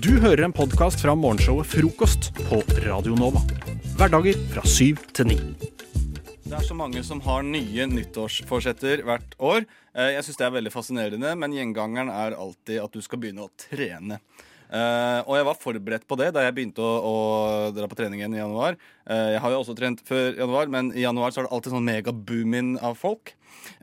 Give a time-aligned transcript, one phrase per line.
[0.00, 3.42] Du hører en podkast fra morgenshowet Frokost på Radio Nova.
[3.98, 5.36] Hverdager fra syv til ni.
[6.46, 9.66] Det er så mange som har nye nyttårsforsetter hvert år.
[9.92, 13.44] Eh, Jeg syns det er veldig fascinerende, men gjengangeren er alltid at du skal begynne
[13.44, 14.20] å trene.
[14.72, 17.16] Uh, og jeg var forberedt på det da jeg begynte å, å
[17.76, 18.78] dra på trening igjen i januar.
[19.04, 21.74] Uh, jeg har jo også trent før januar, men i januar så er det alltid
[21.74, 23.34] sånn megaboom-in av folk.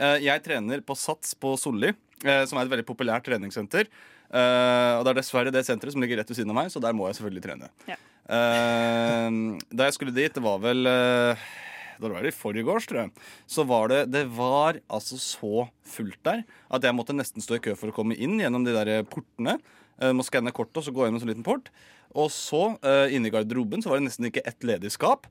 [0.02, 3.86] Uh, jeg trener på Sats på Solli, som er et veldig populært treningssenter.
[4.30, 6.82] Eh, og det er dessverre det senteret som ligger rett ved siden av meg, så
[6.84, 7.72] der må jeg selvfølgelig trene.
[7.90, 7.98] Ja.
[8.30, 11.48] Uh, da jeg skulle dit, det var vel uh,
[11.99, 16.20] da var det i forgårs, tror jeg, så var det Det var altså så fullt
[16.27, 19.02] der at jeg måtte nesten stå i kø for å komme inn gjennom de der
[19.09, 19.58] portene.
[19.98, 21.73] Uh, må skanne kortet og så gå gjennom en sånn liten port.
[22.14, 25.27] Og så, uh, inne i garderoben, så var det nesten ikke ett ledig skap.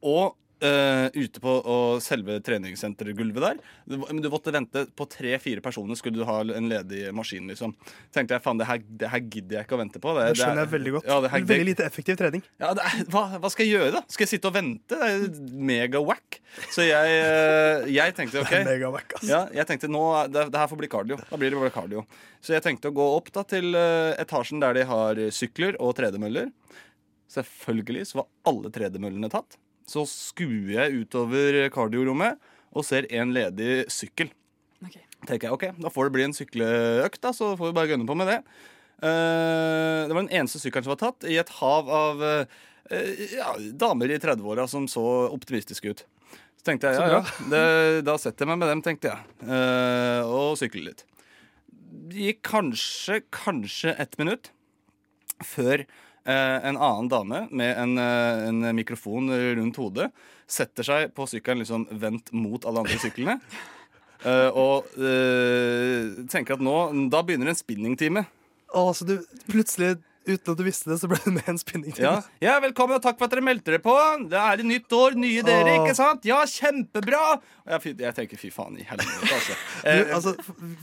[0.00, 0.34] Og
[0.66, 5.98] eh, ute på uh, selve treningssentergulvet der du, men du måtte vente på tre-fire personer
[5.98, 7.48] skulle du ha en ledig maskin.
[7.50, 7.74] liksom
[8.14, 8.68] tenkte jeg, faen, det
[9.00, 10.14] det her gidder jeg ikke å vente på.
[10.16, 11.08] Det, Det skjønner jeg veldig godt.
[11.10, 12.44] Ja, det her, Veldig lite effektiv trening.
[12.62, 14.04] ja, det er, hva, hva skal jeg gjøre, da?
[14.10, 14.78] Skal jeg sitte og vente?
[14.90, 16.40] Det er mega-wack.
[16.74, 18.54] Så jeg, uh, jeg tenkte OK.
[18.66, 19.26] Megawack, ass.
[19.28, 21.18] Ja, jeg tenkte nå, det, det her får bli cardio.
[21.30, 22.04] Da blir det bare cardio.
[22.44, 25.92] Så jeg tenkte å gå opp da til eh, etasjen der de har sykler og
[25.98, 26.48] tredemøller.
[27.30, 29.58] Selvfølgelig så var alle tredemøllene tatt.
[29.90, 32.38] Så skuer jeg utover kardiorommet
[32.70, 34.30] og ser en ledig sykkel.
[34.80, 35.02] Okay.
[35.28, 38.06] tenker jeg, ok, Da får det bli en sykleøkt, da, så får vi bare gønne
[38.08, 38.38] på med det.
[39.00, 42.60] Uh, det var den eneste sykkelen som var tatt, i et hav av uh,
[43.34, 46.04] ja, damer i 30-åra som så optimistiske ut.
[46.60, 47.64] Så tenkte jeg, ja, ja, det,
[48.08, 49.36] da setter jeg meg med dem, tenkte jeg.
[49.48, 51.04] uh, og sykler litt.
[52.10, 54.52] Det gikk kanskje, kanskje ett minutt
[55.44, 55.84] før
[56.32, 60.10] en annen dame med en, eh, en mikrofon rundt hodet
[60.50, 63.38] setter seg på sykkelen liksom vendt mot alle andre syklene.
[64.28, 66.76] eh, og eh, tenker at nå,
[67.12, 68.24] da begynner en spinningtime.
[68.70, 69.16] Å, så du
[69.50, 69.96] plutselig,
[70.28, 72.04] uten at du visste det, så ble du med en spinningtime.
[72.04, 72.14] Ja.
[72.42, 73.94] ja, velkommen og takk for at dere meldte dere på.
[74.30, 76.26] Det er et nytt år, nye dere, ikke sant?
[76.28, 77.22] Ja, kjempebra!
[77.70, 79.56] Jeg, jeg tenker fy faen i helvete, altså.
[79.90, 80.34] Du, altså,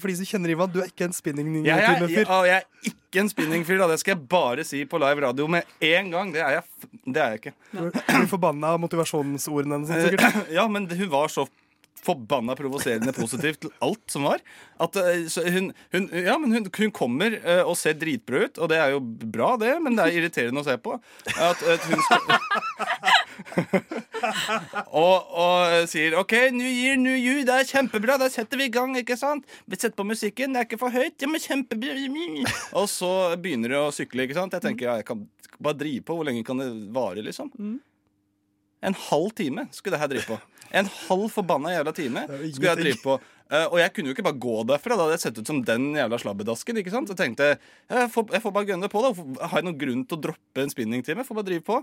[0.02, 2.24] for, de som kjenner Ivan, du er ikke en Jeg spinningtime-fyr.
[2.24, 3.92] ja, jeg er ikke en spinningfyr, da.
[3.94, 6.34] Det skal jeg bare si på live radio med en gang.
[6.34, 7.56] Det er jeg, det er jeg ikke.
[7.72, 10.10] Du blir forbanna av motivasjonsordene hennes.
[10.10, 10.44] sikkert.
[10.58, 11.46] Ja, men hun var så
[12.04, 14.40] forbanna provoserende positivt til alt som var.
[14.84, 18.56] At eh, så hun, hun, ja, men hun, hun kommer eh, og ser dritbra ut,
[18.62, 20.92] og det er jo bra, det, men det er irriterende å se på.
[21.36, 22.22] At, at hun skal
[25.04, 28.74] og, og sier OK, New Year, New You, det er kjempebra, da setter vi i
[28.74, 29.44] gang, ikke sant?
[29.66, 31.96] Vi setter på musikken, det er ikke for høyt, ja, men kjempebra.
[32.78, 34.56] Og så begynner det å sykle, ikke sant?
[34.58, 35.20] Jeg tenker, ja, jeg kan
[35.58, 36.18] bare drive på.
[36.18, 37.50] Hvor lenge kan det vare, liksom?
[38.86, 40.38] En halv time skulle det her drive på.
[40.76, 43.18] En halv forbanna jævla time skulle jeg drive på.
[43.48, 44.96] Uh, og jeg kunne jo ikke bare gå derfra.
[44.96, 46.82] Da hadde jeg sett ut som den jævla slabbedasken.
[46.82, 47.08] ikke sant?
[47.08, 47.60] Så tenkte jeg
[47.94, 49.04] jeg får, jeg får bare gønne på.
[49.06, 51.24] da Har jeg noen grunn til å droppe en spinningtime?
[51.28, 51.80] Får bare drive på.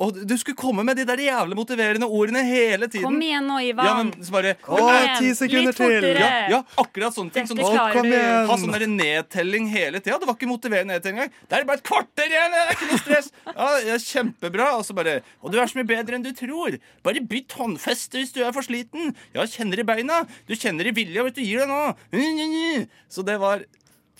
[0.00, 3.04] Og du skulle komme med de der jævlig motiverende ordene hele tiden.
[3.04, 3.86] Kom igjen nå, Ivan.
[3.86, 6.06] Ja, men så bare Å, Kom igjen, ti sekunder litt til.
[6.18, 7.44] ja, ja, akkurat sånne ting.
[7.46, 8.48] Dette Sånn, Å, kom igjen.
[8.48, 10.16] ha sånn der nedtelling hele tida.
[10.18, 11.34] Det var ikke motiverende nedtelling engang.
[11.46, 12.56] Det er bare et kvarter igjen!
[12.56, 13.30] Det er ikke noe stress.
[13.52, 14.70] Ja, ja, kjempebra.
[14.80, 16.78] Og så bare Og du er så mye bedre enn du tror.
[17.04, 19.12] Bare bytt håndfeste hvis du er for sliten.
[19.36, 20.22] Ja, kjenner i beina.
[20.48, 22.88] Du kjenner i vilja hvis du gir deg nå.
[23.12, 23.62] Så det var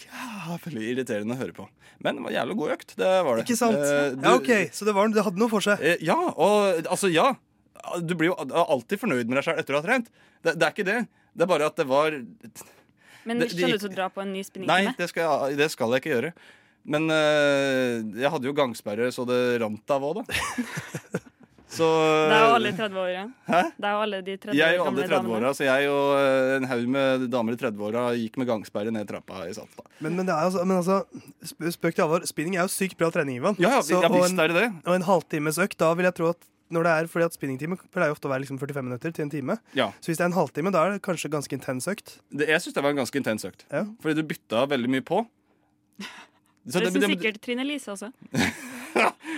[0.00, 1.66] jævlig irriterende å høre på.
[2.02, 2.94] Men det var jævlig god økt.
[2.98, 3.44] Det var det.
[3.46, 3.76] Ikke sant?
[3.78, 5.80] Eh, du- Ja, OK, så det, var, det hadde noe for seg.
[5.80, 7.34] Eh, Ja, og altså, ja.
[8.02, 10.08] Du blir jo alltid fornøyd med deg sjøl etter å ha trent.
[10.42, 10.98] Det, det er ikke det.
[11.34, 12.10] Det er bare at det var
[13.24, 15.70] Men det- skal du til å dra på en ny Nei, det skal, jeg, det
[15.70, 16.32] skal jeg ikke gjøre.
[16.84, 20.24] Men eh, jeg hadde jo gangsperre så det rant av òg, da.
[21.72, 21.86] Så
[22.28, 23.20] Det er jo alle 30-åra.
[23.48, 23.60] Hæ?
[23.80, 25.52] Det er jo alle de 30 jeg og alle gamle 30-åra, damene.
[25.56, 29.46] så jeg og eh, en haug med damer i 30-åra gikk med gangsperre ned trappa
[29.48, 29.86] i Salta.
[30.04, 30.98] Men, men, det er altså, men altså,
[31.78, 32.26] spøk til alvor.
[32.28, 33.56] Spinning er jo sykt bra trening, Ivan.
[33.62, 34.68] Ja, ja, Så- og en- er det det.
[34.84, 37.76] Og en halvtimes økt, da vil jeg tro at når det er, fordi at spinningtime
[37.92, 39.56] pleier ofte å være liksom 45 minutter til en time.
[39.76, 39.90] Ja.
[40.00, 42.18] Så hvis det er en halvtime, da er det kanskje ganske intens økt.
[42.32, 43.64] Det, jeg syns det var en ganske intens økt.
[43.70, 43.84] Ja.
[44.00, 45.24] Fordi du bytta veldig mye på.
[46.68, 48.12] Så Det det- syns sikkert Trine Lise også.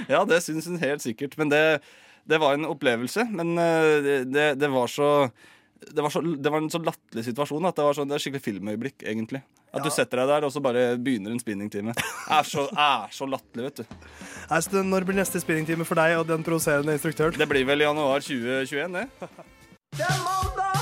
[0.08, 1.36] Ja, det syns hun helt sikkert.
[1.38, 1.80] Men det,
[2.24, 3.26] det var en opplevelse.
[3.30, 5.08] Men eh, det, det, var så
[5.84, 8.22] det var, så, det var en så latterlig situasjon at det var så, det er
[8.24, 9.04] skikkelig filmøyeblikk.
[9.04, 9.42] egentlig
[9.74, 11.92] At du setter deg der, og så bare begynner en spinningtime.
[12.30, 13.84] Er så, er så latterlig, vet du.
[14.70, 17.36] Det- Når blir neste spinningtime for deg og den provoserende instruktøren?
[17.36, 19.08] Det blir vel i januar 2021, det.
[19.98, 20.80] Det er mandag!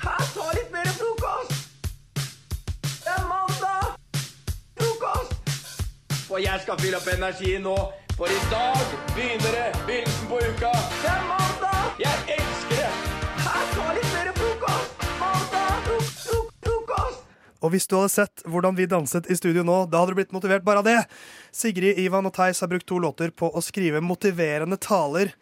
[0.00, 1.52] Her, ta litt mer frokost!
[3.04, 3.94] Det er mandag!
[4.80, 6.32] Frokost!
[6.32, 7.76] Og jeg skal fylle opp energien nå,
[8.20, 8.80] for i dag
[9.14, 10.70] begynner det begynnelsen på uka.
[11.02, 11.84] Det er mandag!
[12.02, 12.88] Jeg elsker det!
[13.40, 15.06] Her, ta litt mer frokost!
[15.22, 15.86] Mandag!
[15.86, 17.22] Fro fro frokost!
[17.64, 20.34] Og hvis du hadde sett hvordan vi danset i studio nå, da hadde du blitt
[20.36, 20.98] motivert bare av det.
[21.48, 25.32] Sigrid, Ivan og Theis har brukt to låter på å skrive motiverende taler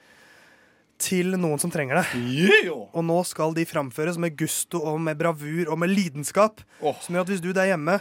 [1.03, 2.07] til noen som trenger det.
[2.15, 2.87] Yeah!
[2.95, 6.63] Og nå skal de framføres med gusto og med bravur og med lidenskap.
[6.79, 6.95] Oh.
[7.03, 7.99] Som gjør at hvis du der hjemme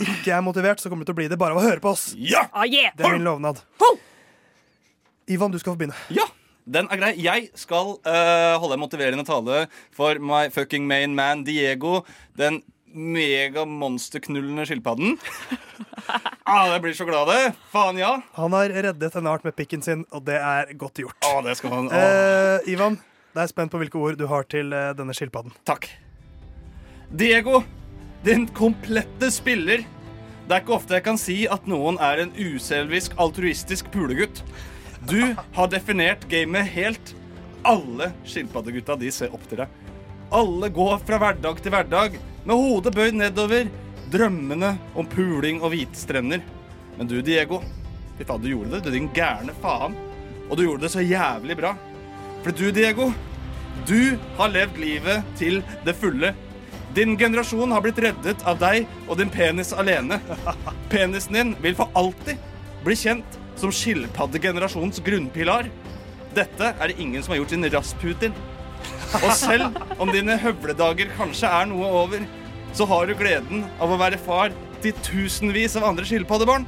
[0.00, 1.92] ikke er motivert, så kommer du til å bli det bare av å høre på
[1.92, 2.10] oss.
[2.16, 2.46] Ja!
[2.52, 2.94] Ah, yeah.
[2.96, 3.62] Det er min lovnad.
[5.30, 5.98] Ivan, du skal få begynne.
[6.10, 6.26] Ja!
[6.70, 7.14] Den er grei.
[7.18, 9.64] Jeg skal uh, holde en motiverende tale
[9.96, 12.02] for my fucking main man Diego.
[12.38, 12.60] Den
[12.90, 15.16] megamonsterknullende skilpadden.
[16.50, 17.54] ah, jeg blir så glad av det.
[17.72, 18.16] Faen, ja.
[18.38, 21.18] Han har reddet en art med pikken sin, og det er godt gjort.
[21.26, 21.90] Ah, det skal han.
[21.94, 22.06] Ah.
[22.60, 22.98] Uh, Ivan,
[23.34, 25.54] da er spent på hvilke ord du har til uh, denne skilpadden.
[25.68, 25.86] Takk.
[27.10, 27.62] Diego,
[28.24, 29.84] din komplette spiller.
[30.46, 34.42] Det er ikke ofte jeg kan si at noen er en uselvisk, altruistisk pulegutt.
[35.08, 35.20] Du
[35.56, 37.14] har definert gamet helt.
[37.64, 39.78] Alle skilpaddegutta de ser opp til deg.
[40.34, 43.70] Alle går fra hverdag til hverdag med hodet bøyd nedover,
[44.12, 46.42] drømmende om puling og hvite strender.
[46.98, 47.60] Men du, Diego,
[48.18, 49.96] fy faen, du gjorde det, du din gærne faen.
[50.50, 51.74] Og du gjorde det så jævlig bra.
[52.44, 53.10] For du, Diego,
[53.88, 56.34] du har levd livet til det fulle.
[56.94, 60.18] Din generasjon har blitt reddet av deg og din penis alene.
[60.92, 62.40] Penisen din vil for alltid
[62.84, 65.68] bli kjent som skilpaddegenerasjonens grunnpilar.
[66.34, 68.34] Dette er det ingen som har gjort sin Rasputin.
[69.20, 72.24] Og selv om dine høvledager kanskje er noe over,
[72.74, 76.66] så har du gleden av å være far til tusenvis av andre skilpaddebarn.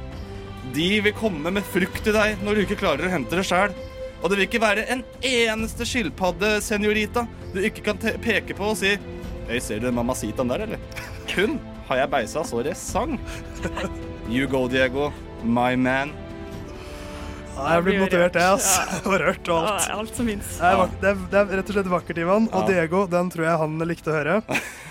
[0.75, 3.75] De vil komme med frukt til deg når du ikke klarer å hente det sjæl.
[4.21, 8.95] Og det vil ikke være en eneste skilpadde-seniorita du ikke kan peke på og si
[9.47, 10.83] Hei, ser du den mamacitaen der, eller?
[11.31, 11.57] Kun
[11.89, 13.17] har jeg beisa så det sang.
[14.31, 15.09] You go, Diego.
[15.43, 16.13] My man.
[17.53, 18.69] Ja, jeg er blir motivert, jeg, ass.
[18.79, 18.99] Ja.
[19.09, 19.87] Og rørt og alt.
[19.89, 20.53] Ja, alt som fins.
[20.57, 22.47] Det er, det, er, det er rett og slett vakkert, Ivan.
[22.49, 22.79] Og Ja.
[22.79, 24.37] Diego, den tror jeg han likte å høre.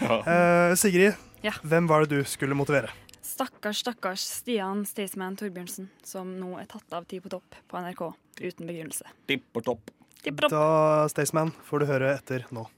[0.03, 0.19] Ja.
[0.21, 1.55] Eh, Sigrid, Ja.
[1.67, 2.93] hvem var det du skulle motivere?
[3.33, 8.05] Stakkars, stakkars Stian Staysman Torbjørnsen, som nå er tatt av Ti på topp på NRK
[8.45, 9.09] uten begrunnelse.
[9.27, 9.91] Tipp på topp.
[10.23, 10.53] Tipp topp.
[10.53, 12.69] Da, Staysman, får du høre etter nå.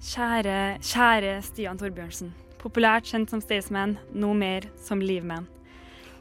[0.00, 2.30] Kjære, kjære Stian Torbjørnsen.
[2.56, 5.44] Populært kjent som Staysman, nå mer som Livman.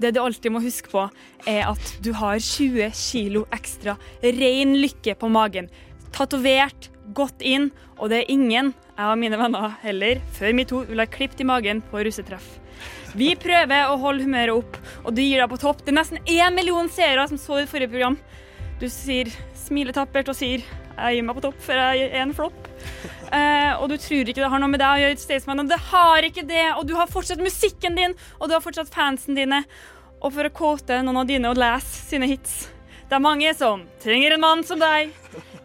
[0.03, 1.05] Det du alltid må huske på,
[1.47, 5.69] er at du har 20 kilo ekstra ren lykke på magen.
[6.11, 10.99] Tatovert, gått inn, og det er ingen, jeg og mine venner heller, før metoo vil
[10.99, 12.57] ha klippet i magen på russetreff.
[13.15, 14.75] Vi prøver å holde humøret opp,
[15.05, 15.85] og du gir deg på topp.
[15.85, 18.19] Det er nesten én million seere som så ditt forrige program.
[18.83, 20.67] Du sier, smiler tappert og sier
[20.99, 22.67] 'jeg gir meg på topp, før jeg er en flopp'.
[23.29, 25.79] Uh, og du tror ikke det har noe med deg å gjøre, Staysman, og det
[25.91, 26.65] har ikke det.
[26.77, 29.63] Og du har fortsatt musikken din, og du har fortsatt fansen dine.
[30.21, 32.67] Og for å kåte noen av dine og lese sine hits
[33.07, 35.13] Det er mange som trenger en mann som deg.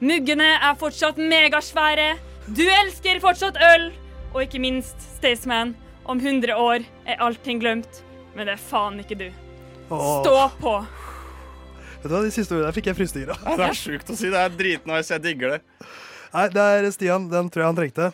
[0.01, 2.15] Muggene er fortsatt megasvære.
[2.47, 3.91] Du elsker fortsatt øl.
[4.35, 8.03] Og ikke minst, Staysman, om 100 år er allting glemt.
[8.35, 9.29] Men det er faen ikke du.
[9.91, 10.79] Stå på.
[12.05, 13.41] Vet du hva, De siste ordene der fikk jeg frysninger av.
[13.49, 14.29] Ja, det er sjukt å si.
[14.29, 15.09] Det er dritnice.
[15.15, 15.61] Jeg digger det.
[16.35, 17.29] Nei, det er Stian.
[17.33, 18.09] Den tror jeg han trengte.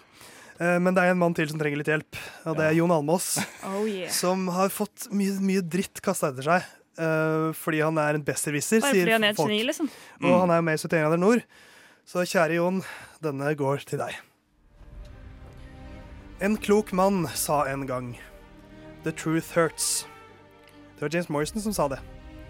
[0.60, 2.92] Eh, Men det er en mann til som trenger litt hjelp, og det er Jon
[2.94, 3.32] Almås.
[3.66, 4.10] Oh yeah.
[4.12, 6.69] Som har fått mye, mye dritt kasta etter seg.
[7.00, 9.48] eh, fordi han er en besserwisser, Bare fordi sier han er et folk.
[9.50, 9.88] geni, liksom.
[10.22, 11.43] Og han er jo med i 71 grader nord.
[12.06, 12.82] Så kjære Jon,
[13.25, 14.14] denne går til deg.
[16.40, 18.14] En klok mann sa en gang
[19.04, 20.04] The truth hurts.
[20.96, 21.98] Det var James Morrison som sa det.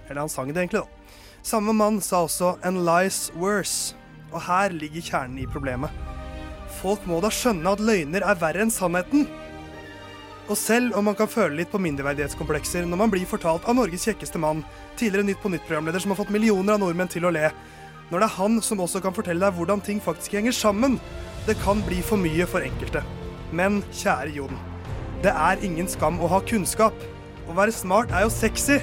[0.09, 1.00] Eller han sang det egentlig, da.
[1.43, 3.95] Samme mann sa også And lies worse.
[4.31, 5.91] Og her ligger kjernen i problemet.
[6.81, 9.27] Folk må da skjønne at løgner er verre enn sannheten.
[10.51, 14.07] Og selv om man kan føle litt på mindreverdighetskomplekser når man blir fortalt av Norges
[14.09, 14.65] kjekkeste mann,
[14.99, 17.53] tidligere Nytt på Nytt-programleder som har fått millioner av nordmenn til å le,
[18.11, 20.99] når det er han som også kan fortelle deg hvordan ting faktisk henger sammen,
[21.47, 23.05] det kan bli for mye for enkelte.
[23.55, 24.59] Men kjære Jon,
[25.23, 26.97] det er ingen skam å ha kunnskap.
[27.47, 28.81] Å være smart er jo sexy.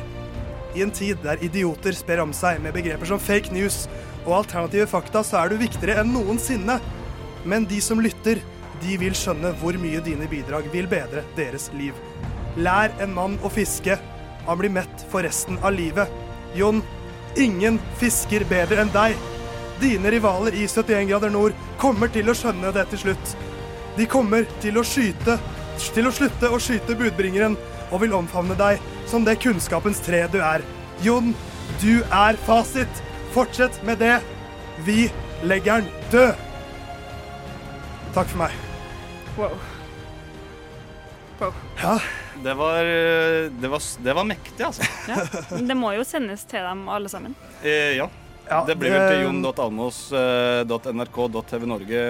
[0.76, 3.86] I en tid der idioter sper om seg med begreper som fake news
[4.26, 6.80] og alternative fakta, så er du viktigere enn noensinne.
[7.48, 8.42] Men de som lytter,
[8.82, 11.96] de vil skjønne hvor mye dine bidrag vil bedre deres liv.
[12.58, 13.98] Lær en mann å fiske.
[14.48, 16.12] Han blir mett for resten av livet.
[16.58, 16.84] Jon,
[17.40, 19.18] ingen fisker bedre enn deg.
[19.82, 23.36] Dine rivaler i 71 grader nord kommer til å skjønne det til slutt.
[23.98, 25.38] De kommer til å skyte,
[25.94, 27.58] til å slutte å skyte budbringeren
[27.92, 30.62] og vil omfavne deg som det kunnskapens tre du er.
[31.06, 31.28] Jon,
[31.82, 33.04] du er fasit.
[33.36, 34.18] Fortsett med det.
[34.86, 35.12] Vi
[35.46, 36.34] legger den død.
[38.16, 38.52] Takk for meg.
[39.38, 39.56] Wow.
[41.40, 41.54] wow.
[41.82, 42.00] Ja,
[42.44, 44.84] Det var, eh, det var, det var mektig, altså.
[45.10, 45.16] Ja.
[45.58, 47.36] Det må jo sendes til dem alle sammen.
[47.62, 48.10] Eh, ja.
[48.50, 52.02] ja Det blir vel til jon.almos.nrk.tvnorge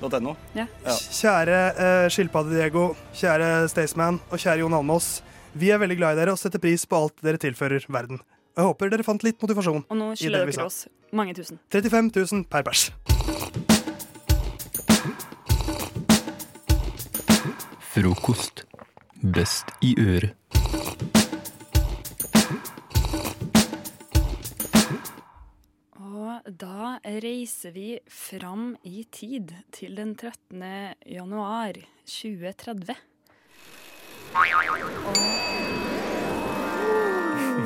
[0.00, 0.36] .no.
[0.56, 0.66] Ja.
[0.86, 5.18] Kjære uh, Skilpadde Diego, kjære Staysman og kjære Jon Almås.
[5.54, 8.22] Vi er veldig glad i dere og setter pris på alt dere tilfører verden.
[8.56, 9.84] Jeg håper dere fant litt motivasjon.
[9.86, 11.58] Og nå skylder dere oss mange tusen.
[11.70, 12.90] 35 000 per pers.
[17.90, 18.64] Frokost.
[19.22, 20.59] Best i øret.
[26.46, 30.94] Da reiser vi fram i tid til den 13.
[31.06, 32.96] januar 2030.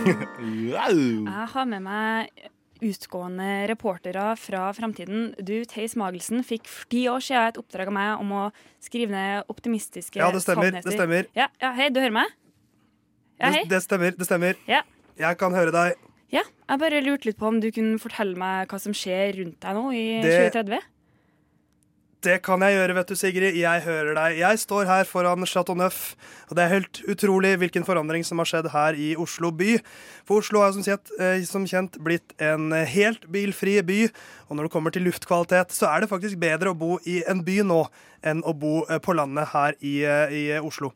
[0.04, 2.30] Jeg har med meg
[2.84, 5.30] utgående reportere fra framtiden.
[5.40, 8.42] Du, Theis Magelsen, fikk for ti år siden et oppdrag av meg om å
[8.82, 10.68] skrive ned optimistiske Ja, det stemmer.
[10.70, 10.90] sannheter.
[10.90, 11.30] Det stemmer.
[11.38, 12.34] Ja, ja, hei, du hører meg?
[13.40, 14.10] Ja, Det, det stemmer.
[14.18, 14.58] Det stemmer.
[14.68, 14.82] Ja.
[15.18, 15.96] Jeg kan høre deg.
[16.34, 19.60] Ja, jeg bare lurte litt på om du kunne fortelle meg hva som skjer rundt
[19.62, 20.82] deg nå i Det- 2030?
[22.24, 23.56] Det kan jeg gjøre, vet du, Sigrid.
[23.60, 24.38] Jeg hører deg.
[24.38, 26.14] Jeg står her foran Chateau Neuf,
[26.48, 29.74] og det er helt utrolig hvilken forandring som har skjedd her i Oslo by.
[30.24, 34.08] For Oslo har som kjent, eh, som kjent blitt en helt bilfri by,
[34.48, 37.44] og når det kommer til luftkvalitet, så er det faktisk bedre å bo i en
[37.44, 37.82] by nå
[38.24, 40.94] enn å bo eh, på landet her i, eh, i Oslo.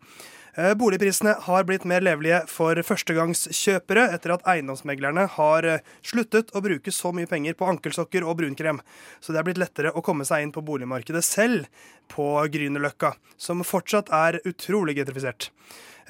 [0.58, 6.62] Eh, Boligprisene har blitt mer levelige for førstegangskjøpere etter at eiendomsmeglerne har eh, sluttet å
[6.64, 8.80] bruke så mye penger på ankelsokker og brunkrem.
[9.22, 11.68] Så det er blitt lettere å komme seg inn på boligmarkedet selv
[12.10, 15.52] på Grünerløkka, som fortsatt er utrolig gentrifisert.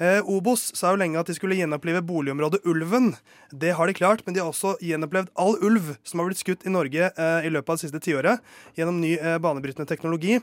[0.01, 3.11] Eh, Obos sa jo lenge at de skulle gjenopplive boligområdet Ulven.
[3.53, 6.65] Det har de klart, men de har også gjenopplevd all ulv som har blitt skutt
[6.65, 8.41] i Norge i løpet av det siste tiåret
[8.79, 9.13] gjennom ny
[9.43, 10.39] banebrytende teknologi.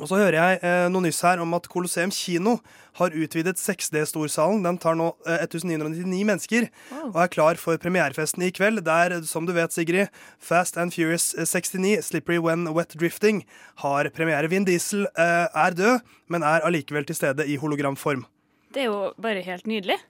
[0.00, 2.56] Og så hører jeg eh, noe nyss her om at Colosseum kino
[2.98, 4.62] har utvidet 6D-storsalen.
[4.64, 6.68] Den tar nå eh, 1999 mennesker
[7.10, 10.10] og er klar for premierefesten i kveld, der, som du vet, Sigrid,
[10.42, 13.44] Fast and Furious 69, Slippery When Wet Drifting,
[13.84, 14.50] har premiere.
[14.50, 16.00] Vin Diesel eh, er død,
[16.32, 18.24] men er allikevel til stede i hologramform.
[18.72, 20.00] Det er jo bare helt nydelig.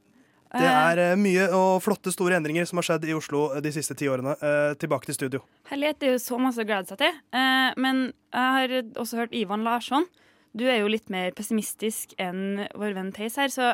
[0.53, 3.73] Det er eh, mye og flotte, store endringer som har skjedd i Oslo eh, de
[3.73, 4.35] siste ti årene.
[4.37, 5.41] Eh, tilbake til studio.
[5.71, 7.17] Herlighet, det er jo så masse å glede seg til.
[7.33, 8.05] Eh, men
[8.35, 10.09] jeg har også hørt Ivan Larsson.
[10.53, 13.73] Du er jo litt mer pessimistisk enn vår venn Theis her, så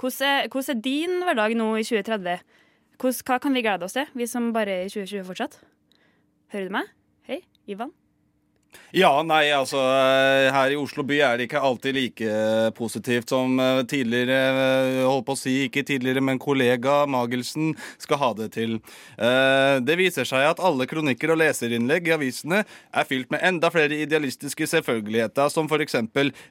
[0.00, 2.44] hvordan er, hvordan er din hverdag nå i 2030?
[3.00, 5.58] Hvordan, hva kan vi glede oss til, vi som bare er i 2020 fortsatt?
[6.54, 6.94] Hører du meg?
[7.26, 7.90] Hei, Ivan?
[8.94, 12.30] Ja, nei, altså eh, Her i Oslo by er det ikke alltid like
[12.74, 17.72] positivt som eh, tidligere eh, Holdt på å si, ikke tidligere, men kollega Magelsen
[18.02, 18.78] skal ha det til.
[19.18, 23.70] Eh, Det viser seg at alle kronikker og leserinnlegg i avisene er fylt med enda
[23.70, 26.00] flere idealistiske selvfølgeligheter, som f.eks.: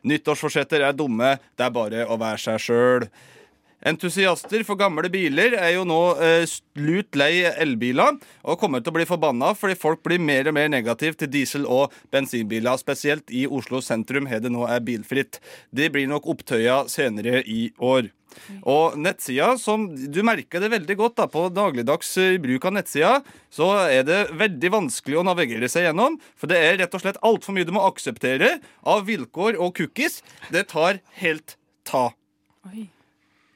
[0.07, 3.09] Nyttårsforsetter er dumme, det er bare å være seg sjøl.
[3.79, 6.43] Entusiaster for gamle biler er jo nå eh,
[6.79, 10.67] lut lei elbiler og kommer til å bli forbanna fordi folk blir mer og mer
[10.71, 12.75] negativ til diesel- og bensinbiler.
[12.81, 15.39] Spesielt i Oslo sentrum har det nå er bilfritt.
[15.71, 18.11] Det blir nok opptøya senere i år.
[18.67, 23.15] Og nettsida, som du merker det veldig godt da, på dagligdags eh, bruk av nettsida,
[23.53, 26.19] så er det veldig vanskelig å navigere seg gjennom.
[26.39, 30.19] For det er rett og slett altfor mye du må akseptere av vilkår og cookies.
[30.53, 31.57] Det tar helt
[31.87, 32.09] ta.
[32.69, 32.89] Oi.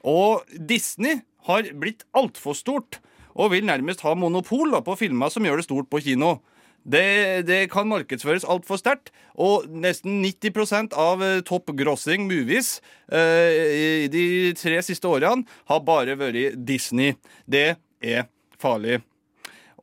[0.04, 3.00] Og Disney har blitt altfor stort
[3.34, 6.36] og vil nærmest ha monopol da, på filmer som gjør det stort på kino.
[6.84, 9.08] Det, det kan markedsføres altfor sterkt,
[9.40, 12.76] og nesten 90 av eh, top grossing movies
[13.08, 17.16] eh, i de tre siste årene har bare vært Disney.
[17.48, 18.28] Det er
[18.60, 19.00] farlig.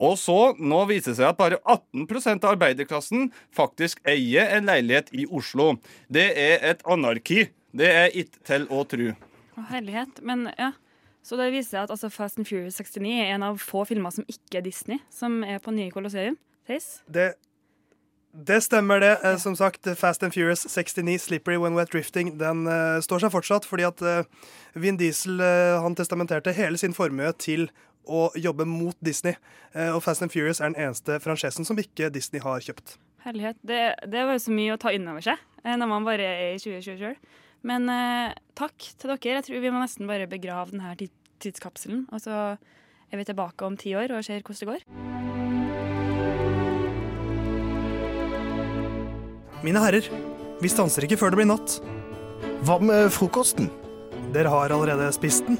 [0.02, 5.12] Og så, nå viser det seg at bare 18% av arbeiderklassen faktisk eier en leilighet
[5.14, 5.76] i Oslo.
[6.10, 7.50] Det er et anarki.
[7.74, 9.12] Det er ikke til å tru.
[9.62, 10.22] Å, herlighet.
[10.26, 10.72] Men ja.
[11.22, 14.10] Så det viser seg at altså, Fast and Furious 69 er en av få filmer
[14.16, 16.38] som ikke er Disney, som er på nye Colosseum.
[16.66, 16.88] Theis?
[17.06, 17.28] Det,
[18.34, 19.12] det stemmer, det.
[19.22, 23.34] Eh, Som sagt, Fast and Furious 69, Slippery When Wet Drifting, den eh, står seg
[23.36, 24.26] fortsatt fordi at eh,
[24.74, 27.70] Vin Diesel eh, han testamenterte hele sin formue til
[28.10, 29.38] å jobbe mot Disney.
[29.76, 32.98] Eh, og Fast and Furious er den eneste franchisen som ikke Disney har kjøpt.
[33.28, 33.62] Herlighet.
[33.62, 36.26] Det, det var jo så mye å ta inn over seg eh, når man bare
[36.26, 37.18] er i 2020 sjøl.
[37.68, 39.38] Men eh, takk til dere.
[39.38, 40.96] Jeg tror vi må nesten bare begrave denne
[41.42, 42.08] tidskapselen.
[42.12, 42.58] Og så
[43.12, 44.82] er vi tilbake om ti år og ser hvordan det går.
[49.62, 50.08] Mine herrer,
[50.62, 51.78] vi stanser ikke før det blir natt.
[52.66, 53.70] Hva med frokosten?
[54.34, 55.60] Dere har allerede spist den.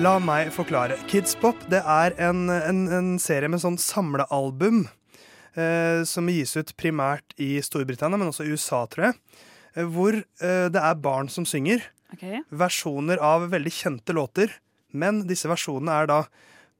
[0.00, 0.96] La meg forklare.
[1.10, 4.86] Kids Pop det er en, en, en serie med sånn samlealbum
[5.52, 9.18] eh, som gis ut primært i Storbritannia, men også i USA, tror jeg.
[9.76, 11.84] Eh, hvor eh, det er barn som synger.
[12.14, 12.24] OK.
[12.62, 14.56] Versjoner av veldig kjente låter.
[14.96, 16.18] Men disse versjonene er da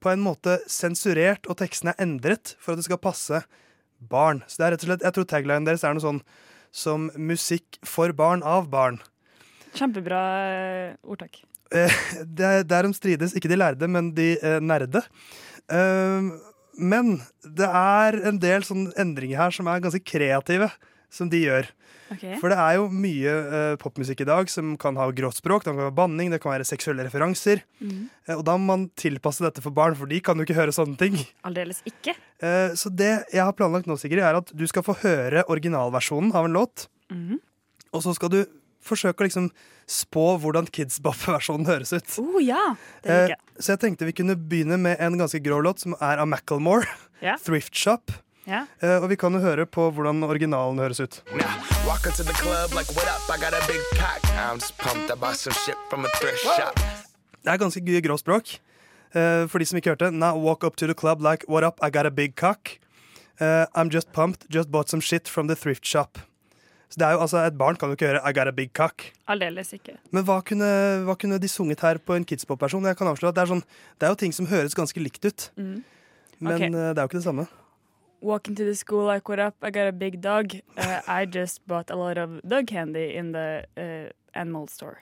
[0.02, 3.44] på en måte sensurert, og tekstene er endret for at det skal passe
[4.00, 4.40] barn.
[4.48, 6.24] Så det er rett og slett, Jeg tror taglinen deres er noe sånn
[6.72, 9.02] som musikk for barn av barn.
[9.76, 11.44] Kjempebra eh, ordtak.
[11.72, 11.98] Eh,
[12.38, 15.04] de Derom strides ikke de lærde, men de eh, nerde.
[15.72, 16.32] Eh,
[16.80, 17.14] men
[17.44, 20.70] det er en del sånne endringer her som er ganske kreative,
[21.12, 21.68] som de gjør.
[22.12, 22.36] Okay.
[22.40, 25.70] For det er jo mye uh, popmusikk i dag som kan ha grått språk, det
[25.70, 27.62] kan være banning, det kan være seksuelle referanser.
[27.80, 28.02] Mm.
[28.28, 30.74] Uh, og da må man tilpasse dette for barn, for de kan jo ikke høre
[30.76, 31.16] sånne ting.
[31.48, 32.16] Aldeles ikke.
[32.42, 36.34] Uh, så det jeg har planlagt nå, Sigrid, er at du skal få høre originalversjonen
[36.36, 37.36] av en låt, Mm.
[37.92, 38.38] og så skal du
[38.82, 39.48] forsøke å liksom
[39.88, 42.08] spå hvordan Kids Bop-versjonen høres ut.
[42.22, 42.74] Oh, ja!
[43.02, 43.62] Det Eh, liker jeg.
[43.62, 46.86] så jeg tenkte vi kunne begynne med en ganske grov låt, som er av Macclemore,
[47.22, 47.36] yeah.
[47.44, 48.10] Thrift Shop.
[48.46, 48.66] Yeah.
[48.82, 51.20] Eh, og vi kan jo høre på hvordan originalen høres ut.
[51.34, 51.46] Now,
[51.86, 53.22] walk into the club like, what up?
[53.30, 54.18] I got a big cock.
[54.34, 55.10] I'm just pumped.
[55.10, 56.74] I bought some shit from a thrift shop.
[57.42, 58.58] Det er ganske gøy grovt språk.
[59.14, 61.78] Eh, for de som ikke hørte, Now walk up to the club like What up,
[61.82, 62.78] I got a big cock.
[63.40, 66.18] Uh, I'm just pumped, just bought some shit from the thrift shop.
[66.92, 68.70] Så det er jo, altså, Et barn kan jo ikke høre I got a big
[68.76, 69.06] cock.
[69.32, 69.94] Aldeles ikke.
[70.12, 70.68] Men hva kunne,
[71.08, 72.84] hva kunne de sunget her på en kidspop-versjon?
[72.84, 73.64] Jeg kan avsløre at det er, sånn,
[73.98, 75.46] det er jo ting som høres ganske likt ut.
[75.56, 75.78] Mm.
[76.42, 76.60] Men Ok.
[76.68, 77.46] eh, det er jo ikke det samme.
[78.22, 79.56] Walking to the school I caught up?
[79.62, 80.52] I got a big dog.
[80.76, 84.98] Uh, I just bought a lot of dog candy in the uh, animal store.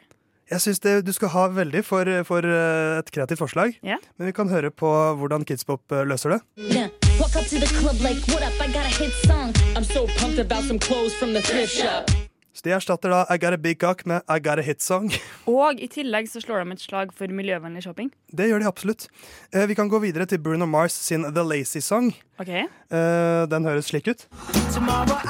[0.50, 3.76] Jeg syns du skal ha veldig for, for eh, et kreativt forslag.
[3.86, 4.00] Ja.
[4.18, 4.90] Men vi kan høre på
[5.20, 6.40] hvordan kidspop eh, løser det.
[6.58, 6.90] Yeah.
[7.20, 8.58] Walk up to the club like, what up?
[8.58, 9.54] I got a hit song.
[9.76, 12.10] I'm so pumped about some clothes from the thrift shop.
[12.52, 15.10] Så de erstatter da I got a big cock med I got a hit song.
[15.46, 18.10] Og i tillegg så slår de et slag for miljøvennlig shopping.
[18.34, 19.06] Det gjør de absolutt.
[19.54, 22.10] Eh, Vi kan gå videre til Bruno Mars sin The Lazy Song.
[22.40, 22.48] OK?
[22.50, 24.26] Eh, Den høres slik ut.
[24.74, 25.20] Tomorrow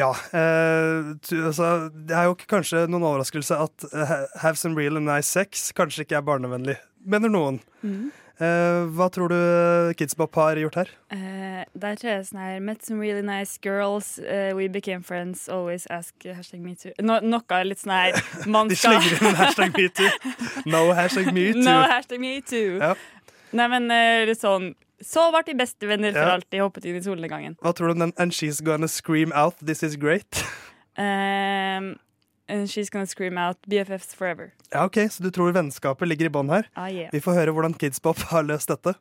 [0.00, 1.10] Ja, eh,
[1.44, 6.06] altså, Det er jo kanskje noen overraskelse at uh, Have some really nice sex kanskje
[6.06, 7.60] ikke er barnevennlig, mener noen.
[7.82, 8.08] Mm.
[8.40, 10.90] Eh, hva tror du Kidsbop har gjort her?
[11.12, 14.14] Eh, der tror jeg sånn her Met some really nice girls.
[14.18, 15.44] Uh, we became friends.
[15.48, 16.94] Always ask uh, hashtag metoo.
[17.04, 18.16] No, noe litt sånn her
[18.54, 20.08] man De skal slenger inn en hashtag metoo.
[20.64, 21.66] No hashtag metoo.
[21.66, 22.78] No hashtag metoo.
[22.80, 22.94] Ja.
[23.52, 26.34] Nei, men eh, litt sånn Så ble de bestevenner for Ja.
[26.36, 26.60] alltid.
[26.60, 27.56] Hoppet inn i solnedgangen.
[27.62, 30.42] Hva tror du om den And she's gonna scream out This is great?
[30.98, 31.96] Um,
[32.48, 34.52] and she's gonna scream out BFFs forever.
[34.72, 36.68] Ja, ok, Så du tror vennskapet ligger i bånn her?
[36.76, 37.08] Ah, yeah.
[37.12, 38.94] Vi får høre hvordan Kidspop har løst dette.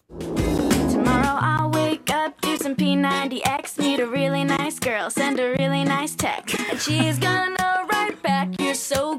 [0.93, 5.83] Tomorrow I'll wake up, do some P90X, meet a really nice girl, send a really
[5.83, 6.55] nice text.
[6.69, 9.15] And she's gonna write back, you're so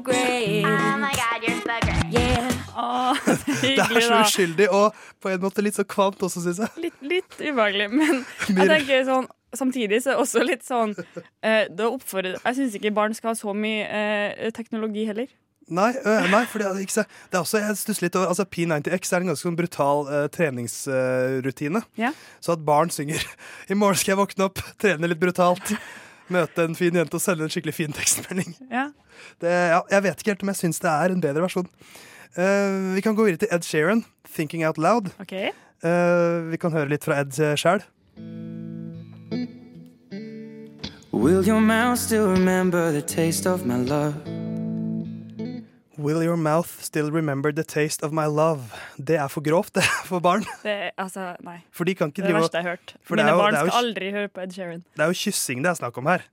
[1.41, 1.67] great.
[1.67, 2.13] Oh.
[2.13, 2.51] Yeah.
[2.75, 3.17] Åh,
[3.61, 6.87] Det er så uskyldig og på en måte litt så kvant også, syns jeg.
[6.87, 10.93] Litt, litt ubehagelig, men jeg tenker sånn Samtidig så er det også litt sånn
[11.43, 15.27] eh, det oppfordrer, Jeg syns ikke barn skal ha så mye eh, teknologi heller.
[15.67, 19.11] Nei, øh, nei for det er, det er også, jeg stusser litt over altså P90X
[19.11, 21.83] er en ganske sånn brutal uh, treningsrutine.
[21.99, 22.13] Ja.
[22.39, 23.19] Så at barn synger
[23.67, 25.75] 'I morgen skal jeg våkne opp, trene litt brutalt',
[26.31, 28.55] møte en fin jente og sende en skikkelig fin tekstmelding.
[28.71, 28.87] Ja.
[29.39, 31.69] Det, ja, jeg vet ikke helt om jeg syns det er en bedre versjon.
[32.37, 35.11] Uh, vi kan gå videre til Ed Sheeran, 'Thinking Out Loud'.
[35.21, 35.49] Okay.
[35.83, 37.81] Uh, vi kan høre litt fra Ed sjæl.
[41.13, 44.15] Will your mouth still remember the taste of my love?
[45.97, 48.61] Will your mouth still remember the taste of my love?
[48.97, 50.45] Det er for grovt, det, for barn.
[50.63, 51.59] Det er, altså, nei.
[51.71, 52.95] For de kan ikke Det er det verste jeg har hørt.
[52.95, 54.83] Er Mine jo- barn er jo skal aldri høre på Ed Sheeran.
[54.97, 56.23] Det er jo kyssing det er snakk om her.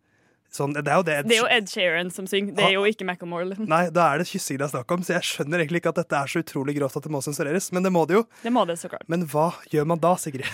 [0.54, 3.04] Sånn, det er Ed Det er jo Ed Sheeran som synger, det er jo ikke
[3.08, 3.58] Macclemore.
[3.74, 6.00] Nei, da er det kyssing det er snakk om, så jeg skjønner egentlig ikke at
[6.00, 7.68] dette er så utrolig grovt at det må sensureres.
[7.76, 8.24] Men det må det jo.
[8.42, 9.04] Det må det så klart.
[9.12, 10.48] Men hva gjør man da, Sigrid?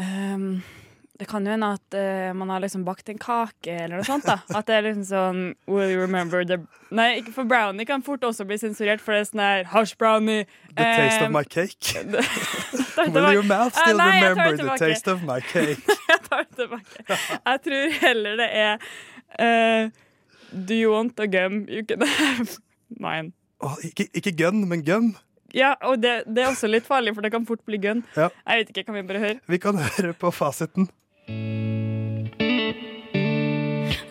[0.00, 0.62] Um,
[1.20, 4.26] det kan jo hende at uh, man har liksom bakt en kake eller noe sånt.
[4.26, 6.58] da At det er liksom sånn Will you remember the
[6.94, 10.48] Nei, for brownie kan fort også bli sensurert, for det er sånn her Hush brownie.
[10.74, 11.94] The taste of Um, my cake.
[13.14, 15.78] Will your mouth still still nei, remember the taste of my cake?
[16.10, 17.18] Jeg tar det tilbake.
[17.46, 18.88] Jeg tror heller det er
[19.38, 19.90] eh,
[20.54, 21.64] Do you want a gum?
[21.68, 22.58] You can have
[23.06, 23.32] mine.
[23.60, 25.14] Oh, ikke, ikke gun, men gum.
[25.54, 28.02] Ja, og det, det er også litt farlig, for det kan fort bli gun.
[28.16, 28.28] Ja.
[28.46, 29.38] Jeg vet ikke, kan vi bare høre?
[29.48, 30.88] Vi kan høre på fasiten.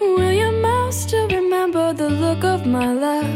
[0.02, 3.28] Will your mouth remember the look of my love?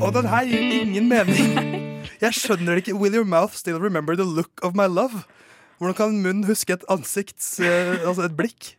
[0.00, 1.56] Og den her gir ingen mening.
[2.24, 2.94] Jeg skjønner det ikke.
[3.00, 5.24] Will your mouth still remember the look of my love?
[5.78, 8.74] Hvordan kan en munn huske et ansikts eh, Altså et blikk?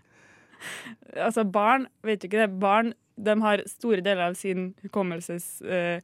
[1.15, 2.59] Altså, barn, vet du ikke det?
[2.59, 6.01] Barn de har store deler av sin hukommelsesnerver,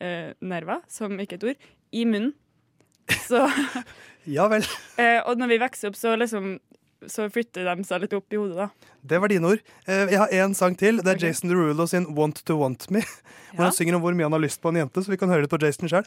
[0.00, 2.32] eh, nerver, som ikke er et ord, i munnen.
[3.24, 3.46] Så
[4.28, 4.66] Ja vel.
[5.00, 6.58] eh, Og når vi vokser opp, så liksom
[7.06, 8.90] så flytter de seg litt opp i hodet, da.
[9.06, 9.60] Det var dine ord.
[9.86, 10.98] Eh, Jeg har én sang til.
[10.98, 13.06] Det er Jason Derulo sin 'Want to Want Me'.
[13.54, 15.28] Hvor han synger om hvor mye han har lyst på en jente, så vi kan
[15.28, 16.04] høre det på Jason sjøl.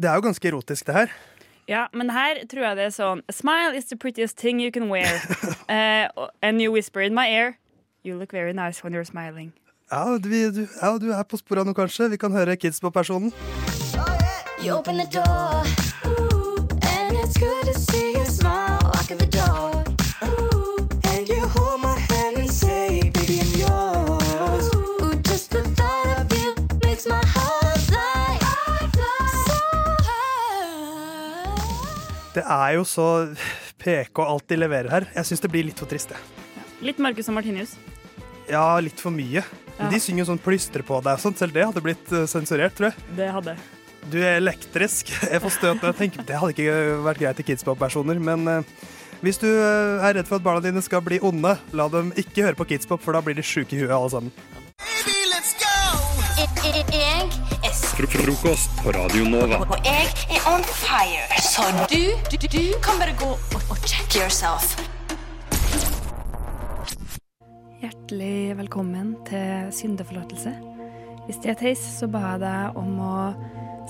[0.00, 1.06] Det er jo ganske erotisk, det her.
[1.68, 4.72] Ja, men her tror jeg det er sånn A smile is the prettiest thing you
[4.72, 5.20] can wear.
[5.70, 7.54] Uh, and you whisper in my ear
[8.02, 9.52] You look very nice when you're smiling.
[9.92, 12.08] Ja, du, du, ja, du er på sporet nå, kanskje.
[12.10, 13.32] Vi kan høre Kids på personen.
[14.64, 15.89] You open the door,
[32.40, 33.06] Det er jo så
[33.82, 35.06] PK alt de leverer her.
[35.12, 36.62] Jeg syns det blir litt for trist, jeg.
[36.88, 37.74] Litt Marcus og Martinius.
[38.48, 39.42] Ja, litt for mye.
[39.76, 39.88] Ja.
[39.92, 41.36] De synger sånn plystre på deg og sånt.
[41.40, 43.04] Selv det hadde blitt eh, sensurert, tror jeg.
[43.18, 43.56] Det hadde
[44.08, 45.12] Du er elektrisk.
[45.34, 48.72] Jeg får støt når jeg tenker Det hadde ikke vært greit til Kidspop-personer, men eh,
[49.20, 52.46] hvis du eh, er redd for at barna dine skal bli onde, la dem ikke
[52.46, 54.32] høre på Kidspop, for da blir de sjuke i huet alle sammen.
[56.40, 56.48] Jeg
[57.68, 57.72] er
[58.08, 59.58] Frokost på Radio Nova.
[59.60, 61.26] og jeg er on fire.
[61.44, 64.72] Så du, du, du kan bare gå og, og check yourself.
[67.82, 70.54] Hjertelig velkommen til syndeforlatelse.
[71.26, 73.14] Hvis det er teis, så ba jeg deg om å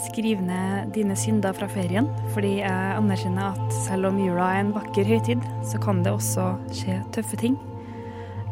[0.09, 4.75] skrive ned dine synder fra ferien, fordi jeg anerkjenner at selv om jula er en
[4.75, 7.61] vakker høytid, så kan det også skje tøffe ting.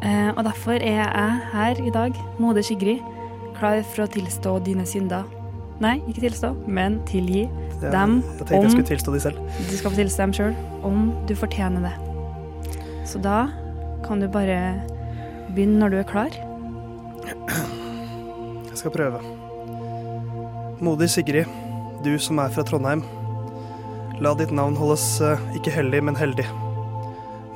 [0.07, 3.03] Eh, og derfor er jeg her i dag, Mode Sigrid,
[3.59, 5.27] klar for å tilstå dine synder.
[5.83, 9.43] Nei, ikke tilstå, men tilgi ja, dem jeg tenkte jeg skulle tilstå de selv.
[9.59, 11.95] du skal få tilstå dem sjøl, om du fortjener det.
[13.07, 13.47] Så da
[14.07, 14.59] kan du bare
[15.55, 16.35] begynne når du er klar.
[18.69, 19.23] Jeg skal prøve.
[20.83, 21.47] Moder Sigrid,
[22.05, 23.03] du som er fra Trondheim.
[24.23, 26.47] La ditt navn holdes eh, ikke hellig, men heldig.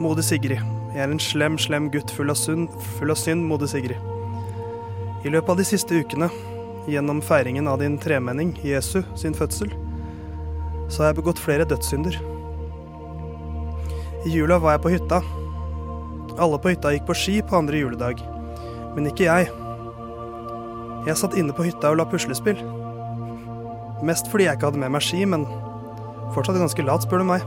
[0.02, 0.62] Moder Sigrid,
[0.94, 4.11] jeg er en slem, slem gutt full av, synd, full av synd, moder Sigrid.
[5.22, 6.26] I løpet av de siste ukene,
[6.90, 9.70] gjennom feiringen av din tremenning, Jesu, sin fødsel,
[10.90, 12.18] så har jeg begått flere dødssynder.
[14.26, 15.22] I jula var jeg på hytta.
[16.42, 18.22] Alle på hytta gikk på ski på andre juledag,
[18.96, 19.50] men ikke jeg.
[21.06, 22.58] Jeg satt inne på hytta og la puslespill.
[24.02, 25.46] Mest fordi jeg ikke hadde med meg ski, men
[26.34, 27.46] fortsatt ganske lat, spør du meg.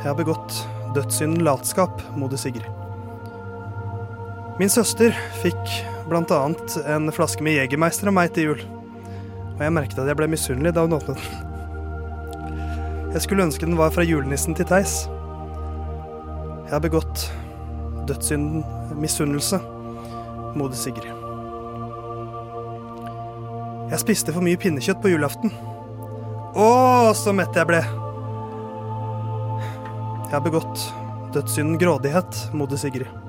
[0.00, 0.62] Jeg har begått
[0.96, 2.81] dødssynden latskap, moder Sigrid.
[4.60, 5.70] Min søster fikk
[6.12, 8.60] annet en flaske med Jegermeister av meg til jul.
[9.56, 11.48] Og jeg merket at jeg ble misunnelig da hun åpnet den.
[13.14, 15.06] Jeg skulle ønske den var fra julenissen til Theis.
[16.66, 17.26] Jeg har begått
[18.08, 18.64] dødssynden
[19.00, 19.60] misunnelse,
[20.56, 21.08] moder Sigrid.
[23.92, 25.52] Jeg spiste for mye pinnekjøtt på julaften.
[26.52, 26.68] Å,
[27.16, 27.80] så mett jeg ble!
[30.28, 30.88] Jeg har begått
[31.36, 33.21] dødssynden grådighet, moder Sigrid.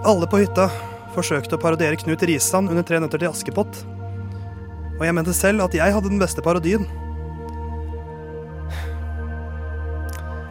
[0.00, 0.70] Alle på hytta
[1.12, 3.82] forsøkte å parodiere Knut Risan under Tre nøtter til Askepott.
[4.96, 6.86] Og jeg mente selv at jeg hadde den beste parodien.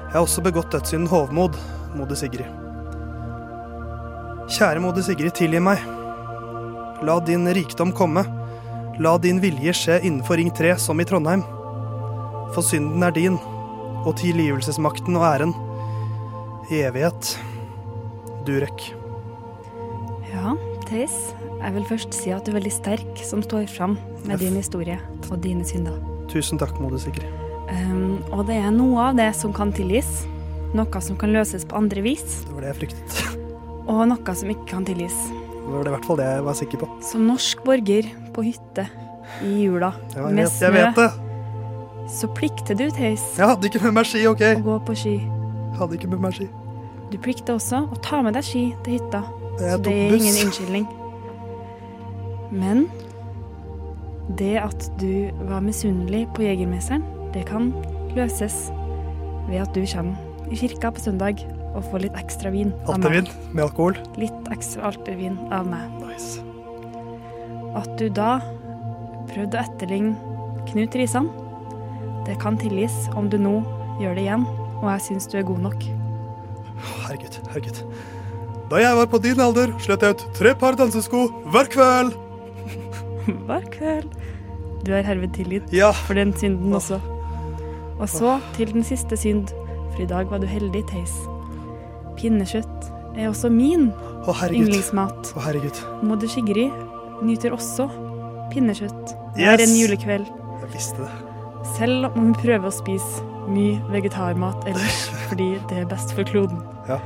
[0.09, 1.57] Jeg har også begått dødssynden hovmod,
[1.97, 2.45] moder Sigrid.
[4.53, 5.81] Kjære moder Sigrid, tilgi meg.
[7.05, 8.25] La din rikdom komme.
[9.01, 11.41] La din vilje skje innenfor Ring 3 som i Trondheim.
[12.53, 13.41] For synden er din,
[14.05, 15.57] og tilgivelsesmakten og æren.
[16.69, 17.38] I evighet.
[18.45, 18.98] Durek.
[20.29, 20.53] Ja,
[20.89, 21.13] Theis,
[21.59, 24.99] jeg vil først si at du er veldig sterk som står fram med din historie
[25.29, 25.95] og dine synder.
[26.29, 27.25] Tusen takk, moder Sigrid.
[27.69, 30.23] Um, og det er noe av det som kan tilgis,
[30.73, 33.37] noe som kan løses på andre vis, Det var det jeg fryktet.
[33.89, 35.17] og noe som ikke kan tilgis.
[35.29, 36.89] Det var det i hvert fall det jeg var sikker på.
[37.05, 38.87] Som norsk borger på hytte
[39.45, 41.09] i jula Ja, jeg med vet, jeg vet det.
[42.09, 44.41] så plikter du, Theis, Jeg hadde ikke med meg ski, OK?
[44.41, 45.17] å gå på ski.
[45.77, 46.47] Hadde ikke med meg ski.
[47.11, 49.21] Du plikter også å ta med deg ski til hytta.
[49.60, 50.88] Så det er ingen unnskyldning.
[52.50, 52.86] Men
[54.39, 57.74] det at du var misunnelig på Jegermesteren, det kan
[58.15, 58.69] løses
[59.50, 61.43] ved at du kommer i kirka på søndag
[61.76, 63.19] og får litt ekstra vin av meg.
[63.19, 64.00] Altervin med alkohol.
[64.22, 65.84] Litt ekstra altervin av meg.
[67.78, 68.39] At du da
[69.30, 70.15] prøvde å etterligne
[70.69, 71.30] Knut Risan,
[72.28, 73.60] det kan tilgis om du nå
[74.02, 74.45] gjør det igjen,
[74.80, 75.86] og jeg syns du er god nok.
[77.06, 77.84] Herregud, herregud.
[78.69, 82.13] Da jeg var på din alder, slet jeg ut tre par dansesko hver kveld.
[83.49, 84.10] Hver kveld.
[84.86, 85.91] Du er herved tilgitt Ja.
[86.08, 86.99] for den synden også.
[87.99, 89.51] Og så til den siste synd,
[89.93, 91.13] for i dag var du heldig, Theis.
[92.17, 93.89] Pinnekjøtt er også min
[94.25, 95.34] Å, yndlingsmat.
[95.36, 95.77] Å, herregud.
[96.05, 96.73] Moder Sigrid
[97.25, 97.89] nyter også
[98.53, 99.65] pinnekjøtt hver Yes.
[99.67, 100.29] en julekveld.
[100.63, 101.12] Jeg visste det.
[101.77, 106.62] Selv om hun prøver å spise mye vegetarmat ellers, fordi det er best for kloden.
[106.88, 106.97] Ja.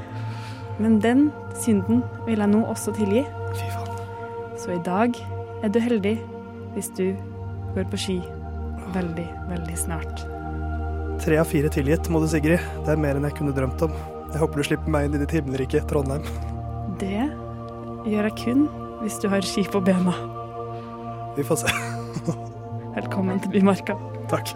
[0.81, 1.27] Men den
[1.59, 3.25] synden vil jeg nå også tilgi.
[3.53, 3.89] Fy faen.
[4.57, 5.17] Så i dag
[5.63, 6.15] er du heldig
[6.73, 7.11] hvis du
[7.75, 8.17] går på ski
[8.93, 10.23] veldig, veldig snart.
[11.23, 12.61] Tre av fire tilgitt, må du, Sigrid.
[12.85, 13.93] Det er mer enn jeg kunne drømt om.
[14.33, 16.25] Jeg håper du slipper meg inn i ditt himmelrike, Trondheim.
[17.01, 17.27] Det
[18.09, 18.65] gjør jeg kun
[19.03, 20.15] hvis du har ski på bena.
[21.37, 21.75] Vi får se.
[22.97, 23.97] Velkommen til Bymarka.
[24.31, 24.55] Takk.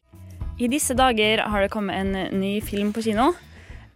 [0.61, 3.31] I disse dager har det kommet en ny film på kino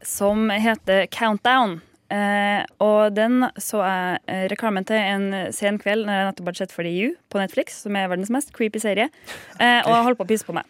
[0.01, 1.75] som heter Countdown.
[2.09, 6.61] Eh, og den så jeg eh, reklamen til en sen kveld når jeg nettopp hadde
[6.63, 9.11] sett for You på Netflix, som er verdens mest creepy serie,
[9.59, 10.65] eh, og jeg holdt på å pisse på meg.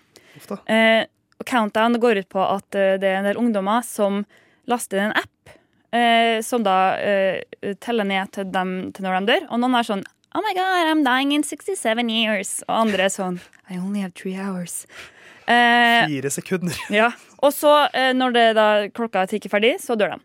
[0.68, 1.08] Eh,
[1.48, 4.26] Countdown går ut på at eh, det er en del ungdommer som
[4.68, 5.56] laster inn en app
[5.96, 6.78] eh, som da
[7.80, 9.48] teller ned til, dem, til når de dør.
[9.48, 10.04] Og noen er sånn
[10.36, 12.58] Oh my God, I'm dying in 67 years.
[12.68, 13.40] Og andre er sånn
[13.72, 14.84] I only have three hours.
[15.48, 16.78] Eh, Fire sekunder.
[17.02, 17.12] ja.
[17.46, 20.22] Og så, eh, når det da klokka tikker ferdig, så dør de.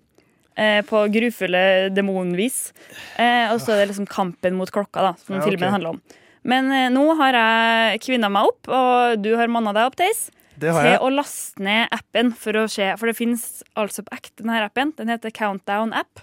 [0.60, 2.72] Eh, på grufulle demonvis.
[3.20, 5.50] Eh, og så er det liksom kampen mot klokka, da, som Ja, ok.
[5.50, 6.00] filmen handler om.
[6.42, 10.30] Men eh, nå har jeg kvinna meg opp, og du har manna deg opp, Theis,
[10.60, 12.88] Det har til å laste ned appen for å se.
[13.00, 14.92] For det fins altså på ekte denne appen.
[14.96, 16.20] Den heter Countdown App.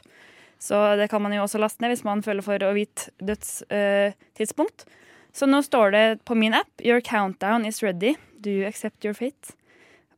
[0.61, 4.85] Så det kan man jo også laste ned hvis man føler for å vite dødstidspunkt.
[5.33, 8.15] så nå står det på min app Your countdown is ready.
[8.45, 9.55] You accept your fate?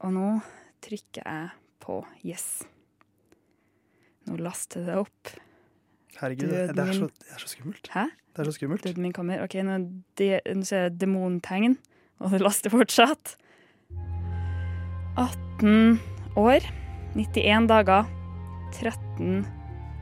[0.03, 0.27] Og nå
[0.83, 1.49] trykker jeg
[1.83, 2.63] på yes.
[4.27, 5.31] Nå laster det opp.
[6.19, 7.89] Herregud, det er, så, det er så skummelt.
[7.93, 8.09] Hæ?
[8.35, 8.83] Det er så skummelt.
[8.83, 9.43] Døden min kommer.
[9.45, 9.77] OK, nå,
[10.19, 11.77] de, nå ser jeg demontegn,
[12.19, 13.37] og det laster fortsatt.
[15.19, 15.99] 18
[16.39, 16.67] år,
[17.15, 18.07] 91 dager,
[18.77, 19.45] 13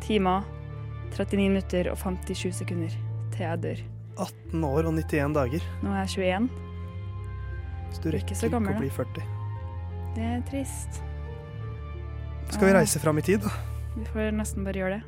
[0.04, 0.46] timer,
[1.14, 2.94] 39 minutter og 57 sekunder
[3.34, 3.84] til jeg dør.
[4.18, 5.70] 18 år og 91 dager.
[5.86, 6.18] Nå er jeg
[6.50, 6.67] 21.
[7.96, 9.28] Så du rekker Ikke gammel, å bli 40.
[10.18, 11.02] Det er trist.
[12.50, 13.54] Skal vi reise fram i tid, da?
[13.98, 15.06] Vi får nesten bare gjøre det.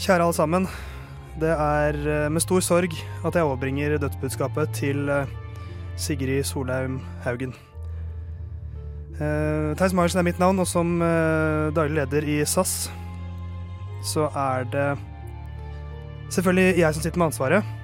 [0.00, 0.68] Kjære alle sammen.
[1.40, 5.30] Det er eh, med stor sorg at jeg overbringer dødsbudskapet til eh,
[6.00, 7.54] Sigrid Solheim Haugen.
[9.20, 12.88] Uh, Theis Magersen er mitt navn, og som uh, daglig leder i SAS
[14.00, 14.86] så er det
[16.32, 17.79] selvfølgelig jeg som sitter med ansvaret.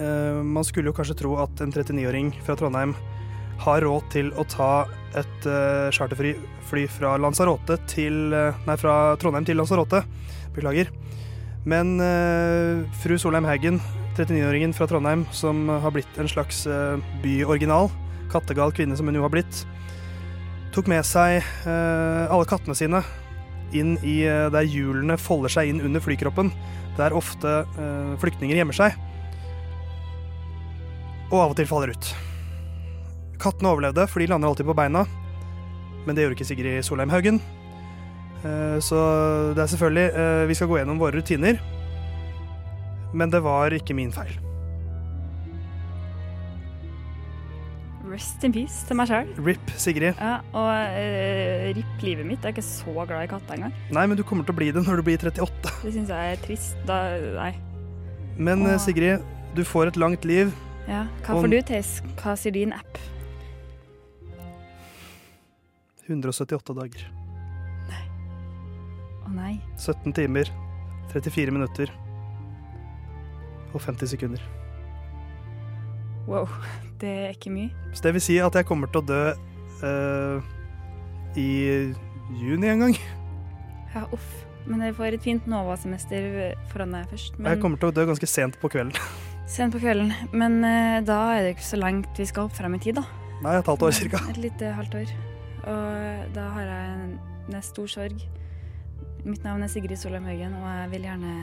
[0.00, 2.94] Eh, man skulle jo kanskje tro at en 39-åring fra Trondheim
[3.64, 6.32] har råd til å ta et uh, charterfly
[6.66, 7.12] fly fra
[7.86, 10.02] til eh, Nei, fra Trondheim til Lanzarote.
[10.56, 10.90] Beklager.
[11.64, 13.78] Men eh, fru Solheim Haugen,
[14.18, 16.66] 39-åringen fra Trondheim, som har blitt en slags
[17.22, 17.90] byoriginal,
[18.30, 19.64] kattegal kvinne som hun jo har blitt,
[20.74, 23.00] tok med seg eh, alle kattene sine
[23.74, 26.50] inn i eh, der hjulene folder seg inn under flykroppen,
[26.98, 28.96] der ofte eh, flyktninger gjemmer seg,
[31.30, 32.10] og av og til faller ut.
[33.42, 35.04] Kattene overlevde, for de lander alltid på beina,
[36.04, 37.40] men det gjorde ikke Sigrid Solheim Haugen.
[38.44, 38.98] Eh, Så
[39.56, 41.60] det er selvfølgelig eh, Vi skal gå gjennom våre rutiner.
[43.14, 44.34] Men det var ikke min feil.
[48.04, 49.30] Rest in peace til meg sjøl.
[49.46, 50.18] RIP, Sigrid.
[50.20, 52.42] Ja, og uh, RIP livet mitt.
[52.44, 53.72] Jeg er ikke så glad i katter engang.
[53.96, 55.72] Nei, men du kommer til å bli det når du blir 38.
[55.86, 56.76] Det syns jeg er trist.
[56.90, 56.98] Da,
[57.38, 57.52] nei.
[58.36, 58.66] Men.
[58.82, 59.24] Sigrid,
[59.56, 60.52] du får et langt liv.
[60.88, 61.06] Ja.
[61.24, 61.92] Hva får du, til?
[62.20, 62.98] Hva sier din app?
[66.04, 67.06] 178 dager.
[67.88, 68.02] Nei.
[69.24, 69.54] Å nei.
[69.80, 70.50] 17 timer,
[71.14, 71.92] 34 minutter
[73.74, 74.44] og 50 sekunder.
[76.28, 76.48] Wow.
[77.00, 77.72] Det er ikke mye.
[77.92, 79.22] Så det vil si at jeg kommer til å dø
[79.82, 80.44] uh,
[81.36, 81.48] i
[82.38, 82.94] juni en gang.
[83.92, 84.30] Ja, uff.
[84.64, 87.36] Men jeg får et fint Nova-semester foran deg først.
[87.36, 88.96] Men Jeg kommer til å dø ganske sent på kvelden.
[89.46, 90.12] Sent på kvelden.
[90.32, 93.04] Men eh, da er det ikke så langt vi skal opp frem i tid, da.
[93.44, 94.22] Nei, et halvt år cirka.
[94.32, 95.12] Et lite halvt år.
[95.68, 97.12] Og da har jeg en,
[97.52, 98.24] en stor sorg.
[99.24, 101.34] Mitt navn er Sigrid Solheim Haugen, og jeg vil gjerne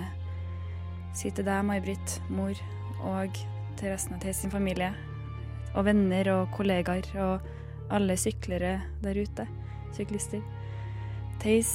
[1.17, 2.57] si til deg, May-Britt, mor,
[3.05, 3.37] og
[3.79, 4.91] til resten av Theis sin familie,
[5.73, 9.47] og venner og kollegaer, og alle syklere der ute,
[9.97, 10.45] syklister.
[11.41, 11.73] Theis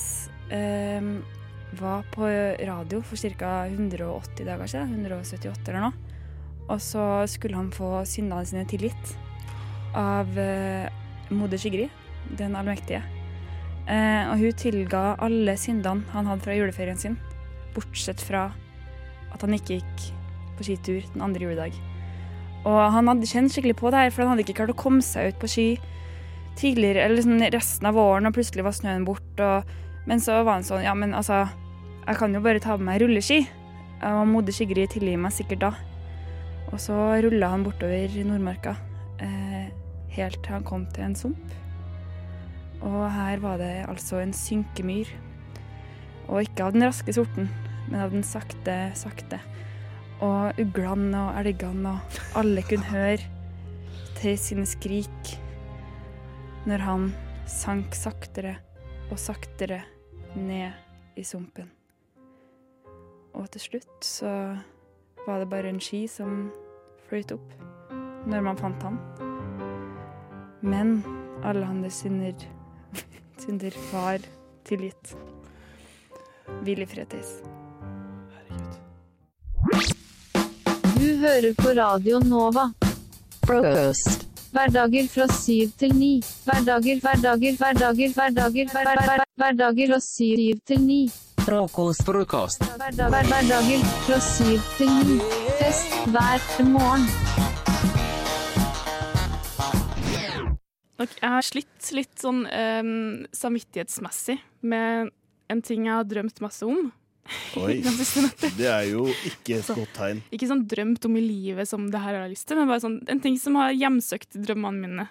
[0.55, 1.11] eh,
[1.77, 2.31] var på
[2.71, 3.55] radio for ca.
[3.67, 6.06] 180 dager siden, 178 eller noe.
[6.67, 9.13] Og så skulle han få syndene sine tilgitt
[9.97, 10.89] av eh,
[11.31, 11.93] moder Sigrid,
[12.39, 13.03] den allmektige.
[13.87, 17.19] Eh, og hun tilga alle syndene han hadde fra juleferien sin,
[17.77, 18.49] bortsett fra
[19.33, 20.09] at han ikke gikk
[20.57, 21.77] på skitur den andre juledag.
[22.67, 25.05] Og han hadde kjent skikkelig på det her, for han hadde ikke klart å komme
[25.07, 25.67] seg ut på ski
[26.59, 29.51] tidligere, eller sånn resten av våren, og plutselig var snøen borte.
[30.09, 31.45] Men så var han sånn, ja, men altså,
[32.07, 33.45] jeg kan jo bare ta med meg rulleski.
[34.07, 35.71] Og moder Sigrid tilgir meg sikkert da.
[36.73, 38.75] Og så rulla han bortover Nordmarka,
[39.23, 39.69] eh,
[40.17, 41.55] helt til han kom til en sump.
[42.83, 45.09] Og her var det altså en synkemyr.
[46.29, 47.49] Og ikke av den raske sorten,
[47.89, 49.39] men av den sakte, sakte.
[50.21, 53.23] Og uglene og elgene og alle kunne høre
[54.17, 55.37] til sine skrik
[56.67, 57.11] når han
[57.47, 58.57] sank saktere
[59.13, 59.83] og saktere
[60.35, 60.73] ned
[61.17, 61.69] i sumpen.
[63.37, 64.31] Og til slutt så
[65.27, 66.51] var det bare en ski som
[67.09, 67.55] fløyt opp
[68.31, 68.99] når man fant han.
[70.63, 71.01] Men
[71.47, 72.35] alle hans synder,
[73.43, 74.23] synder var
[74.67, 75.15] tilgitt.
[76.63, 77.33] Hvil i fred, Theis.
[80.97, 82.71] Du hører på Radio Nova.
[83.47, 84.27] Frokost.
[84.55, 86.15] Hverdager fra syv til ni.
[86.47, 91.03] Hverdager, hverdager, hverdager, hverdager, hverdager, hverdager, hverdager, hverdager fra syv til ni.
[91.47, 92.03] Frokost.
[92.03, 92.65] Frokost.
[92.75, 95.19] Hverdag, hver, hverdager fra syv til ni.
[95.61, 97.05] Fest hver morgen.
[100.99, 102.91] Jeg har slitt litt sånn um,
[103.31, 105.15] samvittighetsmessig med
[105.47, 106.91] en ting jeg har drømt masse om.
[107.63, 107.79] Oi,
[108.59, 110.27] det er jo ikke et godt tegn.
[110.35, 113.05] Ikke sånn drømt om i livet som det her har lyst til, men bare sånn,
[113.07, 115.09] en ting som har hjemsøkt drømmene mine.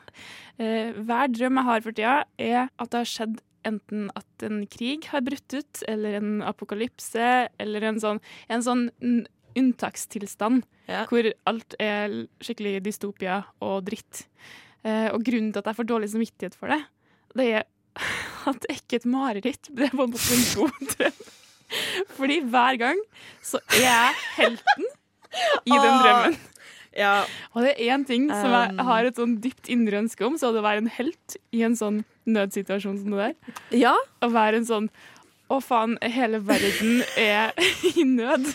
[0.59, 4.63] Uh, hver drøm jeg har for tida, er at det har skjedd enten at en
[4.71, 10.65] krig har brutt ut, eller en apokalypse, eller en sånn, en sånn unntakstilstand unntakstilstand
[11.09, 12.11] hvor alt er
[12.43, 14.25] skikkelig dystopia og dritt.
[14.85, 16.81] Eh, og grunnen til at jeg får dårlig samvittighet for det,
[17.39, 17.63] det er
[18.49, 20.13] at det er ikke et mareritt, det er på en
[20.59, 21.23] god drøm.
[22.17, 22.99] Fordi hver gang
[23.43, 24.91] så er jeg helten
[25.65, 26.37] i den drømmen.
[26.95, 27.25] Ja.
[27.53, 28.85] Og det er én ting som jeg Um.
[28.87, 31.63] har et sånn dypt indre ønske om, så er det å være en helt i
[31.67, 33.35] en sånn nødsituasjon som det der.
[33.75, 33.95] Ja.
[34.23, 34.89] Å være en sånn
[35.51, 37.51] å faen, hele verden er
[37.93, 38.47] i nød.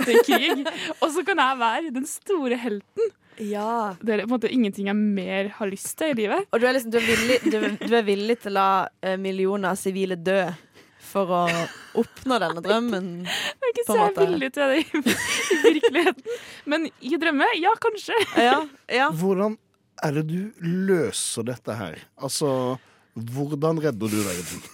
[0.00, 0.62] Det er krig.
[1.02, 3.10] Og så kan jeg være den store helten.
[3.38, 3.94] Ja.
[4.00, 6.48] Det er på en måte ingenting jeg mer har lyst til i livet.
[6.50, 8.70] Og du er, liksom, du er, villig, du, du er villig til å la
[9.04, 10.40] eh, millioner av sivile dø
[11.08, 11.42] for å
[11.98, 13.08] oppnå denne drømmen?
[13.58, 15.02] Jeg er ikke på så villig til det i,
[15.64, 16.38] virkeligheten.
[16.68, 18.18] Men i drømme, ja, kanskje.
[19.22, 19.58] Hvordan
[20.04, 22.02] er det du løser dette her?
[22.22, 22.50] Altså,
[23.18, 24.66] hvordan redder du verden?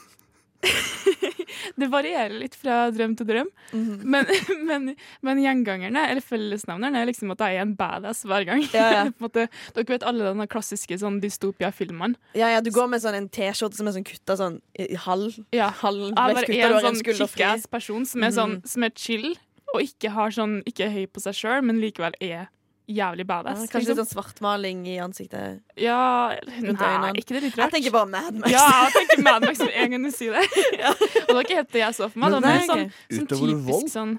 [1.80, 3.50] Det varierer litt fra drøm til drøm.
[3.74, 4.30] men,
[4.68, 4.90] men,
[5.24, 8.64] men gjengangerne, eller fellesnevneren, er liksom at jeg er en badass hver gang.
[8.74, 9.04] Ja, ja.
[9.14, 9.46] På en måte,
[9.76, 12.18] dere vet alle de klassiske sånn dystopia-filmene.
[12.38, 15.40] Ja, ja, du går med sånn en T-skjorte som er sånn kutta sånn i halv.
[15.54, 15.70] Ja.
[15.82, 19.32] halv Jeg bare er har en sånn kickass person som er, sånn, som er chill,
[19.74, 22.48] og ikke, har sånn, ikke er høy på seg sjøl, men likevel er
[22.88, 23.60] jævlig Ja, badass.
[23.70, 24.04] kanskje litt liksom.
[24.04, 25.60] sånn svartmaling i ansiktet.
[25.80, 27.14] Ja, Rundt nei, øynene.
[27.16, 28.50] ikke det litt Jeg tenker bare Mad Max.
[28.52, 30.44] Ja, jeg tenker Mad Max med en gang du sier det.
[30.92, 32.30] Og det var ikke helt det jeg så for meg.
[32.30, 34.18] Det var Men- mer sånn, sånn typisk sånn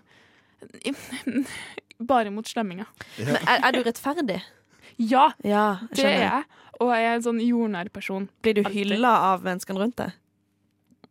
[2.12, 2.88] Bare mot slemminger.
[3.22, 4.42] Men er, er du rettferdig?
[4.98, 6.44] Ja, Ja, det er jeg.
[6.82, 8.26] Og jeg er en sånn jordnær person.
[8.44, 10.12] Blir du hylla av menneskene rundt deg?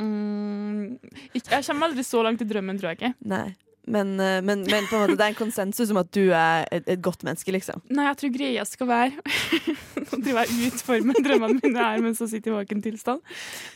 [0.02, 0.98] Mm,
[1.32, 3.12] ikke, jeg kommer aldri så langt i drømmen, tror jeg ikke.
[3.30, 3.54] Nei.
[3.84, 6.64] Men, eh, men, men på en måte, det er en konsensus om at du er
[6.72, 7.82] et, et godt menneske, liksom.
[7.92, 9.34] Nei, jeg tror greia skal være
[10.04, 13.20] Nå driver jeg og utformer drømmene mine her mens jeg sitter i våken tilstand.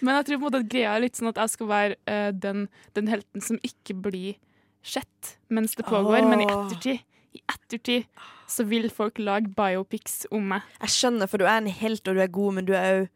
[0.01, 1.99] Men jeg tror på en måte at greia er litt sånn at jeg skal være
[2.09, 2.67] uh, den,
[2.97, 4.41] den helten som ikke blir
[4.87, 7.05] sett mens det pågår, men i ettertid
[7.37, 8.07] i ettertid
[8.49, 10.65] så vil folk lage biopics om meg.
[10.81, 13.09] Jeg skjønner, for du er en helt, og du er god, men du er òg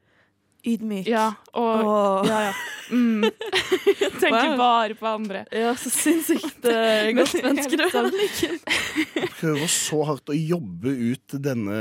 [0.67, 1.07] ydmyk.
[1.11, 2.27] Ja, og Åh.
[2.29, 2.53] ja, ja.
[2.93, 3.23] Mm.
[4.21, 4.57] Tenker Wow.
[4.61, 5.45] bare på andre.
[5.51, 7.91] Ja, så sinnssykt eh, Men godt menneske du er.
[7.95, 11.79] sånn- Prøver så hardt å jobbe ut denne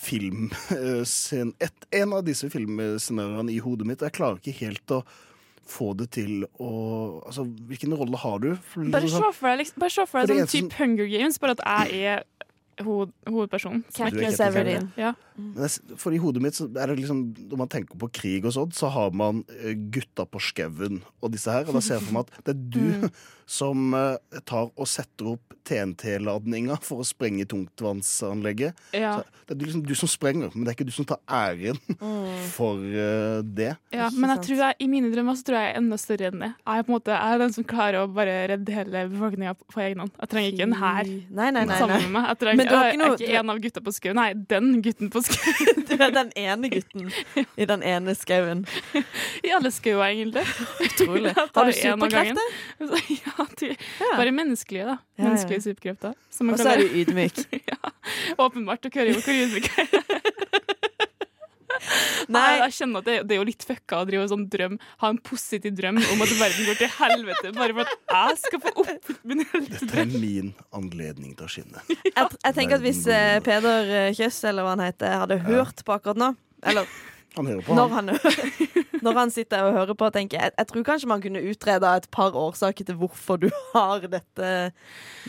[0.00, 4.02] filmscenen et, En av disse filmscenarioene i hodet mitt.
[4.04, 5.02] Jeg klarer ikke helt å
[5.68, 6.70] få det til å
[7.28, 8.50] Altså, hvilken rolle har du?
[8.56, 10.70] Bare liksom se sånn- for deg, liksom, bare se for For deg det sånn type
[10.72, 12.24] type Hunger Games, bare at jeg er
[12.84, 13.84] hoved, hovedpersonen.
[13.94, 14.90] Katniss Everdeen.
[14.96, 15.14] Ja.
[15.38, 18.44] Men er- For i hodet mitt så er det liksom Når man tenker på krig
[18.44, 21.66] og sånn, så har man eh, gutta på skauen og disse her.
[21.68, 23.10] Og da ser jeg for meg at det er du
[23.48, 28.74] som eh, tar og setter opp TNT-ladninga for å sprenge tungtvannsanlegget.
[28.96, 29.18] Ja.
[29.20, 31.78] Så det er liksom du som sprenger, men det er ikke du som tar æren
[31.98, 32.44] Mm.
[32.54, 33.72] for eh, det.
[33.92, 36.28] Ja, men jeg tror jeg, i mine drømmer så tror jeg jeg er enda større
[36.30, 36.50] enn det.
[36.54, 39.54] Jeg er på en måte jeg er den som klarer å bare redde hele befolkninga
[39.60, 40.12] på egen hånd.
[40.22, 42.28] Jeg trenger ikke en hær sammen med meg.
[42.28, 44.18] Jeg, trenger, Men du har ikke ikke jeg er ikke en av gutta på skauen.
[44.18, 45.84] Nei, den gutten på skauen.
[45.88, 47.08] Du er den ene gutten
[47.56, 48.64] i den ene skauen.
[49.42, 50.44] I alle skauer, egentlig.
[50.84, 51.32] Utrolig.
[51.56, 52.58] Har du superkrefter?
[53.18, 53.72] Ja, de,
[54.16, 54.98] bare menneskelige, da.
[55.18, 56.14] Menneskelige superkrefter.
[56.44, 57.40] Og så er du ydmyk.
[57.72, 57.94] ja,
[58.38, 58.86] åpenbart.
[58.94, 60.47] hører jo hvor ydmyk jeg er.
[62.34, 65.12] Nei, jeg kjenner at det, det er jo litt fucka å drive sånn drøm, ha
[65.12, 68.74] en positiv drøm om at verden går til helvete bare for at jeg skal få
[68.84, 71.84] oppfylt min Dette er min anledning til å skinne.
[72.18, 75.82] Jeg, jeg tenker at hvis eh, Peder eh, Kjøss, eller hva han heter, hadde hørt
[75.86, 76.28] på akkurat nå
[76.66, 76.88] Eller
[77.38, 78.12] Han hører på, når han.
[78.12, 78.44] han,
[79.06, 82.08] når han sitter og hører på, tenker jeg Jeg tror kanskje man kunne utreda et
[82.14, 84.52] par årsaker til hvorfor du har dette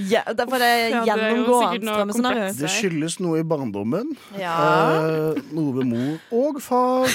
[0.09, 2.51] ja, Derfor er det Ja, det er jo gjennomgående noe.
[2.59, 4.15] Det skyldes noe i barndommen.
[4.39, 4.55] Ja.
[4.99, 7.09] Eh, noe ved mor og far.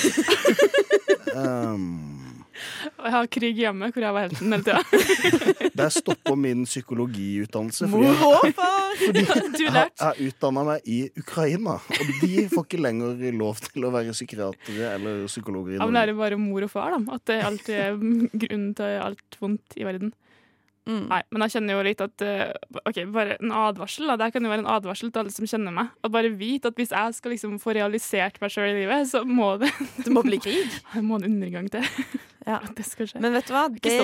[1.34, 2.20] um,
[2.98, 4.82] Og jeg har krig hjemme, hvor jeg var helten hele tida.
[5.80, 7.88] der stopper min psykologiutdannelse.
[7.90, 8.54] Mor jeg-!
[9.04, 9.24] Fordi
[9.58, 13.92] Du jeg har utdanna meg i Ukraina, og de får ikke lenger lov til å
[13.94, 15.96] være psykiatere eller psykologer i Jeg Norge.
[15.98, 17.16] lærer bare mor og far, da.
[17.18, 17.96] At det alltid er
[18.44, 20.14] grunnen til alt vondt i verden.
[20.84, 21.06] Mm.
[21.08, 22.50] Nei, men jeg kjenner jo litt at eh,
[22.84, 24.10] OK, bare en advarsel.
[24.10, 25.92] da Det kan jo være en advarsel til alle som kjenner meg.
[26.04, 29.22] At bare vite at hvis jeg skal liksom få realisert meg sjøl i livet, så
[29.24, 29.70] må det
[30.04, 30.74] Det må bli krig.
[30.94, 31.86] Det må en undergang til.
[32.44, 32.60] Ja.
[32.66, 33.22] At det skal skje.
[33.24, 33.96] Men vet du hva, det,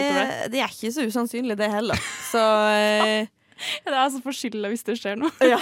[0.54, 0.62] det.
[0.64, 2.00] er ikke så usannsynlig, det heller.
[2.30, 3.28] Så ja.
[3.84, 5.28] Det er altså for skylda hvis det skjer noe.
[5.44, 5.58] Ja.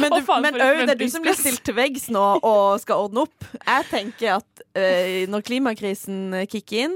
[0.00, 3.04] Men, du, men øy, det er du som blir stilt til veggs nå og skal
[3.04, 3.48] ordne opp.
[3.58, 6.94] Jeg tenker at eh, når klimakrisen kicker inn,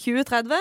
[0.00, 0.56] 2030,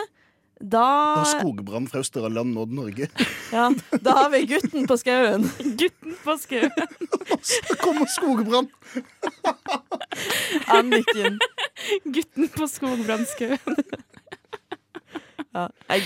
[0.59, 3.07] da Da har skogbrann fra Australia nådd Norge.
[3.53, 5.45] ja, Da har vi gutten på skauen.
[5.81, 6.71] Gutten på skauen.
[7.41, 8.69] Så kommer skogbrann!
[10.67, 11.39] Anniken.
[12.03, 13.79] Gutten på skogbrannskauen.
[15.53, 16.03] Ja, jeg,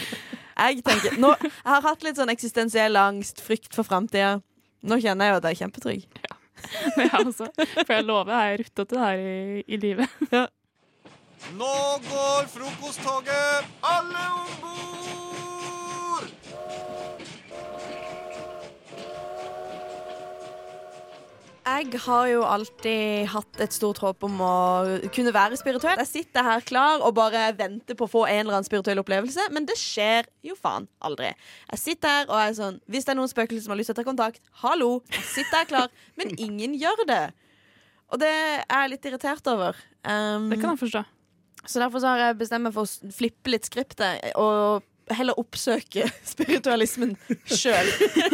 [0.58, 4.40] jeg tenker nå, Jeg har hatt litt sånn eksistensiell angst, frykt for framtida.
[4.84, 6.08] Nå kjenner jeg jo at jeg er kjempetrygg.
[7.00, 7.48] Ja, altså.
[7.56, 10.52] For jeg lover, jeg er det her i, i livet.
[11.50, 13.66] Nå går frokosttoget!
[13.84, 16.28] Alle om bord!
[21.62, 24.54] Jeg har jo alltid hatt et stort håp om å
[25.14, 26.00] kunne være spirituell.
[26.02, 29.46] Jeg sitter her klar og bare venter på å få en eller annen spirituell opplevelse,
[29.54, 31.30] men det skjer jo faen aldri.
[31.74, 33.98] Jeg sitter her og er sånn Hvis det er noen spøkelser som har lyst til
[33.98, 34.92] å ta kontakt, hallo!
[35.14, 37.24] Jeg sitter her klar, men ingen gjør det.
[38.12, 39.78] Og det er jeg litt irritert over.
[40.04, 41.04] Um, Det kan jeg forstå.
[41.68, 44.82] Så derfor så har jeg bestemt meg for å flippe litt skriptet og
[45.12, 47.92] heller oppsøke spiritualismen sjøl.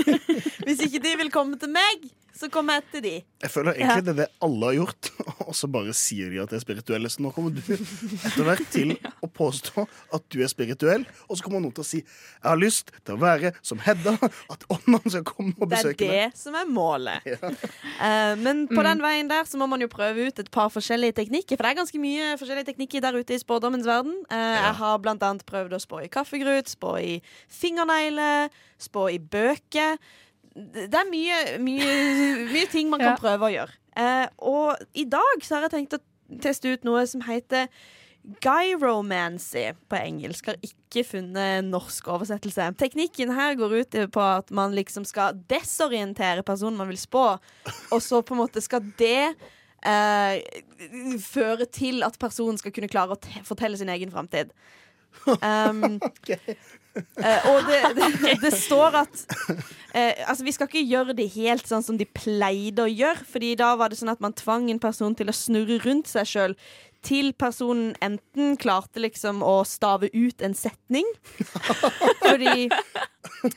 [0.68, 2.08] Hvis ikke de vil komme til meg,
[2.38, 3.14] så kommer jeg etter de.
[3.44, 5.10] Jeg føler egentlig det er det alle har gjort,
[5.48, 7.10] og så bare sier de at de er spirituelle.
[7.14, 8.94] Så nå kommer du etter hvert til
[9.26, 9.86] å påstå
[10.18, 13.16] at du er spirituell, og så kommer noen til å si jeg har lyst til
[13.18, 14.16] å være som Hedda,
[14.54, 17.26] at åndene skal komme og Det er det som er målet.
[17.28, 21.18] Eh, men på den veien der så må man jo prøve ut et par forskjellige
[21.22, 21.58] teknikker.
[21.58, 24.16] For det er ganske mye forskjellige teknikker der ute i spådommens verden.
[24.30, 27.18] Eh, Jeg har blant annet prøvd å spå i kaffegrut, spå i
[27.50, 28.50] fingernegler,
[28.82, 29.98] spå i bøker.
[30.58, 31.92] Det er mye, mye,
[32.56, 33.20] mye ting man kan Ja.
[33.22, 33.76] prøve å gjøre.
[33.98, 36.04] Eh, og i dag så har jeg tenkt å
[36.44, 37.70] teste ut noe som heter
[38.44, 40.50] Gyromancy på engelsk.
[40.52, 42.66] Har ikke funnet norsk oversettelse.
[42.80, 47.24] Teknikken her går ut på at man liksom skal desorientere personen man vil spå,
[47.92, 49.30] og så på en måte skal det
[49.86, 50.42] eh,
[51.24, 54.52] føre til at personen skal kunne klare å te fortelle sin egen framtid.
[55.42, 55.98] Um,
[56.98, 59.24] eh, og det, det, det står at
[59.94, 63.54] eh, Altså, vi skal ikke gjøre det helt sånn som de pleide å gjøre, Fordi
[63.60, 66.58] da var det sånn at man tvang en person til å snurre rundt seg sjøl
[67.08, 71.08] til personen enten klarte liksom å stave ut en setning
[72.28, 72.68] Fordi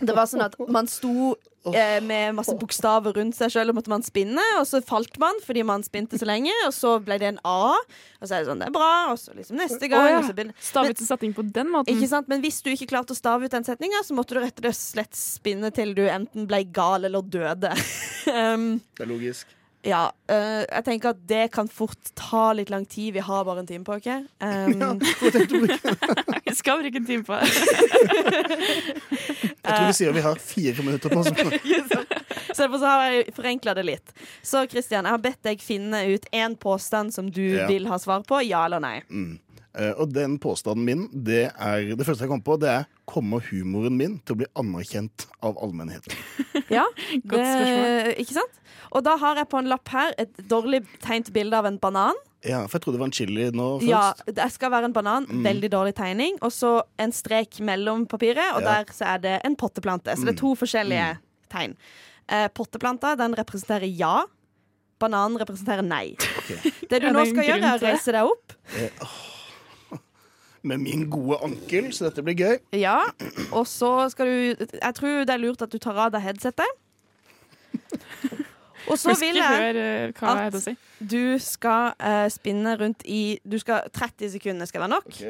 [0.01, 1.34] det var sånn at man sto
[1.72, 5.38] eh, med masse bokstaver rundt seg sjøl, og måtte man spinne, og så falt man
[5.44, 8.51] fordi man spinte så lenge, og så ble det en A, og så er det
[8.51, 10.18] sånn, det er bra, og så liksom neste gang oh, ja.
[10.22, 11.94] og så Stave ut en setning på den måten.
[11.94, 12.28] ikke sant?
[12.32, 14.76] Men hvis du ikke klarte å stave ut den setninga, så måtte du rett og
[14.76, 17.72] slett spinne til du enten ble gal eller døde.
[18.34, 19.60] um, Det er logisk.
[19.83, 23.14] Ja, eh, jeg tenker at det kan fort ta litt lang tid.
[23.16, 24.09] Vi har bare en time på OK?
[24.45, 25.01] Um,
[26.45, 27.49] Vi skal bruke en time på det.
[29.61, 31.28] Jeg tror vi sier vi har fire minutter på oss.
[32.57, 34.12] så derfor har jeg forenkla det litt.
[34.43, 37.68] Så Christian, jeg har bedt deg finne ut én påstand som du Ja.
[37.68, 38.41] vil ha svar på.
[38.43, 38.97] Ja eller nei?
[39.11, 39.39] Mm.
[39.79, 43.39] Eh, og den påstanden min, det er Det første jeg kom på, det er Kommer
[43.53, 46.16] humoren min til å bli anerkjent av allmennheten?
[46.71, 46.85] Ja,
[47.27, 48.11] Godt spørsmål.
[48.23, 48.59] Ikke sant?
[48.91, 52.18] Og da har jeg på en lapp her et dårlig tegnet bilde av en banan.
[52.47, 53.89] Ja, for jeg trodde det var en chili nå først.
[53.91, 55.27] Ja, det skal være en banan.
[55.31, 55.43] Mm.
[55.47, 56.39] Veldig dårlig tegning.
[56.47, 56.71] Og så
[57.03, 58.81] en strek mellom papiret, og Ja.
[58.81, 60.14] der så er det en potteplante.
[60.16, 61.09] Så det er to forskjellige
[61.51, 61.75] tegn.
[62.29, 64.25] Eh, potteplanta den representerer ja.
[65.01, 66.14] Bananen representerer nei.
[66.91, 68.57] Det du Ja, nå det skal gjøre, er å reise deg opp.
[68.77, 69.18] Eh, åh.
[70.63, 72.59] Med min gode ankel, så dette blir gøy.
[72.77, 72.99] Ja,
[73.49, 76.79] og så skal du Jeg tror det er lurt at du tar av deg headsetet.
[78.91, 80.73] Og så vil jeg eh, si.
[80.99, 85.21] du skal uh, spinne rundt i du skal, 30 sekunder skal være nok.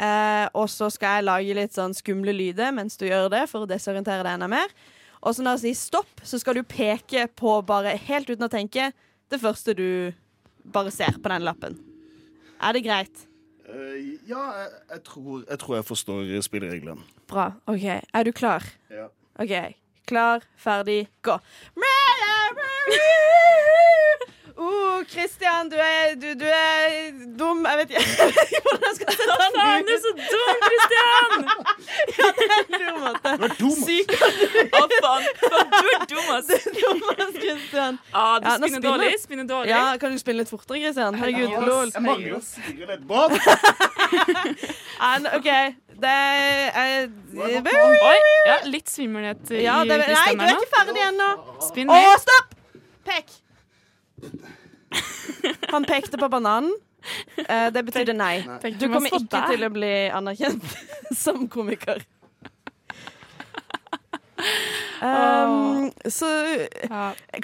[0.00, 3.66] Eh, og så skal jeg lage litt sånn skumle lyder mens du gjør det, for
[3.66, 4.72] å desorientere deg enda mer.
[5.20, 8.52] Og så når jeg sier stopp, så skal du peke på bare helt uten å
[8.52, 8.90] tenke
[9.30, 9.90] det første du
[10.64, 11.76] bare ser på den lappen.
[12.60, 13.26] Er det greit?
[13.70, 17.00] Eh, ja, jeg, jeg, tror, jeg tror jeg forstår spillereglene.
[17.28, 17.52] Bra.
[17.66, 17.84] OK.
[18.14, 18.66] Er du klar?
[18.90, 19.06] Ja.
[19.38, 19.74] OK.
[20.06, 21.38] Klar, ferdig, gå.
[24.60, 27.62] Oh, Christian, du er, du, du er dum.
[27.64, 28.02] Jeg vet ikke
[28.64, 31.30] hvordan jeg skal sette den faen, du er så dum, Christian!
[32.18, 33.32] ja, det er en dum måte.
[33.40, 33.78] Du er dum.
[33.86, 34.12] Syk.
[34.76, 35.24] Å, faen.
[35.46, 35.72] faen.
[35.72, 36.52] Du er dum, ass.
[36.82, 37.98] Dummest, Christian.
[38.12, 39.10] Ah, du Ja, spinner, spinner dårlig.
[39.24, 39.72] Spinner dårlig.
[39.72, 41.20] Ja, kan du spille litt fortere, Christian?
[41.22, 41.96] Herregud, Ja, lol.
[41.96, 43.36] Jeg mangler jo fire leddbånd.
[45.10, 45.52] And, OK,
[46.04, 46.16] det
[46.84, 47.08] er
[47.40, 48.16] Oi,
[48.48, 51.30] ja, litt svimmelhet i Ja, det, nei, du er ikke ferdig ennå.
[51.64, 52.58] Spinn Å, stopp!
[53.08, 53.40] Pek.
[55.74, 56.72] Han pekte på bananen.
[57.48, 58.34] Eh, det betydde nei.
[58.76, 60.64] Du kommer ikke til å bli anerkjent
[61.24, 62.02] som komiker.
[65.00, 66.28] Um, så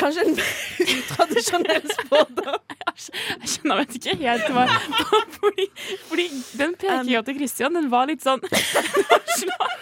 [0.00, 0.34] kanskje en
[0.96, 2.58] utradisjonell spådom.
[2.96, 4.64] Jeg skjønner, vet ikke helt hva
[5.36, 5.66] fordi,
[6.08, 6.26] fordi
[6.56, 9.74] den pekinga til Christian, den var litt sånn Det var slapp,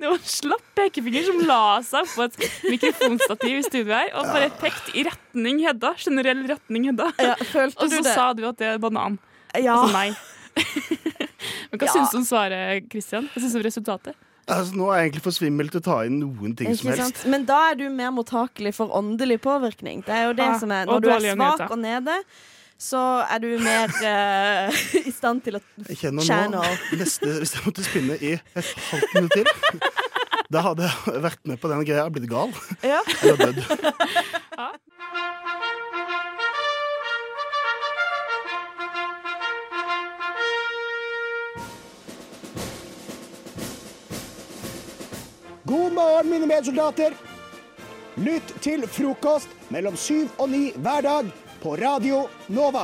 [0.00, 2.38] det var en slapp pekefinger som la seg på et
[2.72, 5.94] mikrofonstativ i studio her, og bare pekte i retning Hedda.
[6.00, 7.10] Generell retning Hedda.
[7.20, 9.18] Ja, følte og så sa du at det er banan.
[9.54, 9.76] Ja.
[9.80, 10.08] Altså nei.
[11.70, 11.92] Men hva Ja.
[11.92, 13.28] syns du om svaret, Christian?
[13.32, 14.16] Hva syns du om resultatet?
[14.44, 17.00] Altså, nå er jeg egentlig for svimmel til å ta inn noen ting som helst.
[17.00, 17.22] sant?
[17.32, 20.02] Men da er du mer mottakelig for åndelig påvirkning.
[20.04, 21.70] Det er jo det Ja, som er Når du er svak nyheter.
[21.72, 22.16] og nede,
[22.84, 26.64] så er du mer uh, i stand til å Jeg kjenner nå,
[26.98, 29.46] neste, Hvis jeg måtte spinne i et halvt minutt til,
[30.52, 32.52] da hadde jeg vært med på den greia og blitt gal.
[32.84, 33.00] Ja.
[33.22, 33.64] Eller dødd.
[45.66, 47.14] God morgen, mine medsoldater.
[48.20, 51.30] Lytt til frokost mellom syv og ni hver dag
[51.62, 52.82] på Radio Nova.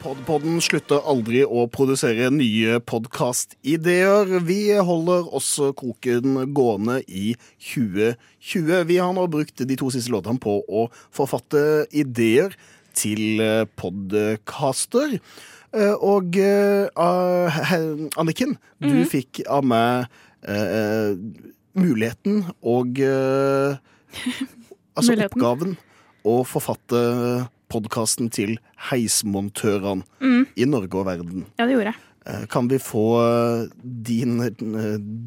[0.00, 4.34] Podpodden slutter aldri å produsere nye podkastideer.
[4.42, 7.36] Vi holder også koken gående i
[7.70, 8.82] 2020.
[8.90, 12.58] Vi har nå brukt de to siste låtene på å forfatte ideer
[13.00, 15.16] til eh, podcaster.
[15.72, 16.88] Eh, Og uh,
[18.18, 19.06] Anniken, du Mhm.
[19.08, 20.06] fikk av meg
[20.48, 21.14] uh,
[21.78, 23.76] muligheten og uh,
[24.98, 25.38] Altså Muligheten.
[25.38, 25.76] oppgaven
[26.26, 27.00] å forfatte
[27.70, 28.56] podkasten til
[28.90, 30.46] Heismontørene Mm.
[30.58, 31.44] i Norge og verden.
[31.58, 32.48] Ja, det gjorde jeg.
[32.52, 33.04] Kan vi få
[33.82, 34.34] din,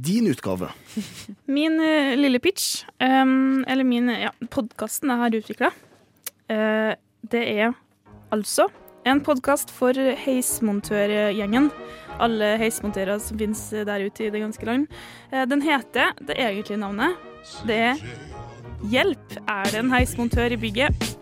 [0.04, 0.68] din utgave?
[1.48, 1.80] Min
[2.20, 5.72] lille pitch, em, eller min ja, podkasten jeg har utvikla,
[7.32, 7.74] det er
[8.34, 8.68] altså
[9.08, 11.70] en podkast for heismontørgjengen.
[12.24, 14.88] Alle heismontører som finnes der ute i det ganske land.
[15.32, 17.18] Eh, den heter, det egentlige navnet,
[17.68, 18.06] det er
[18.92, 21.14] Hjelp, er det en heismontør i bygget?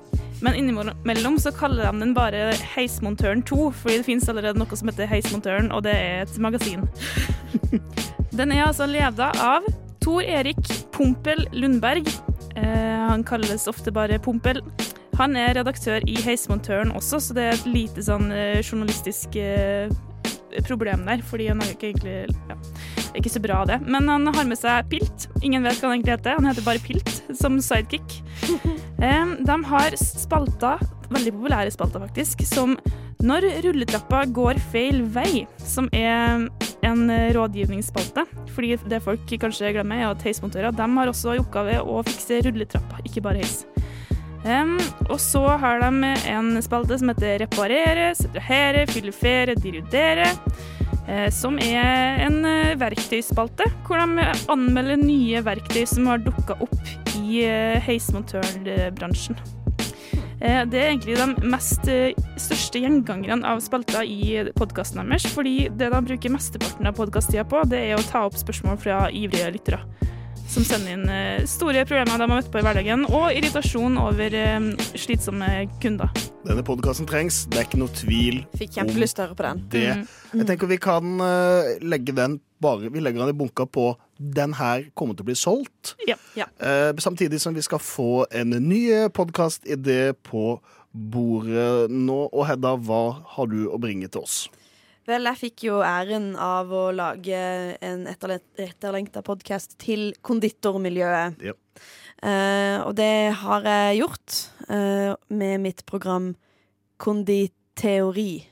[0.42, 4.90] Men innimellom så kaller de den bare Heismontøren 2, fordi det finnes allerede noe som
[4.90, 6.88] heter Heismontøren, og det er et magasin.
[8.40, 9.68] Den er altså leda av
[10.02, 10.64] Tor Erik
[10.96, 12.08] Pompel Lundberg.
[12.56, 14.64] Eh, han kalles ofte bare Pompel.
[15.20, 19.92] Han er redaktør i Heismontøren også, så det er et lite sånn eh, journalistisk eh,
[20.68, 22.16] problem der, fordi han er ikke egentlig
[22.50, 22.58] ja,
[23.18, 23.80] ikke så bra det.
[23.88, 25.28] Men han har med seg Pilt.
[25.42, 26.40] Ingen vet hva han egentlig heter.
[26.40, 28.22] Han heter bare Pilt, som sidekick.
[29.02, 30.78] Eh, de har spalter,
[31.10, 32.76] veldig populære spalter faktisk, som
[33.26, 36.46] Når rulletrappa går feil vei, som er
[36.86, 37.02] en
[37.34, 38.28] rådgivningsspalte.
[38.54, 42.44] Fordi det folk kanskje glemmer, er at heismontører de har også i oppgave å fikse
[42.46, 43.64] rulletrappa, ikke bare heis.
[44.42, 50.32] Em, og så har de en spalte som heter Reparere, subtrahere, filifere, dirudere.
[51.08, 56.78] eh, Som er en eh, verktøyspalte, hvor de anmelder nye verktøy som har dukka opp
[57.22, 59.38] i eh, heismontørbransjen.
[60.42, 61.86] Det er egentlig de mest
[62.42, 67.62] største gjengangerne av spalter i podkasten deres, fordi det de bruker mesteparten av podkasttida på,
[67.70, 69.84] det er å ta opp spørsmål fra ivrige lyttere.
[70.52, 74.34] Som sender inn eh, store problemer de har møtt på i hverdagen, og irritasjon over
[74.36, 74.66] eh,
[75.00, 75.48] slitsomme
[75.80, 76.12] kunder.
[76.44, 79.62] Denne podkasten trengs, det er ikke noe tvil Fikk kjempelyst til å høre på den.
[79.72, 79.86] det.
[80.34, 84.52] Jeg tenker vi kan eh, legge den bare Vi legger den i bunka på den
[84.60, 85.96] her kommer til å bli solgt.
[86.06, 86.14] Ja.
[86.38, 86.46] ja.
[87.02, 88.84] samtidig som vi skal få en ny
[89.16, 90.60] podkastidé på
[90.92, 92.20] bordet nå.
[92.28, 94.44] Og Hedda, hva har du å bringe til oss?
[95.10, 97.38] Vel, jeg fikk jo æren av å lage
[97.82, 101.42] en etterlengta podkast til konditormiljøet.
[101.42, 101.56] Ja.
[102.22, 104.36] Uh, og det har jeg gjort
[104.70, 106.36] uh, med mitt program
[107.02, 108.46] Konditeori.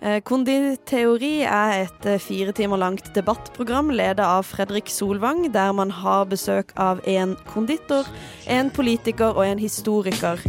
[0.00, 6.24] Uh, Konditeori er et fire timer langt debattprogram ledet av Fredrik Solvang, der man har
[6.32, 8.08] besøk av en konditor,
[8.48, 10.40] en politiker og en historiker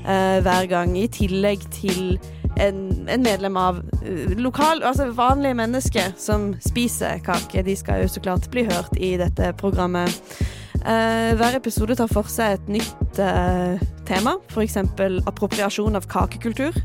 [0.00, 2.16] hver gang, i tillegg til
[2.60, 7.64] en, en medlem av eh, lokal, altså vanlige mennesker som spiser kake.
[7.66, 10.20] De skal jo så klart bli hørt i dette programmet.
[10.80, 14.78] Eh, hver episode tar for seg et nytt eh, tema, f.eks.
[15.28, 16.76] appropriasjon av kakekultur.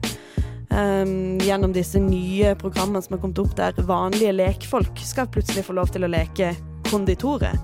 [0.76, 5.76] Um, gjennom disse nye programmene som har kommet opp der vanlige lekfolk skal plutselig få
[5.78, 6.50] lov til å leke
[6.90, 7.56] konditorer.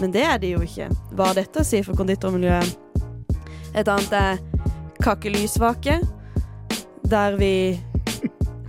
[0.00, 0.88] Men det er de jo ikke.
[1.14, 2.72] Hva har dette å si for konditormiljøet?
[3.78, 4.40] Et annet er
[5.04, 6.00] kakelysvake,
[7.12, 7.54] der vi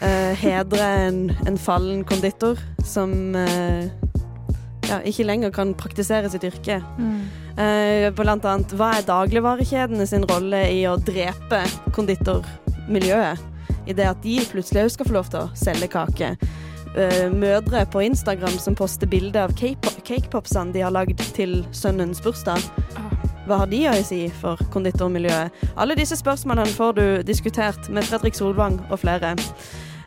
[0.03, 3.87] eh, hedrer en, en fallen konditor som eh,
[4.89, 6.81] ja, ikke lenger kan praktisere sitt yrke.
[7.53, 11.63] Eh, blant annet, hva er dagligvarekjedene sin rolle i å drepe
[11.95, 13.49] konditormiljøet?
[13.87, 16.33] I det at de plutselig òg skal få lov til å selge kake.
[16.93, 22.61] Eh, mødre på Instagram som poster bilder av cakepopsene de har lagd til sønnens bursdag.
[23.43, 25.63] Hva har de å si for konditormiljøet?
[25.75, 29.33] Alle disse spørsmålene får du diskutert med Fredrik Solvang og flere.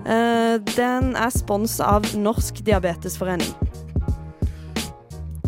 [0.06, 3.52] Eh, den er sponsa av Norsk Diabetesforening.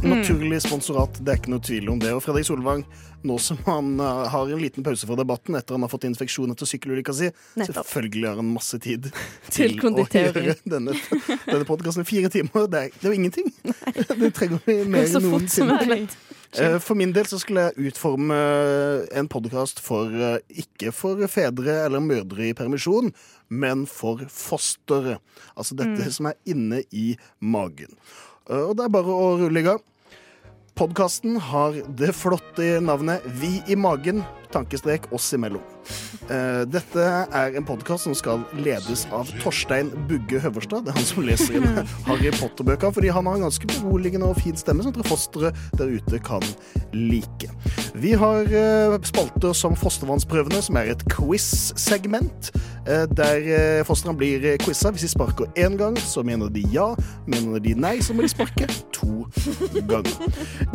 [0.02, 0.18] Mm.
[0.18, 2.12] Naturlig sponsorat, det er ikke noe tvil om det.
[2.12, 2.84] Og Fredrik Solvang,
[3.24, 6.52] nå som han eh, har en liten pause fra debatten etter han har fått infeksjon
[6.52, 9.08] etter sykkelulykka si, selvfølgelig har han masse tid
[9.54, 10.92] Til å gjøre denne,
[11.48, 12.68] denne podkasten i fire timer.
[12.68, 13.48] Det er, det er jo ingenting.
[14.12, 16.04] Det trenger vi mer enn noensinne.
[16.56, 18.36] Eh, For min del så skulle jeg utforme
[19.12, 23.12] en podkast for eh, ikke for fedre eller mødre i permisjon,
[23.50, 25.18] men for fosteret.
[25.56, 26.10] Altså dette Mm.
[26.12, 27.92] som er inne i magen.
[28.48, 29.80] Eh, Og det er bare å rulle i gang.
[30.78, 35.62] Podkasten har det flotte navnet Vi i magen, tankestrek oss imellom.
[36.28, 40.84] Eh, Dette er en podkast som skal ledes av Torstein Bugge Høverstad.
[40.84, 41.68] Det er han som leser inn
[42.08, 45.94] Harry Potter-bøker, fordi han har en ganske beroligende og fin stemme som dere fostre der
[45.96, 46.44] ute kan
[46.92, 47.48] like.
[47.98, 52.50] Vi har eh, spalter som Fostervannsprøvene, som er et quiz-segment.
[52.86, 54.90] eh, Der fostrene blir quiza.
[54.92, 56.90] Hvis de sparker én gang, så mener de ja.
[57.26, 59.24] Mener de nei, så må de sparke to
[59.88, 60.28] ganger.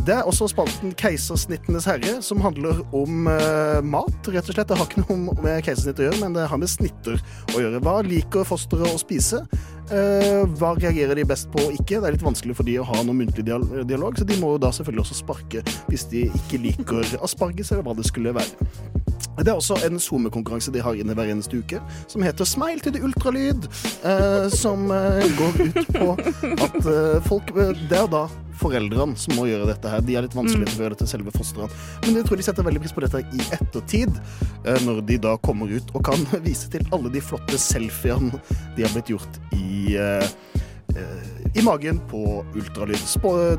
[0.06, 3.28] Det er også spalten Keisersnittenes herre, som handler om
[3.84, 4.70] mat, rett og slett.
[4.70, 7.20] Det har ikke noe med keisersnitt å gjøre, men det har med snitter
[7.54, 7.82] å gjøre.
[7.84, 9.44] Hva liker fosteret å spise?
[9.92, 12.00] Eh, hva reagerer de best på og ikke?
[12.00, 14.62] Det er litt vanskelig for de å ha noen muntlig dialog, så de må jo
[14.64, 18.70] da selvfølgelig også sparke hvis de ikke liker asparges, eller hva det skulle være.
[19.40, 21.82] Det er også en SoMe-konkurranse de har inne hver eneste uke,
[22.12, 23.68] som heter Smile til det ultralyd,
[24.06, 26.10] eh, som eh, går ut på
[26.54, 27.54] at eh, folk
[27.90, 28.28] Det er da
[28.60, 30.04] foreldrene som må gjøre dette her.
[30.06, 31.78] De er litt vanskelige til å gjøre det til selve fosteret.
[32.06, 34.20] Men jeg tror de setter veldig pris på dette i ettertid,
[34.64, 38.42] eh, når de da kommer ut og kan vise til alle de flotte selfiene
[38.78, 40.70] de har blitt gjort i eh, eh,
[41.54, 43.02] i magen på ultralyd.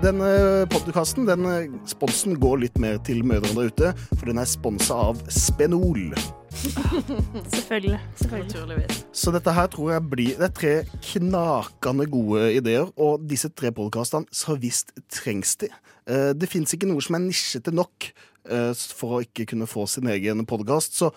[0.02, 0.30] Denne
[0.70, 4.96] podkasten, den eh, sponsen går litt mer til mødrene der ute, for den er sponsa
[5.10, 6.14] av Spenol.
[7.54, 8.00] Selvfølgelig.
[8.16, 8.98] selvfølgelig.
[9.12, 13.72] Så dette her tror jeg blir Det er tre knakende gode ideer, og disse tre
[13.74, 15.70] podkastene, så visst trengs de.
[16.06, 18.10] Eh, Det fins ikke noe som er nisjete nok
[18.50, 21.10] eh, for å ikke kunne få sin egen podkast, så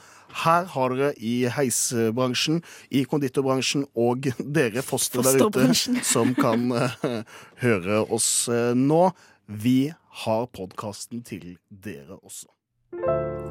[0.44, 2.62] her har dere i heisbransjen,
[2.92, 5.70] i konditorbransjen og dere fostre der ute
[6.14, 7.24] som kan eh,
[7.64, 9.10] høre oss eh, nå.
[9.48, 9.94] Vi
[10.26, 12.50] har podkasten til dere også.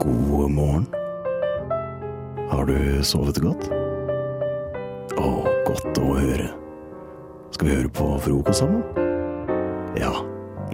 [0.02, 0.86] God morgen.
[2.50, 3.70] Har du sovet godt?
[5.16, 5.30] Å,
[5.66, 6.50] godt å høre.
[7.56, 8.84] Skal vi høre på frokost sammen?
[9.96, 10.12] Ja,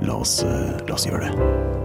[0.02, 1.81] la oss, eh, la oss gjøre det.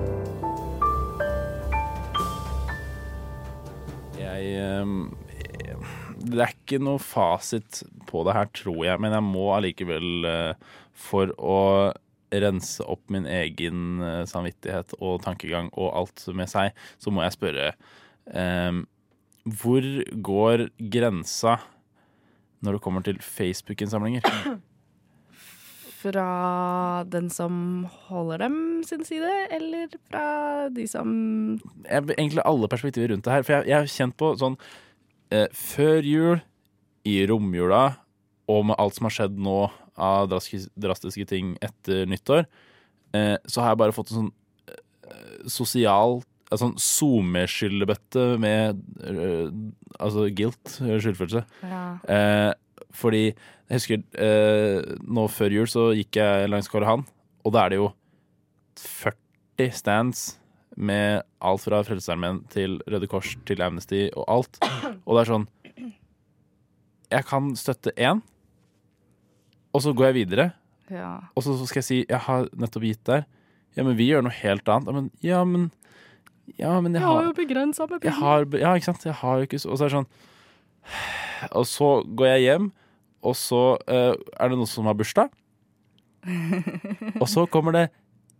[4.85, 10.77] Det er ikke noe fasit på det her, tror jeg, men jeg må allikevel, eh,
[10.97, 11.57] for å
[12.33, 17.37] rense opp min egen eh, samvittighet og tankegang og alt med seg, så må jeg
[17.37, 17.67] spørre
[18.33, 18.83] ehm,
[19.47, 21.59] Hvor går grensa
[22.65, 24.25] når det kommer til Facebook-innsamlinger?
[26.07, 30.25] Fra den som holder dem sin side, eller fra
[30.73, 31.09] de som
[31.83, 33.45] jeg, egentlig alle perspektiver rundt det her.
[33.47, 34.55] For jeg, jeg har kjent på sånn
[35.33, 36.39] eh, Før jul,
[37.07, 37.83] i romjula
[38.51, 39.59] og med alt som har skjedd nå
[39.97, 42.45] av drastiske, drastiske ting etter nyttår,
[43.15, 44.33] eh, så har jeg bare fått en sånn
[44.71, 49.49] eh, sosial en sånn SoMe-skyllebøtte med eh,
[49.99, 51.43] altså guilt, eh, skyldfølelse.
[51.67, 51.81] Ja.
[52.07, 52.51] Eh,
[52.97, 57.05] fordi jeg husker eh, nå før jul så gikk jeg langs Karl Johan,
[57.45, 57.91] og da er det jo
[58.81, 60.25] 40 stands
[60.77, 64.59] med alt fra Frelsesarmeen til Røde Kors til Amnesty og alt.
[65.05, 65.47] Og det er sånn
[67.09, 68.21] Jeg kan støtte én,
[69.73, 70.51] og så går jeg videre.
[70.91, 71.15] Ja.
[71.35, 73.25] Og så skal jeg si jeg har nettopp gitt der.
[73.77, 74.87] Ja, men vi gjør noe helt annet.
[74.87, 75.69] Ja, men, ja, men,
[76.57, 78.59] ja, men jeg Jeg har har jo begrensa med penger.
[78.61, 79.05] Ja, ikke sant.
[79.05, 80.11] Jeg har jo ikke så Og så er det sånn
[81.51, 82.71] Og så går jeg hjem,
[83.25, 85.31] og så eh, er det noen som har bursdag.
[87.21, 87.83] Og så kommer det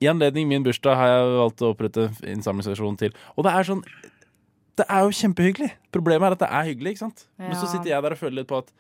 [0.03, 3.13] I anledning min bursdag har jeg valgt å opprette en innsamlingsstasjon til.
[3.37, 3.83] Og det er sånn
[4.77, 5.69] Det er jo kjempehyggelig.
[5.93, 7.23] Problemet er at det er hyggelig, ikke sant?
[7.39, 8.73] Men så sitter jeg der og føler litt på at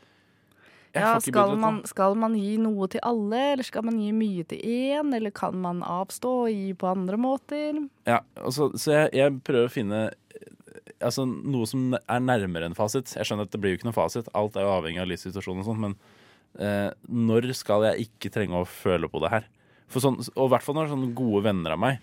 [0.97, 4.61] Ja, skal man, skal man gi noe til alle, eller skal man gi mye til
[4.61, 5.15] én?
[5.15, 7.81] Eller kan man avstå og gi på andre måter?
[8.09, 10.01] Ja, altså, så jeg, jeg prøver å finne
[11.01, 13.13] altså, noe som er nærmere en fasit.
[13.15, 14.27] Jeg skjønner at det blir jo ikke noen fasit.
[14.37, 15.95] Alt er jo avhengig av livssituasjonen og sånn, men
[16.59, 19.47] eh, når skal jeg ikke trenge å føle på det her?
[19.87, 21.99] For sånn, og i hvert fall når sånne gode venner av meg.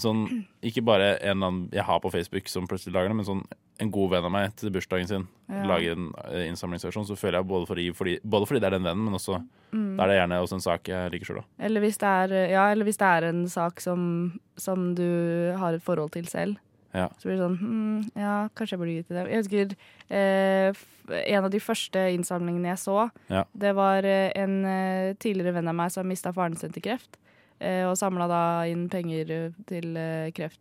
[0.00, 0.20] Sånn,
[0.62, 3.40] ikke bare en eller annen jeg har på Facebook som plutselig lager det, men sånn
[3.80, 5.64] en god venn av meg til bursdagen sin Ja.
[5.66, 6.10] lager en
[6.52, 9.40] innsamlingsversjon, så føler jeg både fordi, fordi, både fordi det er den vennen, men også
[9.72, 9.96] Mm.
[9.96, 11.44] da er det gjerne også en sak jeg liker sjøl, da.
[11.66, 15.74] Eller hvis det er, ja, eller hvis det er en sak som, som du har
[15.74, 16.56] et forhold til selv.
[16.92, 17.06] Ja.
[17.20, 19.28] Så blir det sånn hm, Ja, kanskje jeg burde gitt til dem.
[19.30, 19.74] Jeg husker
[20.10, 20.80] eh,
[21.20, 22.96] en av de første innsamlingene jeg så.
[23.30, 23.44] Ja.
[23.54, 27.18] Det var eh, en eh, tidligere venn av meg som mista faren sin til kreft.
[27.60, 29.94] eh, og samla da inn penger eh, til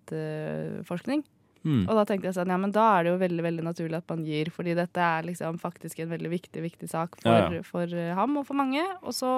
[0.09, 1.23] kreftforskning.
[1.65, 1.81] Mm.
[1.89, 4.07] Og da tenkte jeg sånn, ja, men da er det jo veldig veldig naturlig at
[4.13, 7.95] man gir, fordi dette er liksom faktisk en veldig viktig viktig sak for, Ja, for
[8.15, 8.85] ham og for mange.
[9.03, 9.31] Og så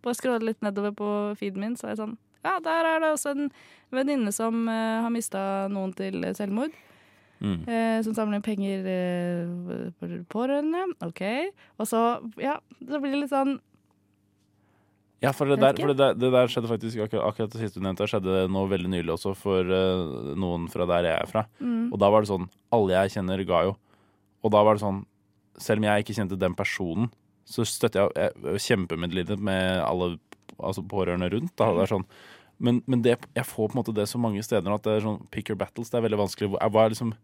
[0.00, 2.16] bare scrolle litt nedover på feeden min, så er jeg sånn
[2.46, 3.50] Ja, der er det også en
[3.92, 6.76] venninne som uh, har mista noen til selvmord.
[7.40, 7.64] Mm.
[7.64, 10.84] Eh, som samler penger eh, for pårørende.
[11.06, 11.22] OK.
[11.80, 13.56] Og så, ja, så blir det litt sånn
[15.24, 17.80] Ja, for det der, for det der, det der skjedde faktisk akkurat, akkurat det siste
[17.80, 21.46] du nevnte, skjedde nå veldig nylig også for uh, noen fra der jeg er fra.
[21.60, 21.88] Mm.
[21.92, 23.74] Og da var det sånn Alle jeg kjenner, ga jo.
[24.44, 25.02] Og da var det sånn
[25.60, 27.10] Selv om jeg ikke kjente den personen,
[27.48, 30.14] så støtter jeg, jeg kjempemedlidenhet med alle
[30.58, 31.54] altså pårørende rundt.
[31.56, 31.72] Da.
[31.76, 32.06] Det er sånn
[32.60, 35.04] men, men det, jeg får på en måte det så mange steder at det er
[35.06, 35.88] sånn pick your battles.
[35.88, 36.50] Det er veldig vanskelig.
[36.52, 37.14] Hva, liksom,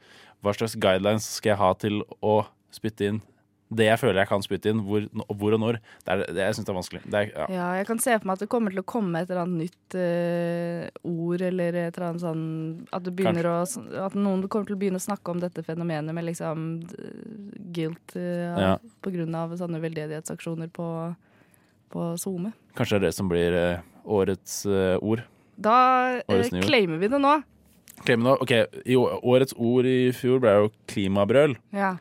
[0.41, 2.39] hva slags guidelines skal jeg ha til å
[2.72, 3.20] spytte inn
[3.66, 4.81] det jeg føler jeg kan spytte inn?
[4.87, 5.79] Hvor, hvor og når?
[6.07, 7.01] Det er, det, jeg syns det er vanskelig.
[7.05, 7.47] Det er, ja.
[7.51, 9.66] Ja, jeg kan se for meg at det kommer til å komme et eller annet
[9.66, 12.45] nytt uh, ord, eller et eller annet sånn
[12.95, 13.57] At, å,
[14.07, 16.66] at noen kommer til å begynne å snakke om dette fenomenet med liksom
[17.77, 18.74] guilt uh, Ja.
[19.03, 20.89] på grunn av sånne veldedighetsaksjoner på,
[21.93, 22.53] på SoMe.
[22.76, 25.22] Kanskje det er det som blir eh, årets eh, ord.
[25.57, 25.76] Da
[26.18, 26.66] eh, Årets nyord.
[26.68, 27.34] claimer vi det nå.
[28.05, 28.53] Claimer nå, ok,
[28.84, 31.57] i Årets ord i fjor ble jo klimabrøl.
[31.72, 31.95] Ja.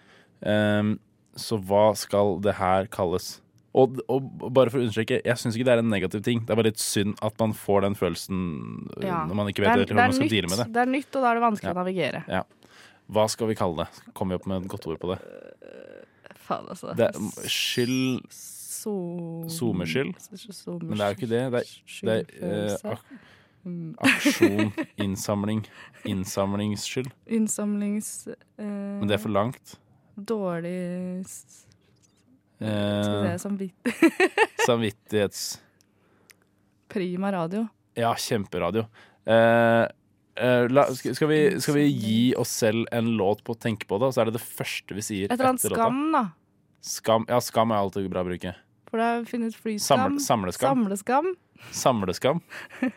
[0.45, 0.97] Um,
[1.39, 3.38] så hva skal det her kalles?
[3.75, 6.43] Og, og bare for å understreke, jeg syns ikke det er en negativ ting.
[6.47, 8.38] Det er bare litt synd at man får den følelsen
[8.95, 9.21] uh, Ja.
[9.27, 10.67] når man ikke Det vet er- hvordan man det er skal deale med det.
[10.75, 11.75] Det er nytt, og da er det vanskelig Ja.
[11.75, 12.23] å navigere.
[12.27, 12.43] Ja.
[13.15, 14.13] Hva skal vi kalle det?
[14.17, 15.19] Kommer vi opp med et godt ord på det?
[16.45, 16.93] Faen, altså.
[16.97, 18.21] Det er skyld
[18.86, 20.13] SoMe-skyld?
[20.53, 21.43] SoMe- Men det er jo ikke det.
[21.51, 21.69] Det er,
[22.05, 23.07] det er eh,
[23.65, 23.95] Mm.
[23.97, 24.67] aksjon,
[25.01, 25.63] innsamling,
[26.05, 27.07] innsamlingsskyld.
[27.33, 28.27] Innsamlings...
[28.61, 28.65] Uh,
[29.01, 29.71] Men det er for langt.
[30.15, 31.63] Dårlig s-
[32.61, 33.75] Skal Eh, vi se, samvitt...
[34.67, 35.41] samvittighets...
[36.93, 37.65] Prima radio.
[37.97, 38.86] Ja, kjemperadio.
[39.27, 39.88] Uh,
[40.36, 43.88] Uh, la, skal, skal, vi, skal vi gi oss selv en låt på å tenke
[43.88, 46.23] på det, og så er det det første vi sier Et eller annet skam, da.
[46.83, 48.51] Skam, ja, skam er alltid bra å bruke.
[48.95, 50.15] For er finnes flyskam.
[50.15, 51.33] Samle- samleskam.
[51.75, 52.41] Samleskam.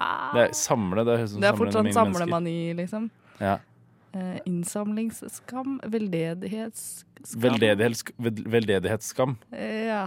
[0.00, 0.30] Ah.
[0.32, 3.08] Det er samle, det høres ut som Det er fortsatt samlemani, liksom.
[3.42, 3.56] Ja.
[4.16, 5.74] Eh, innsamlingsskam.
[5.84, 7.42] Veldedighetsskam.
[7.42, 8.04] Veldedighets,
[8.54, 9.34] veldedighetsskam.
[9.52, 10.04] Eh, ja.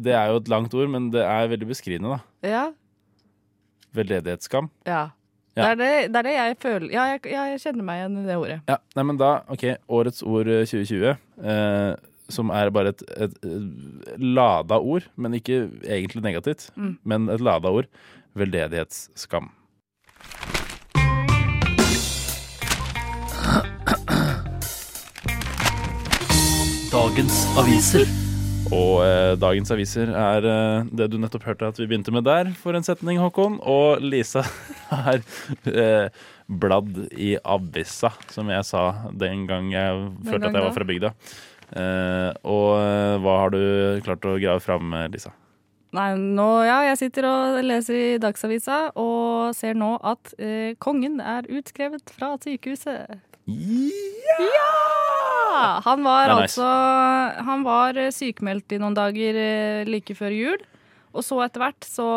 [0.00, 2.48] Det er jo et langt ord, men det er veldig beskrivende, da.
[2.56, 2.64] Ja.
[3.94, 4.72] Veldedighetsskam.
[4.88, 5.10] ja.
[5.54, 5.68] Ja.
[5.68, 8.26] Det, er det, det er det jeg føler Ja, jeg, jeg kjenner meg igjen i
[8.26, 8.56] det ordet.
[8.66, 11.12] Ja, nei, men da, ok, årets ord eh, 2020,
[11.46, 11.92] eh,
[12.32, 16.96] som er bare et, et, et lada ord, men ikke egentlig negativt, Mm.
[17.04, 17.86] men et lada ord.
[18.34, 19.50] Veldedighetsskam.
[26.94, 28.06] Dagens aviser.
[28.72, 32.52] Og eh, dagens aviser er eh, det du nettopp hørte at vi begynte med der,
[32.60, 33.58] for en setning, Håkon.
[33.60, 34.44] Og Lisa
[34.92, 35.20] har
[35.68, 36.06] eh,
[36.48, 40.64] bladd i avisa, som jeg sa den gang jeg følte gang at jeg da.
[40.68, 41.12] var fra bygda.
[41.72, 43.62] Og eh, hva har du
[44.04, 45.32] klart å grave fram, eh, Lisa?
[45.94, 51.20] Nei, nå, ja, jeg sitter og leser i Dagsavisa og ser nå at eh, kongen
[51.22, 53.14] er utskrevet fra sykehuset.
[53.46, 54.70] Ja!
[55.84, 56.58] Han var nice.
[56.58, 56.66] altså
[57.46, 60.64] Han var eh, sykemeldt i noen dager eh, like før jul.
[61.14, 62.08] Og så etter hvert så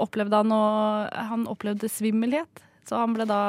[0.00, 0.64] opplevde han å
[1.28, 2.62] Han opplevde svimmelhet.
[2.88, 3.42] Så han ble da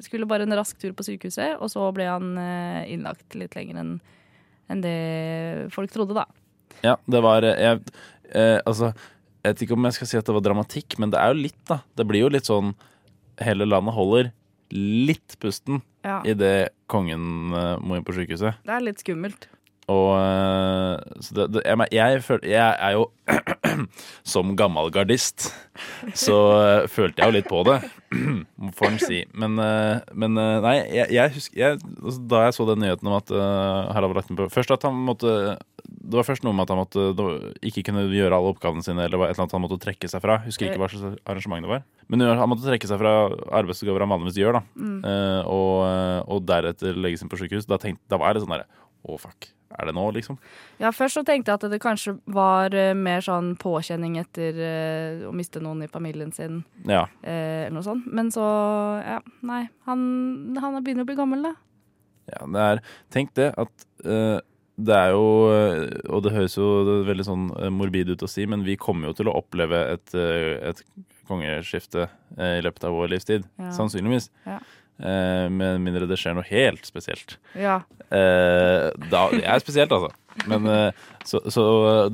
[0.00, 3.82] skulle bare en rask tur på sykehuset, og så ble han eh, innlagt litt lenger
[3.82, 3.98] enn
[4.68, 6.26] enn det folk trodde, da.
[6.84, 7.80] Ja, det var eh, jeg,
[8.34, 8.92] eh, Altså,
[9.42, 11.40] jeg vet ikke om jeg skal si at det var dramatikk, men det er jo
[11.42, 11.80] litt, da.
[11.98, 12.74] Det blir jo litt sånn
[13.38, 14.32] Hele landet holder
[14.74, 16.20] litt pusten Ja.
[16.26, 18.58] idet kongen eh, må inn på sykehuset.
[18.66, 19.46] Det er litt skummelt.
[19.88, 23.06] Og eh, så det, det, jeg, jeg, føl, jeg er jo
[24.32, 25.48] Som gammel gardist
[26.18, 27.76] så eh, følte jeg jo litt på det,
[28.78, 29.20] får en si.
[29.38, 33.30] Men, eh, men nei, jeg, jeg husker altså, Da jeg så den nyheten om at
[33.94, 35.34] Harald på Først at han måtte
[35.86, 39.28] Det var først noe med at han måtte ikke kunne gjøre alle oppgavene sine, eller
[39.28, 40.40] et eller annet han måtte trekke seg fra.
[40.44, 41.84] Husker ikke hva slags arrangement det var.
[42.10, 43.14] Men han måtte trekke seg fra
[43.60, 44.64] arbeidsoppgaver han vanligvis gjør, da.
[44.80, 44.98] Mm.
[45.52, 45.76] Og,
[46.32, 47.68] og deretter legges inn på sykehus.
[47.68, 48.68] Da, tenkte, da var det sånn derre
[49.04, 49.52] Å, fuck.
[49.76, 50.38] Er det nå, liksom?
[50.80, 55.26] Ja, først så tenkte jeg at det kanskje var uh, mer sånn påkjenning etter uh,
[55.28, 56.62] å miste noen i familien sin.
[56.88, 57.04] Ja.
[57.20, 58.06] uh, eller noe sånt.
[58.08, 58.46] Men så,
[59.04, 59.66] ja, nei.
[59.90, 60.00] Han,
[60.56, 61.54] han begynner å bli gammel, da.
[62.28, 62.80] Ja, det er
[63.12, 65.22] Tenk det at det er jo
[66.12, 66.66] Og det høres jo
[67.08, 70.82] veldig sånn morbid ut å si, men vi kommer jo til å oppleve et, et
[71.28, 72.04] kongeskifte
[72.36, 73.48] i løpet av vår livstid.
[73.56, 73.72] Ja.
[73.76, 74.28] Sannsynligvis.
[74.44, 74.60] Ja.
[74.98, 77.36] Eh, med mindre det skjer noe helt spesielt.
[77.54, 77.80] Ja.
[78.10, 80.10] Eh, da, det er spesielt, altså.
[80.50, 81.62] Men eh, så, så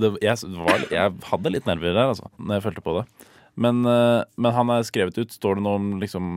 [0.00, 3.04] det, jeg, var, jeg hadde litt nerver der, altså, når jeg følte på det.
[3.56, 5.32] Men, eh, men han er skrevet ut.
[5.32, 6.34] Står det noe om liksom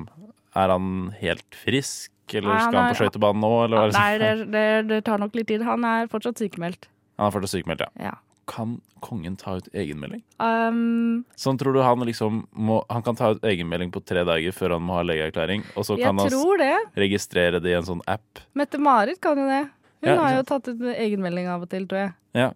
[0.57, 3.51] Er han helt frisk, eller Nei, han skal han er- på skøytebanen nå,
[3.97, 5.61] Nei, det, det, det tar nok litt tid.
[5.67, 6.87] Han er fortsatt sykemeldt.
[7.17, 8.09] Han er fortsatt sykemeldt, ja.
[8.11, 8.15] Ja.
[8.47, 10.21] Kan kongen ta ut egenmelding?
[10.39, 14.55] Um, Sånn tror du han liksom må Han kan ta ut egenmelding på tre dager
[14.55, 16.31] før han må ha legeerklæring, og så kan han
[16.61, 16.71] det.
[16.95, 18.39] registrere det i en sånn app?
[18.57, 19.65] Mette-Marit kan jo det.
[20.01, 22.13] Hun Ja, har jo tatt ut egenmelding av og til, tror jeg.
[22.37, 22.51] Ja.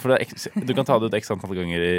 [0.00, 0.24] For er,
[0.66, 1.96] du kan ta det ut x antall ganger i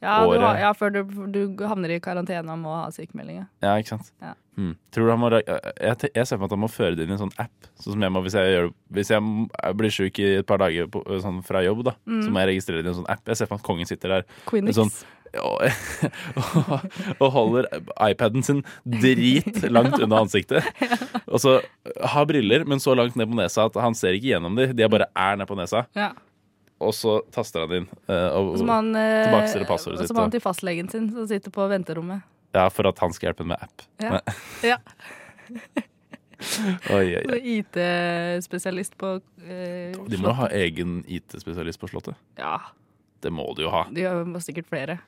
[0.00, 0.40] Ja, året.
[0.40, 3.42] har, ja før du, du havner i karantene og må ha sykemelding.
[3.62, 3.74] ja.
[3.80, 4.12] Ikke sant?
[4.24, 4.34] Ja.
[4.92, 7.12] Tror du han må, jeg, jeg ser for meg at han må føre det inn
[7.14, 7.68] i en sånn app.
[7.80, 10.88] Sånn som jeg må, hvis jeg, gjør, hvis jeg blir sjuk i et par dager
[10.92, 12.18] på, sånn fra jobb, da, Mm.
[12.26, 13.22] så må jeg registrere det i en sånn app.
[13.28, 14.76] Jeg ser for meg at kongen sitter der Quinix.
[14.76, 14.92] sånn,
[15.40, 15.62] og,
[17.22, 17.68] og holder
[18.10, 20.64] iPaden sin drit langt unna ansiktet.
[21.30, 21.56] Og så
[22.12, 24.72] har briller, men så langt ned på nesa at han ser ikke gjennom dem.
[24.76, 25.84] De bare er ned på nesa.
[25.96, 26.10] Ja.
[26.80, 27.86] Og så taster han inn.
[28.08, 30.88] uh, og, Og så må han, eh, tilbakestiller passordet og så må han til fastlegen
[30.88, 32.22] sin, som sitter på venterommet.
[32.56, 33.84] Ja, for at han skal hjelpe ham med app.
[34.00, 34.20] Ja.
[34.64, 34.78] Ja.
[36.90, 37.38] Oi, oi, oi.
[37.58, 39.10] IT-spesialist på
[39.44, 42.16] eh, De må jo ha egen IT-spesialist på Slottet.
[42.40, 42.54] Ja,
[43.20, 43.82] Det må de jo ha.
[43.92, 44.98] de har sikkert flere.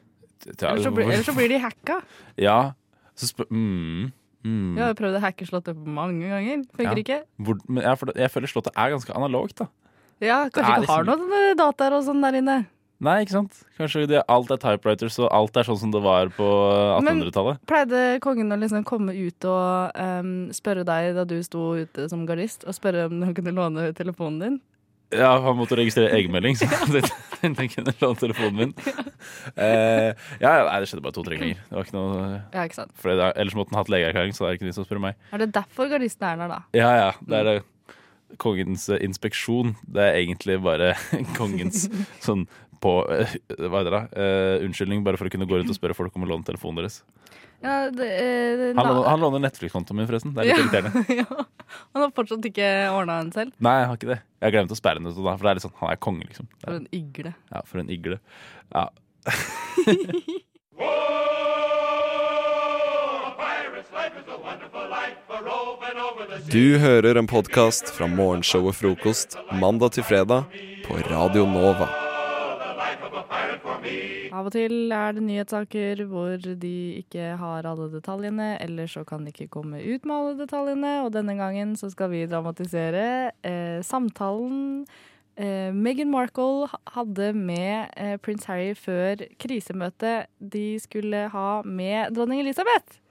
[0.44, 2.00] Ellers så, blir, ellers så blir de hacka.
[2.48, 2.74] Ja.
[3.16, 4.10] Så spør mm,
[4.44, 4.76] mm.
[4.76, 6.66] Jeg har prøvd å hacke Slottet mange ganger.
[6.76, 7.04] Funker Ja.
[7.06, 7.18] ikke.
[7.48, 9.70] Hvor, men jeg, jeg føler Slottet er ganske analogt, da.
[10.22, 12.56] Ja, Kanskje ikke har liksom- noen eh, dataer og sånn der inne.
[13.02, 13.56] Nei, ikke sant?
[13.74, 16.46] Kanskje det, alt er typewriters, og alt er sånn som det var på
[17.02, 17.58] 1800-tallet.
[17.58, 22.06] Men Pleide kongen å liksom komme ut og um, spørre deg da du sto ute
[22.12, 24.60] som gardist, og spørre om han kunne låne telefonen din?
[25.12, 26.68] Ja, han måtte registrere egenmelding, så
[27.42, 28.74] han kunne låne telefonen min.
[29.54, 30.10] Eh,
[30.42, 31.58] ja, nei, det skjedde bare to-tre ganger.
[31.68, 32.90] Det var ikke noe Ja, ikke sant?
[33.06, 35.28] det, Ellers måtte han hatt legeerklæring, så det er ikke de som spørre meg.
[35.30, 36.58] Er det derfor gardisten er der, da?
[36.74, 37.10] Ja, ja.
[37.22, 37.54] Det er det.
[38.40, 39.74] Kongens eh, inspeksjon.
[39.84, 40.94] Det er egentlig bare
[41.38, 41.88] kongens
[42.24, 42.46] sånn
[42.82, 44.02] på eh, Hva heter det?
[44.16, 46.80] Uh, unnskyldning bare for å kunne gå rundt og spørre folk om å låne telefonen
[46.82, 47.02] deres.
[47.62, 48.08] Ja, det,
[48.58, 50.32] det, Han, låner- han låner Netflix-kontoen min, forresten.
[50.34, 50.64] Det er litt Ja.
[50.64, 51.04] irriterende.
[51.22, 51.44] ja.
[51.94, 53.52] Han har fortsatt ikke ordna den selv.
[53.62, 54.18] Nei, jeg har ikke det.
[54.40, 56.26] Jeg har glemt å sperre den ut, for det er litt sånn, han er konge,
[56.26, 56.48] liksom.
[56.64, 57.36] For en igle.
[57.54, 58.18] ja, for en igle.
[58.74, 58.88] Ja.
[66.50, 70.44] Du hører en podkast fra morgenshow og frokost mandag til fredag
[70.84, 71.88] på Radio Nova.
[74.32, 79.26] Av og til er det nyhetssaker hvor de ikke har alle detaljene, eller så kan
[79.26, 80.94] de ikke komme ut med alle detaljene.
[81.04, 83.04] Og denne gangen så skal vi dramatisere
[83.42, 84.86] eh, samtalen
[85.36, 92.44] eh, Meghan Markle hadde med eh, prins Harry før krisemøtet de skulle ha med dronning
[92.46, 93.01] Elisabeth.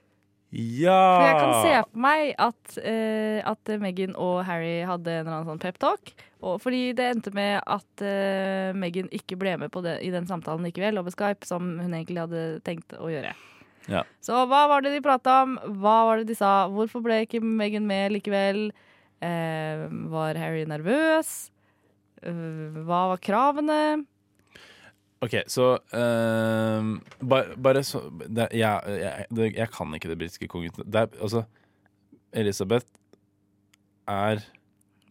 [0.52, 0.98] Ja!
[1.16, 5.38] For jeg kan se på meg at, uh, at Meghan og Harry hadde en eller
[5.38, 6.12] annen sånn peptalk.
[6.42, 10.66] Fordi det endte med at uh, Meghan ikke ble med på det, i den samtalen
[10.68, 13.32] likevel over Skype, som hun egentlig hadde tenkt å gjøre.
[13.90, 14.04] Ja.
[14.22, 15.56] Så hva var det de prata om?
[15.82, 16.68] Hva var det de sa?
[16.70, 18.70] Hvorfor ble ikke Meghan med likevel?
[19.22, 21.52] Uh, var Harry nervøs?
[22.22, 24.04] Hva var kravene?
[25.22, 26.88] OK, så uh,
[27.30, 30.88] bare, bare så det, jeg, jeg, det, jeg kan ikke det britiske kongehuset.
[31.22, 31.44] Altså
[32.34, 32.88] Elisabeth
[34.10, 34.42] er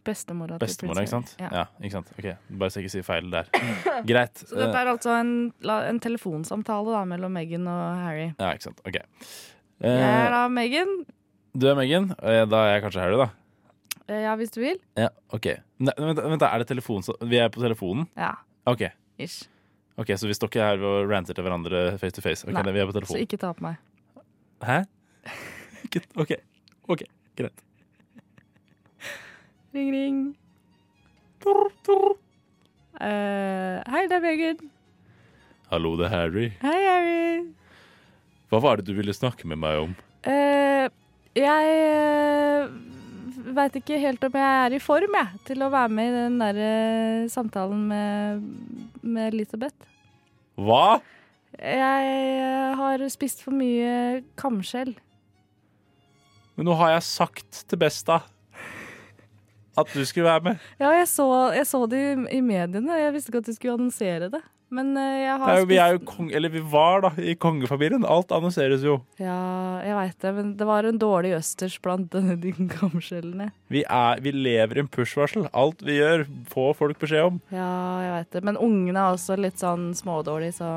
[0.01, 1.35] Bestemora bestemora, ikke sant?
[1.39, 1.49] Ja.
[1.53, 1.63] Ja.
[1.79, 2.07] ikke sant?
[2.17, 2.25] OK,
[2.57, 3.49] bare så jeg ikke sier feil der.
[4.09, 4.41] Greit.
[4.41, 8.23] Så dette er altså en, en telefonsamtale da, mellom Meghan og Harry.
[8.31, 8.81] Eh, ja, ikke sant.
[8.87, 8.97] OK.
[8.97, 10.91] Jeg er Eh, da Meghan.
[11.53, 13.29] du er Megan, og da er jeg kanskje Harry, da.
[14.07, 14.81] Eh, Ja, hvis du vil.
[14.97, 15.07] Ja,
[15.37, 15.47] OK.
[15.79, 18.09] Vent, da, er det telefon Vi er på telefonen?
[18.17, 18.33] Ja.
[18.65, 18.81] OK.
[19.21, 19.45] Ish.
[19.99, 22.45] Ok, Så vi står ikke her og ranter til hverandre face to face?
[22.47, 23.81] Okay, Nei, vi er på så ikke ta på meg.
[24.63, 24.83] Hæ?
[26.21, 26.35] OK.
[26.87, 27.03] ok,
[27.37, 27.65] Greit.
[29.73, 30.17] Ring, ring.
[33.01, 34.69] Eh, hei, det er Meghan.
[35.71, 36.49] Hallo, det er Harry.
[36.61, 37.45] Hei, Harry.
[38.51, 39.93] Hva var det du ville snakke med meg om?
[40.27, 40.91] Uh,
[41.39, 42.67] jeg uh,
[43.55, 46.37] veit ikke helt om jeg er i form jeg, til å være med i den
[46.41, 48.43] der eh, samtalen med,
[49.01, 49.89] med Elisabeth.
[50.61, 50.99] Hva?
[51.57, 52.11] Jeg
[52.41, 54.93] eh, har spist for mye kamskjell.
[56.55, 58.21] Men nå har jeg sagt til Besta
[59.79, 60.63] at du skulle være med.
[60.81, 62.97] Ja, jeg så, jeg så det i, i mediene.
[62.99, 64.41] Jeg visste ikke at du skulle annonsere det.
[64.71, 66.29] Men eh, jeg har er jo, vi er jo kong...
[66.31, 68.05] Eller vi var, da, i kongefamilien.
[68.07, 68.93] Alt annonseres jo.
[69.19, 69.35] Ja,
[69.83, 73.49] jeg veit det, men det var en dårlig østers blant de kamskjellene.
[73.73, 75.49] Vi, er, vi lever i en push-varsel.
[75.51, 77.41] Alt vi gjør, får folk beskjed om.
[77.51, 77.67] Ja,
[78.05, 78.43] jeg veit det.
[78.47, 80.71] Men ungene er også litt sånn smådårlige, så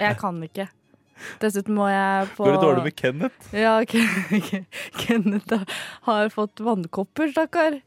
[0.00, 0.70] Jeg kan ikke.
[1.42, 3.50] Dessuten må jeg på Går det dårlig med Kenneth?
[3.52, 4.64] Ja, Ken-
[4.96, 5.60] Kenneth
[6.08, 7.82] har fått vannkopper, stakkar.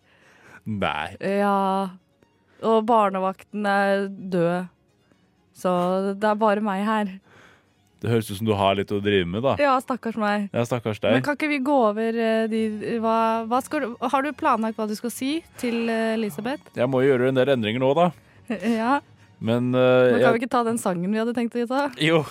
[0.70, 1.16] Nei.
[1.18, 1.58] Ja.
[2.64, 4.72] Og barnevakten er død.
[5.54, 5.72] Så
[6.18, 7.14] det er bare meg her.
[8.04, 9.54] Det høres ut som du har litt å drive med, da.
[9.64, 10.50] Ja, stakkars meg.
[10.52, 14.34] Ja, stakkars Men kan ikke vi gå over eh, de hva, hva skal Har du
[14.36, 16.74] planlagt hva du skal si til eh, Elisabeth?
[16.76, 18.10] Jeg må jo gjøre en del endringer nå, da.
[18.82, 18.98] Ja.
[19.44, 21.86] Men Men kan kan vi ikke ta den sangen vi hadde tenkt å ta?
[22.00, 22.22] Jo.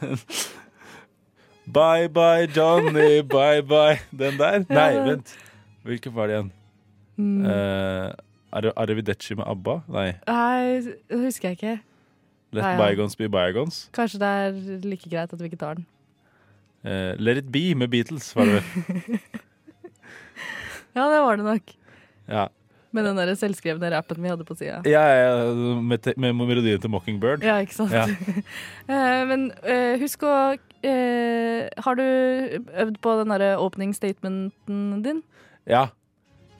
[1.80, 4.00] bye bye Johnny, bye bye.
[4.12, 4.64] Den der?
[4.68, 5.32] Nei, vent.
[5.88, 6.52] Hvilken var det igjen?
[7.20, 7.44] Mm.
[7.44, 9.76] Uh, Ar- Arrivederci med ABBA?
[9.88, 10.08] Nei.
[10.26, 10.80] Nei,
[11.10, 11.76] det husker jeg ikke.
[12.52, 12.78] Let Nei, ja.
[12.82, 13.84] bygons be bygons.
[13.94, 15.86] Kanskje det er like greit at vi ikke tar den.
[16.84, 19.20] Eh, Let it be med Beatles, var det vel.
[20.96, 21.68] Ja, det var det nok.
[22.28, 22.46] Ja.
[22.90, 24.80] Med den der selvskrevne rappen vi hadde på sida.
[24.90, 27.44] Ja, ja, med, med melodien til Mockingbird.
[27.46, 27.92] Ja, ikke sant?
[27.94, 28.06] Ja.
[28.90, 30.32] Eh, men eh, husk å
[30.82, 35.20] eh, Har du øvd på den derre opening statementen din?
[35.70, 35.84] Ja.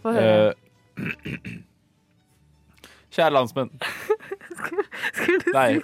[0.05, 0.55] Få høre.
[0.55, 1.59] Eh,
[3.11, 3.71] Kjære landsmenn.
[5.57, 5.81] Nei.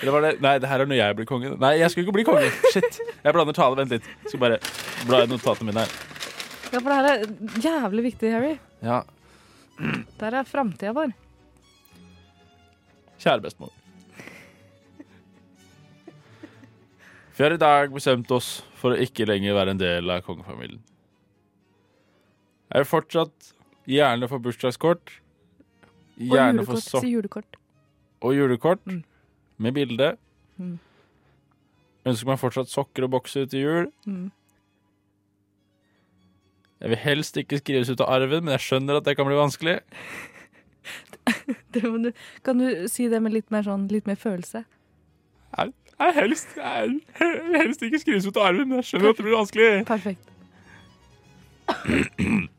[0.00, 1.52] Eller var det Nei, det her er når jeg blir konge.
[1.60, 2.50] Nei, jeg skulle ikke bli konge.
[2.72, 3.00] Shit.
[3.24, 3.78] Jeg blander tale.
[3.80, 4.08] Vent litt.
[4.26, 4.58] Skal bare
[5.08, 5.96] bla i notatene mine her.
[6.72, 8.54] Ja, for det her er jævlig viktig, Harry.
[8.84, 9.02] Ja.
[10.20, 11.12] Der er framtida vår.
[13.20, 13.72] Kjære bestemor.
[17.36, 20.80] Vi har i dag bestemt oss for å ikke lenger være en del av kongefamilien.
[22.72, 23.50] Jeg vil fortsatt
[23.86, 25.12] gjerne få bursdagskort.
[26.16, 27.02] Og Gjerne få julekort.
[27.02, 27.56] Si julekort.
[28.20, 28.80] og julekort
[29.58, 30.16] med bilde.
[30.56, 30.78] Mm.
[32.06, 33.90] Ønsker meg fortsatt sokker og bokser til jul.
[34.06, 34.30] Mm.
[36.80, 39.36] Jeg vil helst ikke skrives ut av arven, men jeg skjønner at det kan bli
[39.38, 39.80] vanskelig.
[41.74, 42.12] Du,
[42.46, 44.62] kan du si det med litt mer sånn, litt mer følelse?
[45.58, 49.10] Jeg, jeg, helst, jeg, jeg vil helst ikke skrives ut av arven, men jeg skjønner
[49.10, 49.70] at det blir vanskelig.
[49.90, 50.30] Perfekt.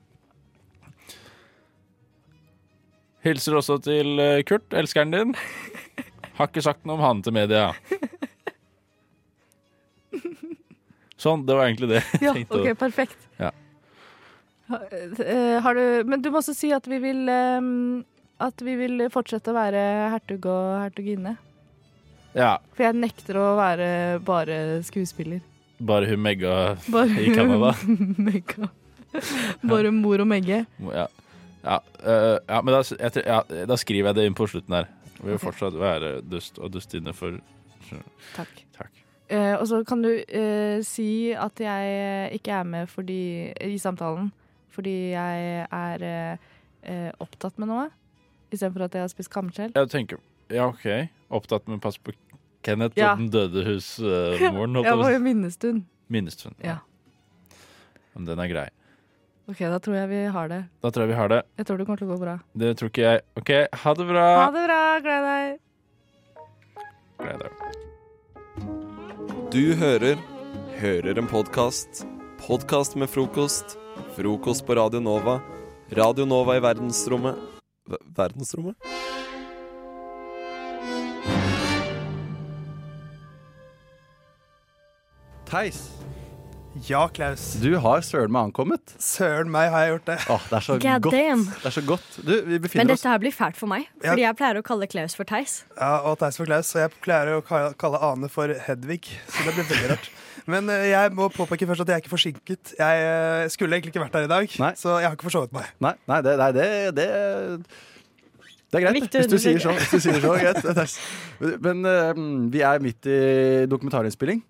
[3.28, 5.34] Hilser også til eh, Kurt, elskeren din.
[6.38, 7.72] Har ikke sagt noe om han til media.
[11.18, 13.18] Sånn, det var egentlig det Ja, OK, perfekt.
[13.42, 13.50] Ja.
[14.70, 17.24] Eh, Har du, men du må også si at vi vil
[18.44, 19.82] At vi vil fortsette å være
[20.14, 21.38] hertug og hertuginne.
[22.38, 22.58] ja.
[22.76, 23.88] For jeg nekter å være
[24.28, 25.40] bare skuespiller.
[25.82, 26.76] Bare hun Megga
[27.18, 27.72] i Canada.
[28.28, 28.70] Megga.
[29.66, 30.60] Bare mor og Megge.
[30.94, 31.08] Ja.
[31.68, 34.88] Ja, øh, ja men da, jeg, ja, da skriver jeg det inn på slutten her.
[35.20, 35.42] Vil Ok.
[35.50, 37.36] fortsatt være dust og dustinne for
[38.38, 38.64] Takk.
[38.78, 38.94] Takk.
[39.28, 44.30] Uh, og så kan du uh, si at jeg ikke er med fordi, i samtalen
[44.72, 46.04] fordi jeg er
[46.86, 47.88] eh, opptatt med noe,
[48.54, 49.72] istedenfor at jeg har spist kamskjell.
[49.74, 50.20] Jeg tenker
[50.54, 50.86] Ja, OK.
[51.34, 52.14] Opptatt med pass på
[52.64, 53.16] Kenneth Ja.
[53.16, 54.78] og den døde husmoren.
[54.78, 55.82] Uh, Ja, det var jo minnestund.
[56.14, 56.56] Minnestund.
[56.64, 56.78] Ja.
[58.14, 58.68] Men den er grei.
[59.48, 60.62] OK, da tror jeg vi har det.
[60.84, 61.42] Da tror jeg vi har det.
[61.58, 62.38] Jeg tror det kommer til å gå bra.
[62.52, 63.26] Det tror ikke jeg.
[63.40, 63.52] OK,
[63.84, 64.26] ha det bra.
[64.44, 64.80] Ha det bra.
[65.06, 65.60] Gled deg.
[67.24, 67.52] Gled deg.
[69.54, 70.18] Du hører
[70.78, 72.04] Hører en podkast.
[72.38, 73.80] Podkast med frokost.
[74.14, 75.40] Frokost på Radio Nova.
[75.90, 77.34] Radio Nova i verdensrommet
[77.90, 78.76] V Verdensrommet?
[85.50, 85.97] Theis,
[86.86, 87.56] Ja, Klaus.
[87.62, 88.94] du har søren meg ankommet.
[89.02, 90.18] Søren meg har jeg gjort det.
[90.30, 91.16] Åh, det er så God godt.
[91.16, 91.44] damn.
[91.50, 92.08] Det er så godt.
[92.22, 94.12] Du, vi Men befinner oss dette her blir fælt for meg, Ja.
[94.12, 95.64] fordi jeg pleier å kalle Klaus for Theis.
[95.80, 96.70] Ja, og Theis for Klaus.
[96.76, 97.42] Og jeg pleier å
[97.82, 100.10] kalle Ane for Hedvig, så det blir veldig rart.
[100.48, 102.74] Men eh, jeg må påpeke først at jeg er ikke forsinket.
[102.78, 105.72] Jeg eh, skulle egentlig ikke vært her i dag, så jeg har ikke forsovet meg.
[105.84, 106.68] Nei, nei, det, nei det,
[107.00, 107.08] det
[108.68, 109.72] det er greit, Victor, hvis du sier så.
[109.72, 111.60] Hvis du sier så greit.
[111.64, 112.18] Men eh,
[112.52, 113.20] vi er midt i
[113.72, 114.44] dokumentarinnspilling.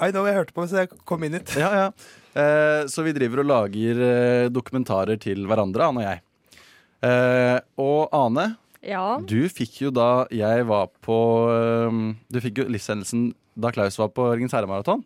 [0.00, 1.52] I know, jeg hørte på så jeg kom inn hit.
[1.60, 1.88] Ja, ja.
[2.40, 6.22] Eh, så vi driver og lager eh, dokumentarer til hverandre, Ane og jeg.
[7.02, 9.18] Eh, og Ane, Ja.
[9.20, 11.16] du fikk jo da jeg var på
[11.52, 11.98] eh,
[12.32, 15.02] Du fikk jo livshendelsen da Klaus var på Ringens herre-maraton.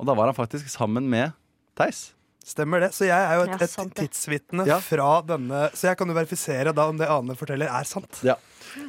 [0.00, 1.32] Og da var han faktisk sammen med
[1.78, 2.12] Theis.
[2.42, 2.88] Stemmer det.
[2.96, 4.80] Så jeg er jo et, Ja, et tidsvitne Ja.
[4.82, 8.18] fra denne Så jeg kan jo verifisere da om det Ane forteller, er sant.
[8.26, 8.34] Ja.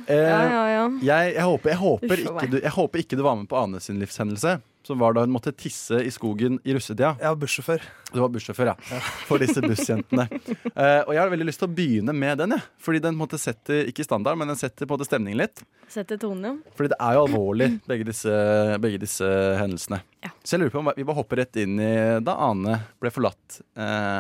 [0.08, 0.86] Eh, Ja, ja, ja.
[1.04, 3.80] Jeg, jeg, håper, jeg, håper ikke du, jeg håper ikke du var med på Ane
[3.84, 4.56] sin livshendelse.
[4.84, 7.14] Som var da hun måtte tisse i skogen i russetida.
[7.22, 7.84] Jeg var bussjåfør.
[8.12, 8.98] Du var bussjåfør, ja.
[9.30, 10.26] For disse bussjentene.
[10.28, 12.66] uh, og jeg har veldig lyst til å begynne med den, jeg.
[12.84, 15.64] Fordi den måtte setter ikke standard, men den setter på en måte stemningen litt.
[15.94, 16.50] Setter tonen.
[16.50, 16.74] ja.
[16.76, 18.36] Fordi det er jo alvorlig, begge disse,
[18.84, 19.30] begge disse
[19.62, 20.02] hendelsene.
[20.44, 23.62] Så jeg lurer på om vi bare hopper rett inn i da Ane ble forlatt
[23.80, 24.20] uh,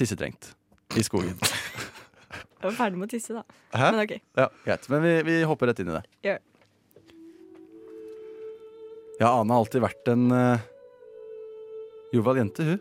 [0.00, 0.54] tissetrengt
[0.96, 1.36] i skogen.
[1.40, 3.44] Jeg var ferdig med å tisse, da.
[3.72, 3.90] Hæ?
[3.92, 4.14] Men OK.
[4.36, 4.88] Ja, Greit.
[4.92, 6.02] Men vi, vi hopper rett inn i det.
[6.28, 6.40] Gjør.
[9.20, 10.62] Ja, Ane har alltid vært en uh,
[12.14, 12.78] jovial jente, hun.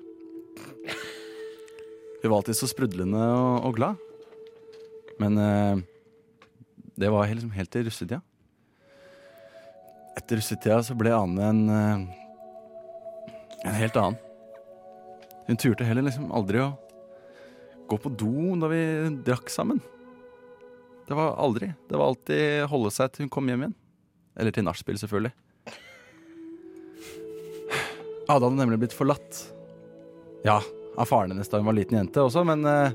[2.20, 4.00] Hun var alltid så sprudlende og, og glad.
[5.20, 5.82] Men uh,
[7.00, 8.22] det var liksom helt til russetida.
[10.20, 12.08] Etter russetida så ble Ane en uh,
[13.66, 14.16] en helt annen.
[15.48, 16.72] Hun turte heller liksom aldri å
[17.90, 18.82] gå på do da vi
[19.26, 19.82] drakk sammen.
[21.10, 21.72] Det var aldri.
[21.90, 23.78] Det var alltid holde seg til hun kom hjem igjen.
[24.40, 25.34] Eller til nachspiel, selvfølgelig.
[28.30, 29.40] Ada hadde nemlig blitt forlatt.
[30.46, 30.60] Ja,
[30.96, 32.94] av faren hennes da hun var liten jente også, men eh,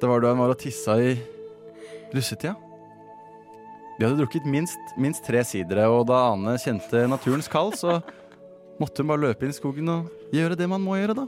[0.00, 1.12] det var da hun var og tissa i
[2.14, 2.54] russetida.
[3.98, 8.00] De hadde drukket minst, minst tre sidere, og da Ane kjente naturens kall, så
[8.80, 11.26] måtte hun bare løpe inn i skogen og gjøre det man må gjøre, da.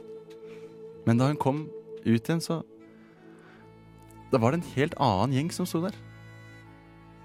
[1.05, 1.67] Men da hun kom
[2.05, 2.63] ut igjen, så
[4.33, 5.95] Da var det en helt annen gjeng som sto der.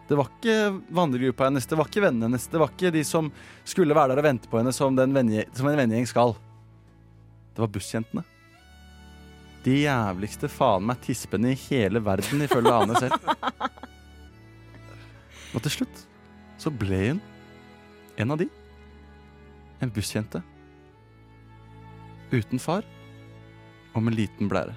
[0.09, 0.57] Det var ikke
[0.89, 3.27] vandregruppa hennes, det var ikke vennene hennes, det var ikke de som
[3.61, 6.33] skulle være der og vente på henne som, den venne, som en vennegjeng skal.
[7.53, 8.23] Det var bussjentene.
[9.61, 13.29] De jævligste faen meg tispene i hele verden, ifølge Ane selv.
[15.53, 16.05] Og til slutt
[16.59, 17.21] så ble hun
[18.19, 18.49] en av de.
[19.79, 20.41] En bussjente.
[22.33, 22.87] Uten far
[23.93, 24.73] og med liten blære.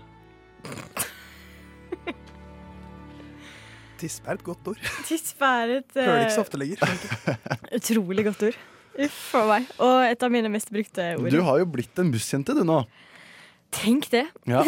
[4.02, 4.82] Tispe er et godt ord.
[5.08, 6.78] Tispe er et Hører det ikke så eh, ofte lenger.
[7.78, 8.60] utrolig godt ord.
[9.06, 9.68] Uff a meg.
[9.78, 11.30] Og et av mine mest brukte ord.
[11.32, 12.82] Du har jo blitt en bussjente, du nå.
[13.72, 14.26] Tenk det.
[14.50, 14.64] Ja.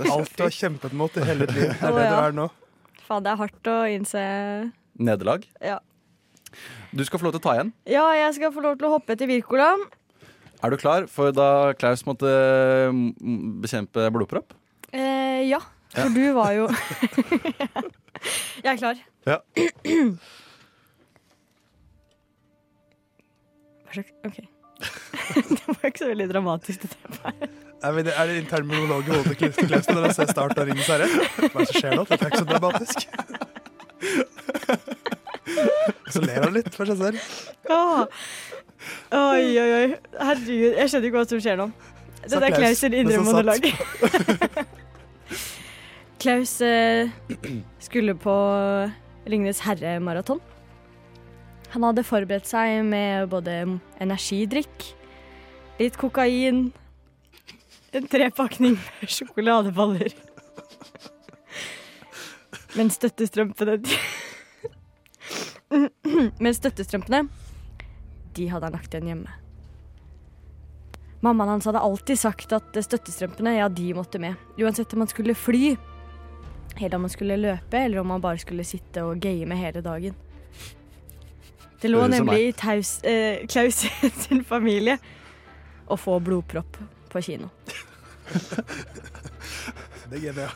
[0.00, 2.48] Alt du har kjempet mot i hele ditt liv, er det du er nå.
[3.04, 4.22] Faen, det er hardt å innse
[4.96, 5.44] Nederlag.
[5.62, 5.78] Ja.
[6.94, 7.74] Du skal få lov til å ta igjen.
[7.90, 9.74] ja, jeg skal få lov til å hoppe til Wirkola.
[10.64, 12.30] Er du klar for da Klaus måtte
[12.94, 14.54] mm, bekjempe blodpropp?
[14.94, 15.60] Eh, ja,
[15.94, 16.64] for du var jo
[18.64, 18.96] Jeg er klar.
[19.26, 19.36] Ja.
[24.24, 24.34] OK.
[25.50, 26.90] det var ikke så veldig dramatisk, det
[27.22, 27.32] her.
[27.84, 30.64] Er, bare er det intern monolog i hodet til Klausen når han ser start av
[30.70, 31.06] Ringens herre?
[31.36, 32.02] Hva er det som skjer nå?
[32.08, 32.98] Det er ikke så dramatisk.
[36.14, 37.18] Så ler han litt for seg selv.
[37.74, 38.00] Åh.
[39.18, 39.88] Oi, oi, oi.
[40.20, 41.66] Herregud, jeg skjønner ikke hva som skjer nå.
[42.24, 43.62] Dette er Klaus, sin indre monolog.
[46.24, 47.10] Klaus eh,
[47.78, 48.34] skulle på
[49.28, 50.40] Ringenes herre-maraton.
[51.74, 53.58] Han hadde forberedt seg med både
[54.00, 54.86] energidrikk,
[55.76, 56.70] litt kokain,
[57.92, 60.16] en trepakning med sjokoladeballer.
[62.72, 63.76] Men støttestrømpene
[66.40, 67.26] Men støttestrømpene,
[68.32, 69.40] de hadde han lagt igjen hjemme.
[71.20, 74.40] Mammaen hans hadde alltid sagt at støttestrømpene, ja, de måtte med.
[74.56, 75.74] Uansett om han skulle fly,
[76.80, 80.14] eller om man skulle løpe, eller om man bare skulle sitte og game hele dagen.
[81.80, 83.84] Det lå nemlig i taus, eh, Klaus
[84.24, 84.98] sin familie
[85.86, 86.78] å få blodpropp
[87.12, 87.50] på kino.
[90.04, 90.50] Det er gøy, ja.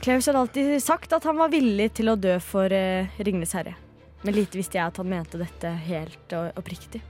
[0.00, 3.76] Klaus hadde alltid sagt at han var villig til å dø for eh, Ringnes herre.
[4.22, 7.00] Men lite visste jeg at han mente dette helt oppriktig.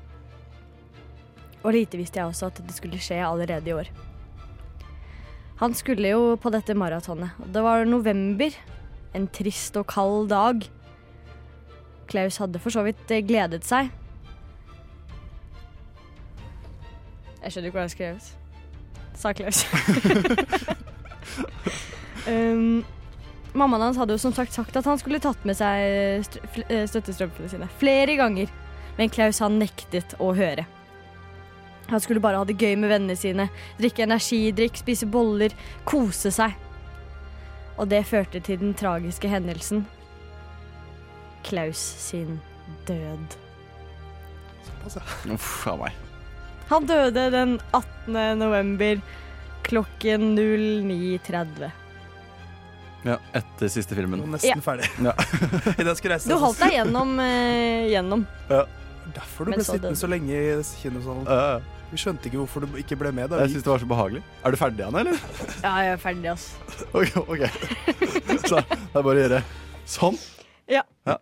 [1.62, 3.90] Og lite visste jeg også at det skulle skje allerede i år.
[5.60, 7.36] Han skulle jo på dette maratonet.
[7.52, 8.54] Det var november.
[9.12, 10.64] En trist og kald dag.
[12.08, 13.90] Klaus hadde for så vidt eh, gledet seg.
[17.40, 18.36] Jeg skjønner ikke hva jeg skrev skrevet.
[19.20, 19.60] Sa Klaus.
[22.32, 22.80] um,
[23.52, 26.24] mammaen hans hadde jo som sagt sagt at han skulle tatt med seg
[26.70, 28.48] eh, støttestrømpene sine flere ganger.
[28.96, 30.64] Men Klaus han nektet å høre.
[31.90, 33.48] Han skulle bare ha det gøy med vennene sine,
[33.80, 35.54] drikke energidrikk, spise boller,
[35.88, 36.54] kose seg.
[37.80, 39.84] Og det førte til den tragiske hendelsen.
[41.46, 42.38] Klaus sin
[42.86, 43.36] død.
[45.32, 45.96] Uff a meg.
[46.70, 48.38] Han døde den 18.
[48.38, 49.00] november
[49.66, 51.70] klokken 09.30.
[53.08, 54.20] Ja, etter siste filmen.
[54.30, 54.62] Nesten Ja.
[54.62, 54.86] ferdig.
[55.02, 55.14] Ja.
[56.28, 57.16] Du holdt deg gjennom.
[57.18, 58.26] Eh, gjennom.
[58.50, 58.64] Ja.
[59.14, 61.24] Derfor du Men ble så sittende så lenge i kinosalen.
[61.26, 61.79] Ja, ja.
[61.90, 63.30] Vi skjønte ikke hvorfor du ikke ble med.
[63.32, 64.20] da Jeg syns det var så behagelig.
[64.46, 65.16] Er du ferdig, Anne, eller?
[65.66, 66.44] Ja, jeg er ferdig, ass.
[66.96, 67.46] Ok, ok.
[68.50, 69.40] Så det er bare å gjøre
[69.90, 70.18] sånn.
[70.70, 70.84] Ja.
[71.08, 71.16] Ja.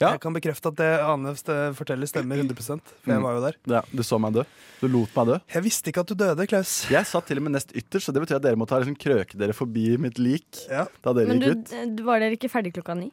[0.00, 2.78] Jeg kan bekrefte at det Ane st- forteller stemmer 100 for
[3.10, 3.24] jeg Mm.
[3.26, 3.56] var jo der.
[3.68, 4.44] Ja, du så meg dø.
[4.80, 5.36] Du lot meg dø.
[5.52, 6.86] Jeg visste ikke at du døde, Klaus.
[6.88, 8.96] Jeg satt til og med nest ytterst, så det betyr at dere må ta liksom
[8.96, 11.96] krøke dere forbi mitt lik da dere Men gikk du, ut.
[11.98, 13.10] du var dere ikke ferdig klokka ni?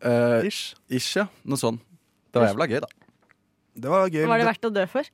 [0.00, 1.16] Eh, ish.
[1.18, 1.26] ja.
[1.44, 1.76] Noe sånn.
[2.32, 2.88] Det var jævla gøy, da.
[3.80, 4.24] Det var gøy.
[4.28, 5.10] Var det verdt å dø for?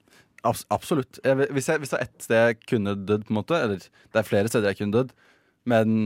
[0.46, 1.18] Abs absolutt.
[1.24, 3.80] Jeg, hvis, jeg, hvis det er ett sted jeg kunne dødd, på en måte Eller
[3.82, 5.12] det er flere steder jeg kunne dødd,
[5.66, 5.96] men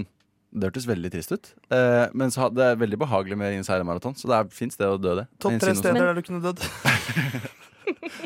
[0.51, 1.53] det hørtes veldig trist ut.
[1.71, 4.89] Eh, men så, det er veldig behagelig med Ringenes herre-maraton, så det er fint sted
[4.91, 5.27] å dø det.
[5.43, 6.65] Topp tre steder der du kunne dødd.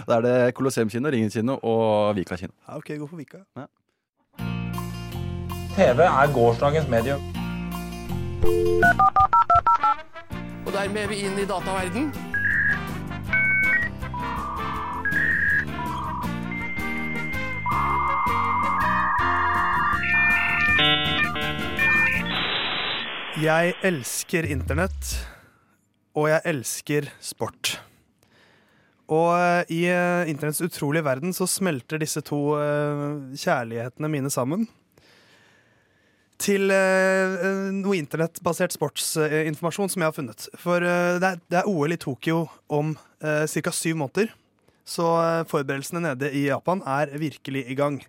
[0.05, 2.53] Da er det Colosseum kino, Ringen kino og Vika kino.
[2.69, 3.39] Ja, ok, gå for Vika.
[5.75, 7.23] TV er gårsdagens medium.
[10.67, 12.13] Og dermed er vi inn i dataverden.
[23.45, 25.09] Jeg elsker internett,
[26.15, 27.75] og jeg elsker sport.
[29.13, 34.69] Og eh, i eh, internetts utrolige verden så smelter disse to eh, kjærlighetene mine sammen.
[36.45, 40.47] Til noe internettbasert sportsinformasjon som jeg har funnet.
[40.61, 42.41] For det, er, OL i Tokyo
[42.75, 42.91] om
[43.23, 43.73] ca.
[43.73, 44.33] syv måneder.
[44.85, 45.07] Så
[45.49, 48.01] forberedelsene nede i Japan er virkelig i gang.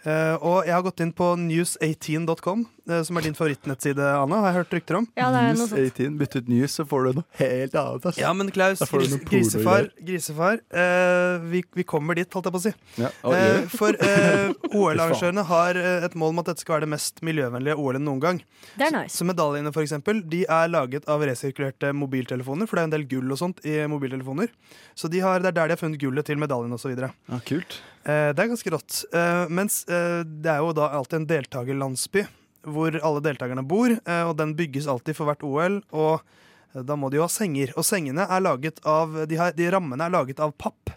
[0.00, 4.40] Eh, og jeg har gått inn på news18.com, eh, som er din favorittnettside, Anna.
[4.44, 5.08] Har jeg hørt rykter om?
[5.18, 8.06] Ja, det er News 18, bytt ut news, så får du noe helt annet.
[8.10, 8.20] Altså.
[8.22, 12.66] Ja, men Klaus, gris, grisefar, grisefar eh, vi, vi kommer dit, holdt jeg på å
[12.68, 12.74] si.
[13.00, 14.50] Ja, og Eh, gjør for eh,
[14.80, 18.22] OL-arrangørene har eh, et mål om at dette skal være det mest miljøvennlige OL-en noen
[18.22, 18.40] gang.
[18.76, 19.16] Det er nice.
[19.16, 23.06] Så medaljene for eksempel, de er laget av resirkulerte mobiltelefoner, for det er en del
[23.10, 24.52] gull og sånt i mobiltelefoner.
[24.98, 26.92] Så de har, det er der de har funnet gullet til medaljene osv.
[27.00, 27.80] Ja, kult.
[28.04, 29.02] Eh, det er ganske rått.
[29.12, 32.26] Eh, mens eh, det er jo da alltid en deltakerlandsby
[32.66, 35.80] hvor alle deltakerne bor, eh, og den bygges alltid for hvert OL.
[35.96, 36.20] Og
[36.74, 37.74] eh, da må de jo ha senger.
[37.76, 40.92] Og sengene er laget av De, har, de rammene er laget av papp.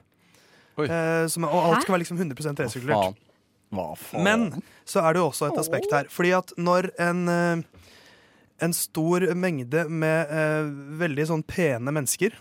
[0.82, 3.20] Eh, som, og alt skal være liksom 100 resirkulert.
[3.74, 4.26] Hva faen?
[4.26, 4.48] Men
[4.86, 6.10] så er det jo også et aspekt her.
[6.14, 7.24] Fordi at når en,
[8.62, 12.36] en stor mengde med eh, veldig sånn pene mennesker,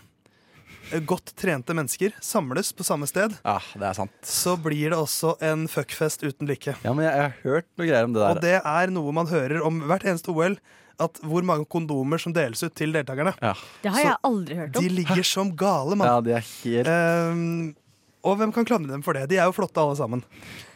[1.01, 4.11] godt trente mennesker, samles på samme sted, Ja, det er sant.
[4.23, 6.75] så blir det også en fuckfest uten like.
[6.83, 8.29] Ja, men jeg, jeg har hørt noe greier om det der.
[8.37, 10.57] Og det er noe man hører om hvert eneste OL.
[11.01, 13.31] At hvor mange kondomer som deles ut til deltakerne.
[13.41, 13.55] Ja.
[13.81, 14.83] Det har Så jeg aldri hørt om.
[14.83, 16.05] De ligger som gale, mann.
[16.07, 17.75] Ja, de er helt Ehm,
[18.23, 19.25] og hvem kan klandre dem for det?
[19.31, 20.21] De er jo flotte alle sammen.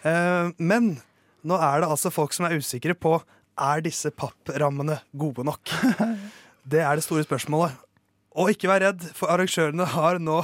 [0.04, 0.90] Ehm, men
[1.46, 3.20] nå er det altså folk som er usikre på
[3.62, 5.62] Er disse papprammene gode nok.
[6.68, 7.78] Det er det store spørsmålet.
[8.38, 10.42] Og ikke vær redd, for arrangørene har nå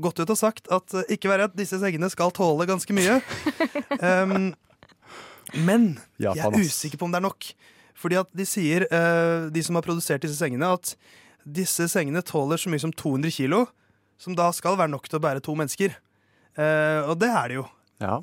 [0.00, 3.20] gått ut og sagt at eh, ikke vær redd, disse sengene skal tåle ganske mye.
[4.00, 4.52] Um,
[5.68, 7.50] men jeg er usikker på om det er nok.
[8.00, 10.94] Fordi at de sier, eh, de som har produsert disse sengene, at
[11.44, 13.66] disse sengene tåler så mye som 200 kilo,
[14.20, 15.94] som da skal være nok til å bære to mennesker.
[16.56, 17.68] Eh, og det er det jo.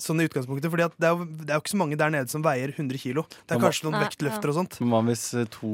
[0.01, 2.09] Sånn i utgangspunktet, fordi at det er, jo, det er jo ikke så mange der
[2.09, 3.27] nede som veier 100 kilo.
[3.45, 4.77] Det er kanskje noen Nei, vektløfter og sånt.
[4.81, 5.73] Men hva hvis to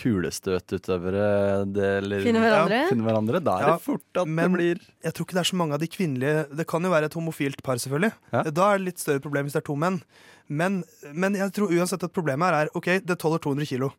[0.00, 1.26] kulestøtutøvere
[1.72, 2.78] det, eller, Finner hverandre?
[2.82, 3.40] Ja, finner hverandre.
[3.44, 5.58] Da er Ja, det fort at men det blir jeg tror ikke det er så
[5.60, 8.12] mange av de kvinnelige Det kan jo være et homofilt par, selvfølgelig.
[8.32, 8.42] Ja.
[8.50, 10.00] Da er det litt større problem hvis det er to menn.
[10.48, 10.82] Men,
[11.14, 13.92] men jeg tror uansett at problemet her er OK, det tåler 200 kilo.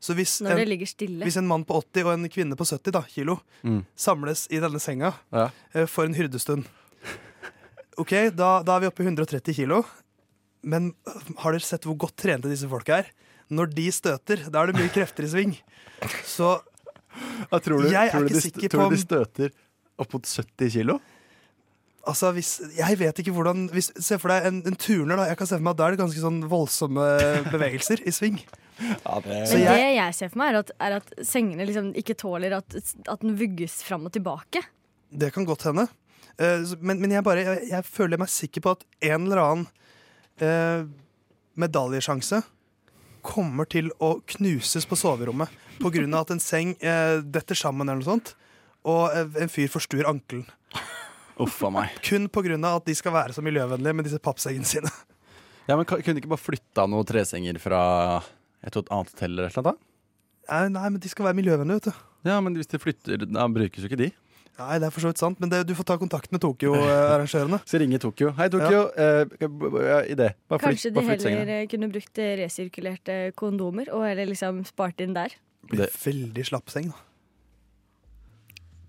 [0.00, 1.24] Så hvis Når en, det ligger stille.
[1.26, 3.82] hvis en mann på 80 og en kvinne på 70 da, kilo Mm.
[3.94, 5.50] samles i denne senga Ja.
[5.74, 6.64] eh, for en hyrdestund
[8.00, 9.82] OK, da, da er vi oppe i 130 kilo.
[10.64, 10.94] Men
[11.42, 13.10] har dere sett hvor godt trente disse folka er?
[13.50, 15.54] Når de støter, da er det mye krefter i sving.
[16.24, 16.52] Så
[17.50, 19.50] jeg, tror du, jeg er tror er ikke de, sikker tror på du de støter
[20.00, 21.00] opp mot 70 kilo?
[22.08, 25.18] Altså, hvis, jeg vet ikke hvordan hvis, Se for deg en, en turner.
[25.20, 27.08] da Jeg kan se for meg at Da er det ganske sånn voldsomme
[27.50, 28.38] bevegelser i sving.
[28.80, 31.66] Ja, det, Så Men jeg- det jeg ser for meg, er at, er at sengene
[31.68, 34.62] liksom ikke tåler at, at den vugges fram og tilbake.
[35.12, 35.84] Det kan godt hende.
[36.40, 39.66] Eh, men, men jeg, bare, jeg, jeg føler meg sikker på at en eller annen
[40.40, 40.86] eh,
[41.60, 42.40] medaljesjanse
[43.24, 45.52] kommer til å knuses på soverommet
[46.14, 48.34] av at en seng eh, detter sammen eller noe sånt,
[48.88, 50.46] og eh, en fyr forstuer ankelen.
[51.40, 51.94] Uffa meg.
[52.04, 52.28] Kun
[52.68, 54.90] av at de skal være så miljøvennlige med disse pappsengene sine.
[55.68, 57.80] Ja, men Kunne de ikke bare flytta noen tresenger fra
[58.64, 59.80] et annet hotell eller et eller annet?
[59.80, 59.86] da?
[60.50, 62.06] Nei, nei, men de skal være miljøvennlige, vet du.
[62.26, 64.10] Ja, men hvis de flytter, da brukes jo ikke de.
[64.58, 67.60] Nei, det er for så vidt sant, men det, du får ta kontakt med Tokyo-arrangørene.
[67.70, 68.32] Så ringer Tokyo.
[68.36, 68.82] Hei, Tokyo.
[68.92, 70.26] Eh, ja, idé.
[70.52, 71.54] Bare flytt, Kanskje de heller sengene.
[71.62, 75.32] eh, kunne brukt eh, resirkulerte kondomer og heller liksom spart inn der.
[75.70, 77.00] Blir veldig slapp seng, da.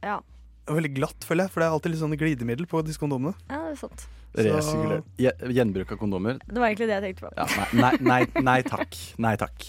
[0.03, 0.17] Ja,
[0.67, 3.33] Og veldig glatt, føler jeg, for det er alltid litt sånn glidemiddel på disse kondomene.
[3.49, 4.07] ja det er sant.
[4.35, 5.07] Resirkulert.
[5.51, 6.37] Gjenbruk av kondomer.
[6.47, 7.31] Det var egentlig det jeg tenkte på.
[7.39, 8.95] Ja, nei, nei, nei, nei takk.
[9.23, 9.65] Nei takk.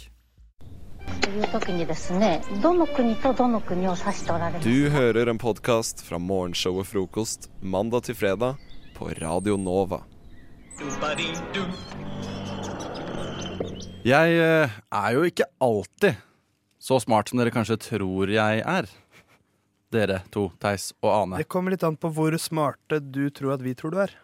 [4.63, 8.61] Du hører en podkast fra morgenshowet Frokost mandag til fredag
[8.97, 10.01] på Radio Nova.
[14.03, 16.21] Jeg eh, er jo ikke alltid
[16.83, 18.89] så smart som dere kanskje tror jeg er.
[19.93, 21.43] Dere to, Theis og Ane.
[21.43, 24.17] Det kommer litt an på hvor smarte du tror at vi tror du er.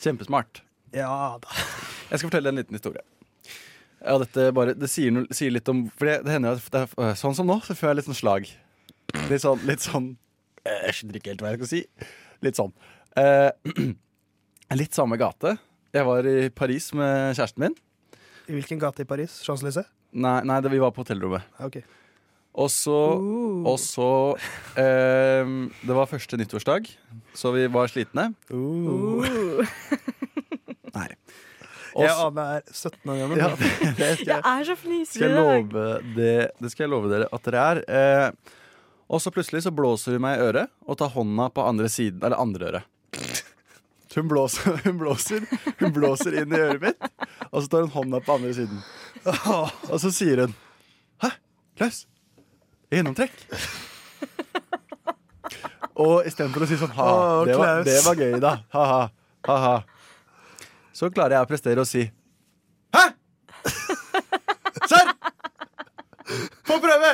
[0.00, 0.64] Kjempesmart.
[0.96, 1.60] Ja da.
[2.08, 3.04] Jeg skal fortelle en liten historie.
[4.06, 6.84] Ja, dette bare, det sier, noe, sier litt om For det, det hender at det
[6.86, 8.50] er, sånn som nå, så føler jeg litt sånn slag.
[9.30, 10.06] Litt sånn, litt sånn
[10.62, 11.82] eh, Jeg skjønner ikke helt hva jeg skal si.
[12.46, 12.72] Litt sånn.
[13.18, 13.50] Eh,
[14.80, 15.56] litt samme gate.
[15.96, 17.76] Jeg var i Paris med kjæresten min.
[18.46, 19.40] I hvilken gate i Paris?
[19.42, 19.88] Champs-Élysées?
[20.16, 21.46] Nei, nei det, vi var på hotellrommet.
[21.58, 21.82] Okay.
[21.82, 22.02] ok.
[22.56, 22.96] Og så,
[23.68, 24.10] og så
[24.80, 25.50] eh,
[25.84, 26.88] Det var første nyttårsdag,
[27.36, 28.30] så vi var slitne.
[28.48, 30.14] Nei.
[32.04, 33.40] Jeg er 17 år gammel.
[33.40, 35.76] Ja, det, det, skal Jeg jeg, er så fnisig i dag.
[36.16, 37.80] det, det skal jeg love dere at dere er.
[37.88, 38.56] Eh,
[39.06, 42.20] og så plutselig så blåser hun meg i øret og tar hånda på andre siden,
[42.26, 42.92] eller andre øret.
[44.16, 45.44] Hun blåser, hun, blåser,
[45.78, 47.10] hun blåser inn i øret mitt,
[47.50, 48.80] og så tar hun hånda på andre siden.
[49.90, 50.54] Og så sier hun
[51.22, 51.32] Hæ,
[51.78, 52.04] Klaus?
[52.92, 53.34] Gjennomtrekk?
[55.96, 57.10] Og istedenfor å si sånn ha,
[57.48, 58.56] det, var, det var gøy, da.
[58.76, 59.76] Ha-ha.
[60.96, 62.06] Så klarer jeg å prestere å si
[62.96, 63.02] Hæ?
[64.88, 65.10] Serr!
[66.66, 67.10] Få prøve!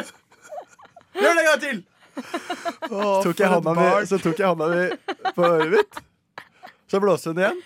[1.18, 1.80] Gjør det en gang til!
[2.12, 6.00] så, tok jeg hånda mi, så tok jeg hånda mi på øret mitt.
[6.92, 7.62] Så blåste hun igjen.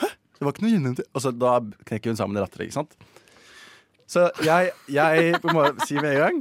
[0.00, 0.08] Hæ?
[0.38, 1.10] Det var ikke noe gjennomtrekk.
[1.10, 1.56] Og så da
[1.90, 2.96] knekker hun sammen i latter, ikke sant?
[4.10, 6.40] Så jeg, jeg må si med en gang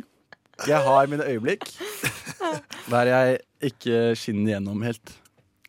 [0.68, 1.70] Jeg har mine øyeblikk
[2.92, 3.38] der jeg
[3.72, 5.14] ikke skinner gjennom helt.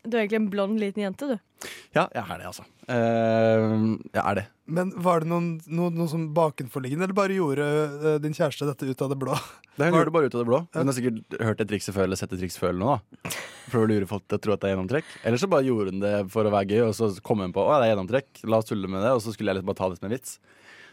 [0.03, 1.69] Du er egentlig en blond liten jente, du.
[1.95, 2.66] Ja, jeg er det, altså.
[2.90, 3.74] Eh,
[4.12, 4.44] jeg er det.
[4.72, 8.88] Men var det noen, noe, noe som bakenforliggende, eller bare gjorde uh, din kjæreste dette
[8.88, 9.36] ut av det blå?
[9.76, 10.60] Det hun gjorde det bare ut av det blå.
[10.76, 12.72] Hun har sikkert hørt et triks før eller sett et triks før.
[12.72, 13.32] eller noe da.
[13.72, 15.10] Prøver å lure folk til å tro at det er gjennomtrekk.
[15.28, 17.64] Eller så bare gjorde hun det for å være gøy, og så kom hun på
[17.64, 18.44] å, det er gjennomtrekk.
[18.48, 20.14] La oss tulle med det, og så skulle jeg liksom bare ta det som en
[20.14, 20.38] vits.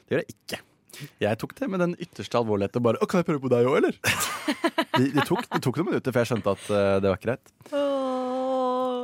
[0.01, 0.61] Det gjør jeg ikke.
[1.21, 3.67] Jeg tok det med den ytterste alvorlighet og bare Å, kan jeg prøve på deg
[3.69, 3.99] òg, eller?
[4.99, 7.29] Det de tok, de tok noen minutter for jeg skjønte at uh, det var ikke
[7.29, 7.51] greit.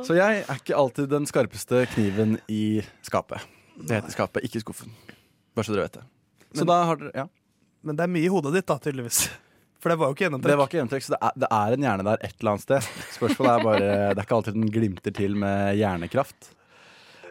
[0.04, 3.40] Så jeg er ikke alltid den skarpeste kniven i skapet.
[3.76, 4.92] Det heter skapet, ikke skuffen.
[5.56, 6.04] Bare så dere vet det.
[6.52, 7.26] Så Men- da har dere Ja.
[7.82, 9.28] Men det er mye i hodet ditt, da, tydeligvis.
[9.80, 10.50] For det var jo ikke gjennomtrekk.
[10.50, 12.62] Det var ikke gjennomtrekk, så det er, det er en hjerne der et eller annet
[12.64, 12.80] sted.
[13.14, 16.48] Spørsmålet er bare Det er ikke alltid den glimter til med hjernekraft.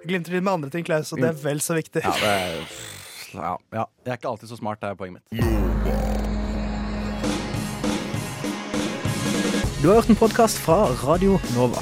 [0.06, 2.04] Glimter til med andre ting, Klaus, og det er vel så viktig.
[2.06, 2.62] Ja, det er,
[3.34, 3.86] ja, ja.
[4.06, 5.42] Jeg er ikke alltid så smart, det er poenget mitt.
[9.82, 11.82] Du har hørt en podkast fra Radio Nova.